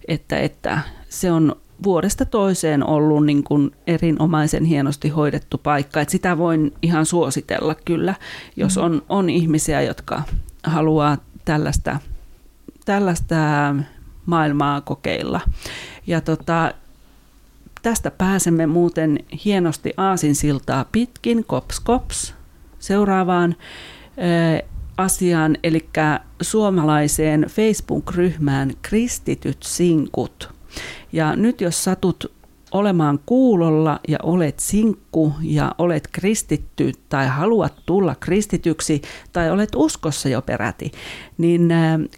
että, 0.09 0.39
että 0.39 0.81
se 1.09 1.33
on 1.33 1.57
vuodesta 1.83 2.25
toiseen 2.25 2.87
ollut 2.87 3.27
niin 3.27 3.45
kuin 3.45 3.71
erinomaisen 3.87 4.65
hienosti 4.65 5.09
hoidettu 5.09 5.59
paikka. 5.59 6.01
Et 6.01 6.09
sitä 6.09 6.39
voin 6.39 6.73
ihan 6.83 7.07
suositella 7.07 7.75
kyllä, 7.85 8.15
jos 8.57 8.79
on, 8.79 9.03
on 9.09 9.31
ihmisiä, 9.31 9.83
jotka 9.83 10.23
haluaa 10.65 11.19
tällaista, 11.45 11.99
tällaista 12.85 13.37
maailmaa 14.27 14.81
kokeilla. 14.81 15.41
Ja 16.07 16.21
tota, 16.21 16.75
tästä 17.83 18.11
pääsemme 18.11 18.67
muuten 18.67 19.19
hienosti 19.45 19.93
aasinsiltaa 19.97 20.85
pitkin, 20.93 21.45
kops 21.45 21.81
kops, 21.81 22.35
seuraavaan 22.79 23.57
ö, 24.19 24.67
asiaan, 24.97 25.57
eli 25.63 25.89
suomalaiseen 26.43 27.47
Facebook-ryhmään 27.49 28.73
Kristityt 28.83 29.63
sinkut– 29.63 30.49
ja 31.13 31.37
nyt 31.37 31.61
jos 31.61 31.85
satut 31.85 32.33
olemaan 32.75 33.19
kuulolla 33.27 34.01
ja 34.09 34.19
olet 34.23 34.61
sinkku 34.61 35.33
ja 35.43 35.75
olet 35.79 36.09
kristitty 36.13 36.93
tai 37.09 37.29
haluat 37.29 37.75
tulla 37.87 38.15
kristityksi 38.15 39.03
tai 39.33 39.51
olet 39.51 39.71
uskossa 39.77 40.29
jo 40.29 40.43
peräti, 40.43 40.93
niin 41.39 41.69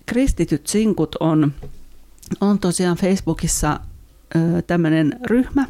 kristityt 0.06 0.66
sinkut 0.66 1.16
on, 1.20 1.52
on 2.40 2.58
tosiaan 2.58 2.96
Facebookissa 2.96 3.80
tämmöinen 4.66 5.12
ryhmä. 5.24 5.66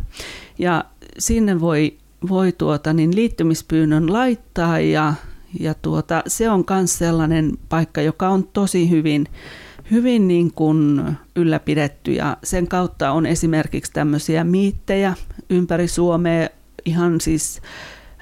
Ja 0.58 0.84
sinne 1.18 1.60
voi, 1.60 1.98
voi 2.28 2.52
tuota, 2.52 2.92
niin 2.92 3.16
liittymispyynnön 3.16 4.12
laittaa 4.12 4.80
ja, 4.80 5.14
ja 5.60 5.74
tuota, 5.74 6.22
se 6.26 6.50
on 6.50 6.64
myös 6.70 6.98
sellainen 6.98 7.58
paikka, 7.68 8.00
joka 8.00 8.28
on 8.28 8.48
tosi 8.52 8.90
hyvin 8.90 9.26
hyvin 9.90 10.28
niin 10.28 10.52
kuin 10.52 11.02
ylläpidetty 11.36 12.12
ja 12.12 12.36
sen 12.44 12.68
kautta 12.68 13.10
on 13.10 13.26
esimerkiksi 13.26 13.92
tämmöisiä 13.92 14.44
miittejä 14.44 15.14
ympäri 15.50 15.88
Suomea 15.88 16.48
ihan 16.84 17.20
siis 17.20 17.60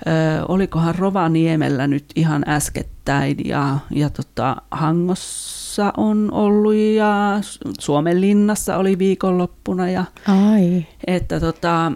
ö, 0.06 0.44
olikohan 0.48 0.94
Rovaniemellä 0.94 1.86
nyt 1.86 2.04
ihan 2.16 2.44
äskettäin 2.48 3.36
ja, 3.44 3.78
ja 3.90 4.10
tota, 4.10 4.56
Hangossa 4.70 5.92
on 5.96 6.28
ollut 6.32 6.74
ja 6.74 7.40
Suomen 7.80 8.20
linnassa 8.20 8.76
oli 8.76 8.98
viikonloppuna 8.98 9.90
ja 9.90 10.04
Ai. 10.28 10.86
että 11.06 11.40
tota, 11.40 11.92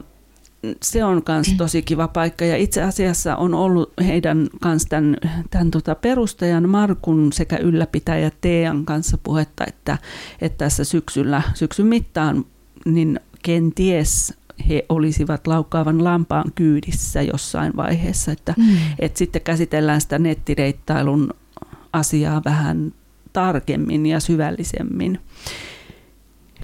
se 0.83 1.05
on 1.05 1.23
myös 1.29 1.55
tosi 1.57 1.83
kiva 1.83 2.09
paikka. 2.09 2.45
Ja 2.45 2.57
itse 2.57 2.83
asiassa 2.83 3.37
on 3.37 3.55
ollut 3.55 3.93
heidän 4.07 4.49
kanssa 4.61 4.89
tämän, 4.89 5.17
tämän 5.51 5.71
tota 5.71 5.95
perustajan 5.95 6.69
Markun 6.69 7.33
sekä 7.33 7.57
ylläpitäjä 7.57 8.31
Tean 8.41 8.85
kanssa 8.85 9.19
puhetta, 9.23 9.65
että, 9.67 9.99
että 10.41 10.59
tässä 10.59 10.85
syksyllä, 10.85 11.43
syksyn 11.55 11.87
mittaan 11.87 12.45
niin 12.85 13.21
kenties 13.43 14.35
he 14.69 14.85
olisivat 14.89 15.47
laukkaavan 15.47 16.05
lampaan 16.05 16.53
kyydissä 16.55 17.23
jossain 17.23 17.77
vaiheessa, 17.77 18.33
että, 18.33 18.55
mm. 18.57 18.77
että 18.99 19.19
sitten 19.19 19.43
käsitellään 19.43 20.01
sitä 20.01 20.19
nettireittailun 20.19 21.35
asiaa 21.93 22.43
vähän 22.45 22.93
tarkemmin 23.33 24.07
ja 24.07 24.21
syvällisemmin 24.21 25.19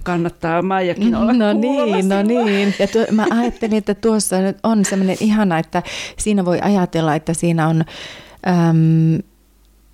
kannattaa 0.04 0.62
Maijakin 0.62 1.14
olla 1.14 1.32
No 1.32 1.52
niin, 1.52 2.08
no 2.08 2.22
niin. 2.22 2.74
Ja 2.78 2.88
tuo, 2.88 3.06
mä 3.10 3.26
ajattelin, 3.30 3.78
että 3.78 3.94
tuossa 3.94 4.40
nyt 4.40 4.56
on 4.62 4.84
semmoinen 4.84 5.16
ihana, 5.20 5.58
että 5.58 5.82
siinä 6.18 6.44
voi 6.44 6.58
ajatella, 6.62 7.14
että 7.14 7.34
siinä 7.34 7.68
on 7.68 7.84
äm, 8.48 9.22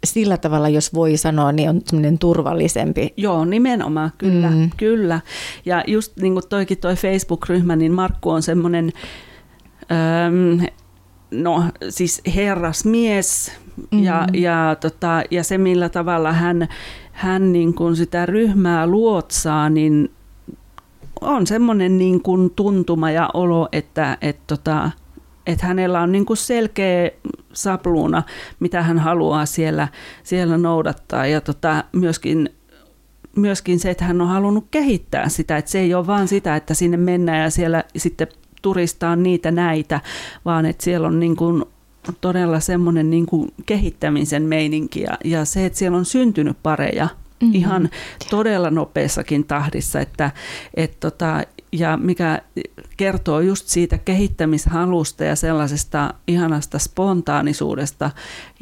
sillä 0.05 0.37
tavalla, 0.37 0.69
jos 0.69 0.95
voi 0.95 1.17
sanoa, 1.17 1.53
niin 1.53 1.71
on 1.71 1.81
semmoinen 1.87 2.19
turvallisempi. 2.19 3.15
Joo, 3.17 3.45
nimenomaan, 3.45 4.13
kyllä, 4.19 4.51
mm. 4.51 4.71
kyllä. 4.77 5.21
Ja 5.65 5.85
just 5.87 6.17
niin 6.17 6.33
kuin 6.33 6.49
toikin 6.49 6.79
toi 6.79 6.95
Facebook-ryhmä, 6.95 7.77
niin 7.77 7.93
Markku 7.93 8.31
on 8.31 8.43
semmoinen, 8.43 8.93
äm, 10.27 10.67
no 11.31 11.65
siis 11.89 12.23
herrasmies, 12.37 13.53
mm-hmm. 13.77 14.05
ja, 14.05 14.27
ja, 14.33 14.77
tota, 14.81 15.23
ja 15.31 15.45
se 15.45 15.59
millä 15.59 15.89
tavalla 15.89 16.33
hän 16.33 16.69
hän 17.21 17.53
niin 17.53 17.75
kuin 17.75 17.97
sitä 17.97 18.27
ryhmää 18.27 18.87
luotsaa, 18.87 19.68
niin 19.68 20.11
on 21.21 21.47
semmoinen 21.47 21.99
niin 21.99 22.23
kuin 22.23 22.51
tuntuma 22.51 23.11
ja 23.11 23.31
olo, 23.35 23.68
että 23.73 24.18
et 24.21 24.39
tota, 24.47 24.91
että 25.47 25.66
hänellä 25.66 26.01
on 26.01 26.12
niin 26.12 26.27
kuin 26.27 26.37
selkeä 26.37 27.11
sapluuna, 27.53 28.23
mitä 28.61 28.83
hän 28.83 28.99
haluaa 28.99 29.47
siellä, 29.47 29.89
siellä 30.23 30.59
noudattaa. 30.59 31.27
Ja 31.27 31.41
tota, 31.41 31.85
myöskin 31.93 32.49
myöskin 33.37 33.81
se, 33.81 33.91
että 33.91 34.05
hän 34.05 34.21
on 34.21 34.29
halunnut 34.29 34.66
kehittää 34.71 35.29
sitä, 35.29 35.57
että 35.57 35.71
se 35.71 35.79
ei 35.79 35.95
ole 35.95 36.07
vaan 36.07 36.29
sitä, 36.29 36.57
että 36.57 36.75
sinne 36.75 36.97
mennään 36.97 37.43
ja 37.43 37.51
siellä 37.51 37.85
sitten 37.97 38.29
turistaa 38.62 39.16
niitä 39.16 39.51
näitä, 39.51 40.01
vaan 40.45 40.66
että 40.66 40.85
siellä 40.85 41.09
on 41.09 41.21
niin 41.21 41.37
kuin 41.37 41.64
todella 42.21 42.61
semmoinen 42.61 43.11
niin 43.11 43.27
kuin 43.27 43.53
kehittämisen 43.67 44.43
meininki 44.43 45.01
ja, 45.01 45.19
ja 45.25 45.45
se, 45.45 45.67
että 45.67 45.79
siellä 45.79 45.99
on 45.99 46.05
syntynyt 46.05 46.57
pareja 46.63 47.05
mm-hmm. 47.05 47.55
ihan 47.55 47.91
todella 48.31 48.71
nopeassakin 48.71 49.45
tahdissa, 49.45 50.01
että 50.01 50.31
et 50.75 51.01
tota, 51.01 51.43
ja 51.73 51.97
mikä 51.97 52.43
kertoo 52.97 53.41
just 53.41 53.69
siitä 53.69 53.99
kehittämishalusta 53.99 55.25
ja 55.25 55.37
sellaisesta 55.37 56.15
ihanasta 56.27 56.79
spontaanisuudesta 56.79 58.11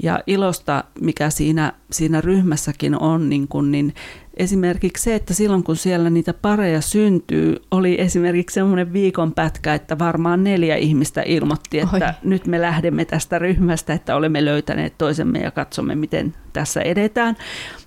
ja 0.02 0.20
ilosta, 0.26 0.84
mikä 1.00 1.30
siinä, 1.30 1.72
siinä 1.92 2.20
ryhmässäkin 2.20 3.00
on, 3.00 3.28
niin, 3.28 3.48
kun, 3.48 3.72
niin 3.72 3.94
esimerkiksi 4.38 5.02
se, 5.04 5.14
että 5.14 5.34
silloin 5.34 5.64
kun 5.64 5.76
siellä 5.76 6.10
niitä 6.10 6.34
pareja 6.34 6.80
syntyy, 6.80 7.56
oli 7.70 8.00
esimerkiksi 8.00 8.54
semmoinen 8.54 8.92
viikon 8.92 9.32
pätkä, 9.32 9.74
että 9.74 9.98
varmaan 9.98 10.44
neljä 10.44 10.76
ihmistä 10.76 11.22
ilmoitti, 11.26 11.80
että 11.80 12.06
Oi. 12.06 12.28
nyt 12.30 12.46
me 12.46 12.60
lähdemme 12.60 13.04
tästä 13.04 13.38
ryhmästä, 13.38 13.92
että 13.92 14.16
olemme 14.16 14.44
löytäneet 14.44 14.98
toisemme 14.98 15.38
ja 15.38 15.50
katsomme, 15.50 15.94
miten 15.94 16.34
tässä 16.52 16.80
edetään. 16.80 17.36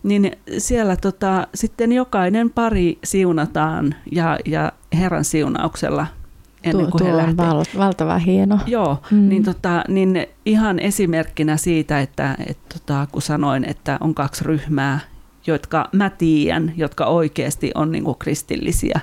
Niin 0.03 0.31
siellä 0.57 0.95
tota, 0.95 1.47
sitten 1.55 1.91
jokainen 1.91 2.49
pari 2.49 2.97
siunataan 3.03 3.95
ja, 4.11 4.39
ja 4.45 4.71
Herran 4.93 5.25
siunauksella 5.25 6.07
ennen 6.63 6.91
kuin 6.91 7.03
tuo, 7.03 7.11
he 7.11 7.17
lähtee. 7.17 7.47
Val, 7.47 7.63
valtava 7.77 8.17
hieno. 8.17 8.59
Joo, 8.67 9.01
mm. 9.11 9.29
niin, 9.29 9.43
tota, 9.43 9.83
niin 9.87 10.27
ihan 10.45 10.79
esimerkkinä 10.79 11.57
siitä, 11.57 11.99
että 11.99 12.35
et, 12.47 12.57
tota, 12.73 13.07
kun 13.11 13.21
sanoin, 13.21 13.65
että 13.65 13.97
on 14.01 14.15
kaksi 14.15 14.43
ryhmää, 14.43 14.99
jotka 15.47 15.89
mä 15.91 16.09
tiedän, 16.09 16.73
jotka 16.77 17.05
oikeasti 17.05 17.71
on 17.75 17.91
niin 17.91 18.03
kuin 18.03 18.17
kristillisiä 18.19 19.01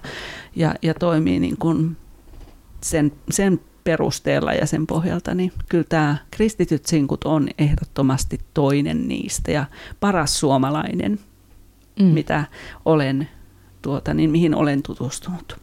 ja, 0.57 0.75
ja 0.83 0.95
toimii 0.95 1.41
niin 1.41 1.57
kuin 1.57 1.97
sen, 2.81 3.13
sen 3.31 3.61
perusteella 3.85 4.53
ja 4.53 4.67
sen 4.67 4.87
pohjalta, 4.87 5.35
niin 5.35 5.53
kyllä 5.69 5.85
tämä 5.89 6.17
kristityt 6.31 6.87
sinkut 6.87 7.25
on 7.25 7.49
ehdottomasti 7.59 8.39
toinen 8.55 9.09
niistä 9.09 9.53
ja 9.53 9.65
paras 10.01 10.41
suomalainen, 10.41 11.19
mm. 12.01 12.07
mitä 12.07 12.45
olen 12.85 13.29
tuota, 13.83 14.15
niin 14.15 14.31
mihin 14.31 14.55
olen 14.55 14.83
tutustunut. 14.83 15.57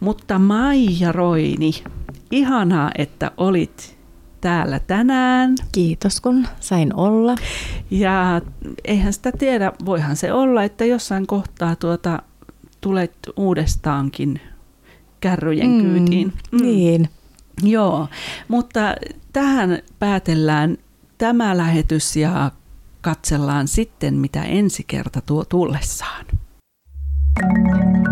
Mutta 0.00 0.38
Maija 0.38 1.12
Roini, 1.12 1.72
ihanaa, 2.30 2.90
että 2.98 3.30
olit 3.36 3.97
täällä 4.40 4.80
tänään. 4.80 5.54
Kiitos, 5.72 6.20
kun 6.20 6.46
sain 6.60 6.94
olla. 6.94 7.34
Ja 7.90 8.40
eihän 8.84 9.12
sitä 9.12 9.32
tiedä, 9.32 9.72
voihan 9.84 10.16
se 10.16 10.32
olla, 10.32 10.62
että 10.62 10.84
jossain 10.84 11.26
kohtaa 11.26 11.76
tuota, 11.76 12.22
tulet 12.80 13.14
uudestaankin 13.36 14.40
kärryjen 15.20 15.70
mm, 15.70 15.80
kyytiin. 15.80 16.32
Mm. 16.52 16.62
Niin. 16.62 17.08
Joo, 17.62 18.08
mutta 18.48 18.80
tähän 19.32 19.78
päätellään 19.98 20.78
tämä 21.18 21.56
lähetys 21.56 22.16
ja 22.16 22.50
katsellaan 23.00 23.68
sitten, 23.68 24.14
mitä 24.14 24.42
ensi 24.42 24.84
kerta 24.86 25.20
tuo 25.20 25.44
tullessaan. 25.44 26.26
thank 27.40 27.96
you 27.96 28.07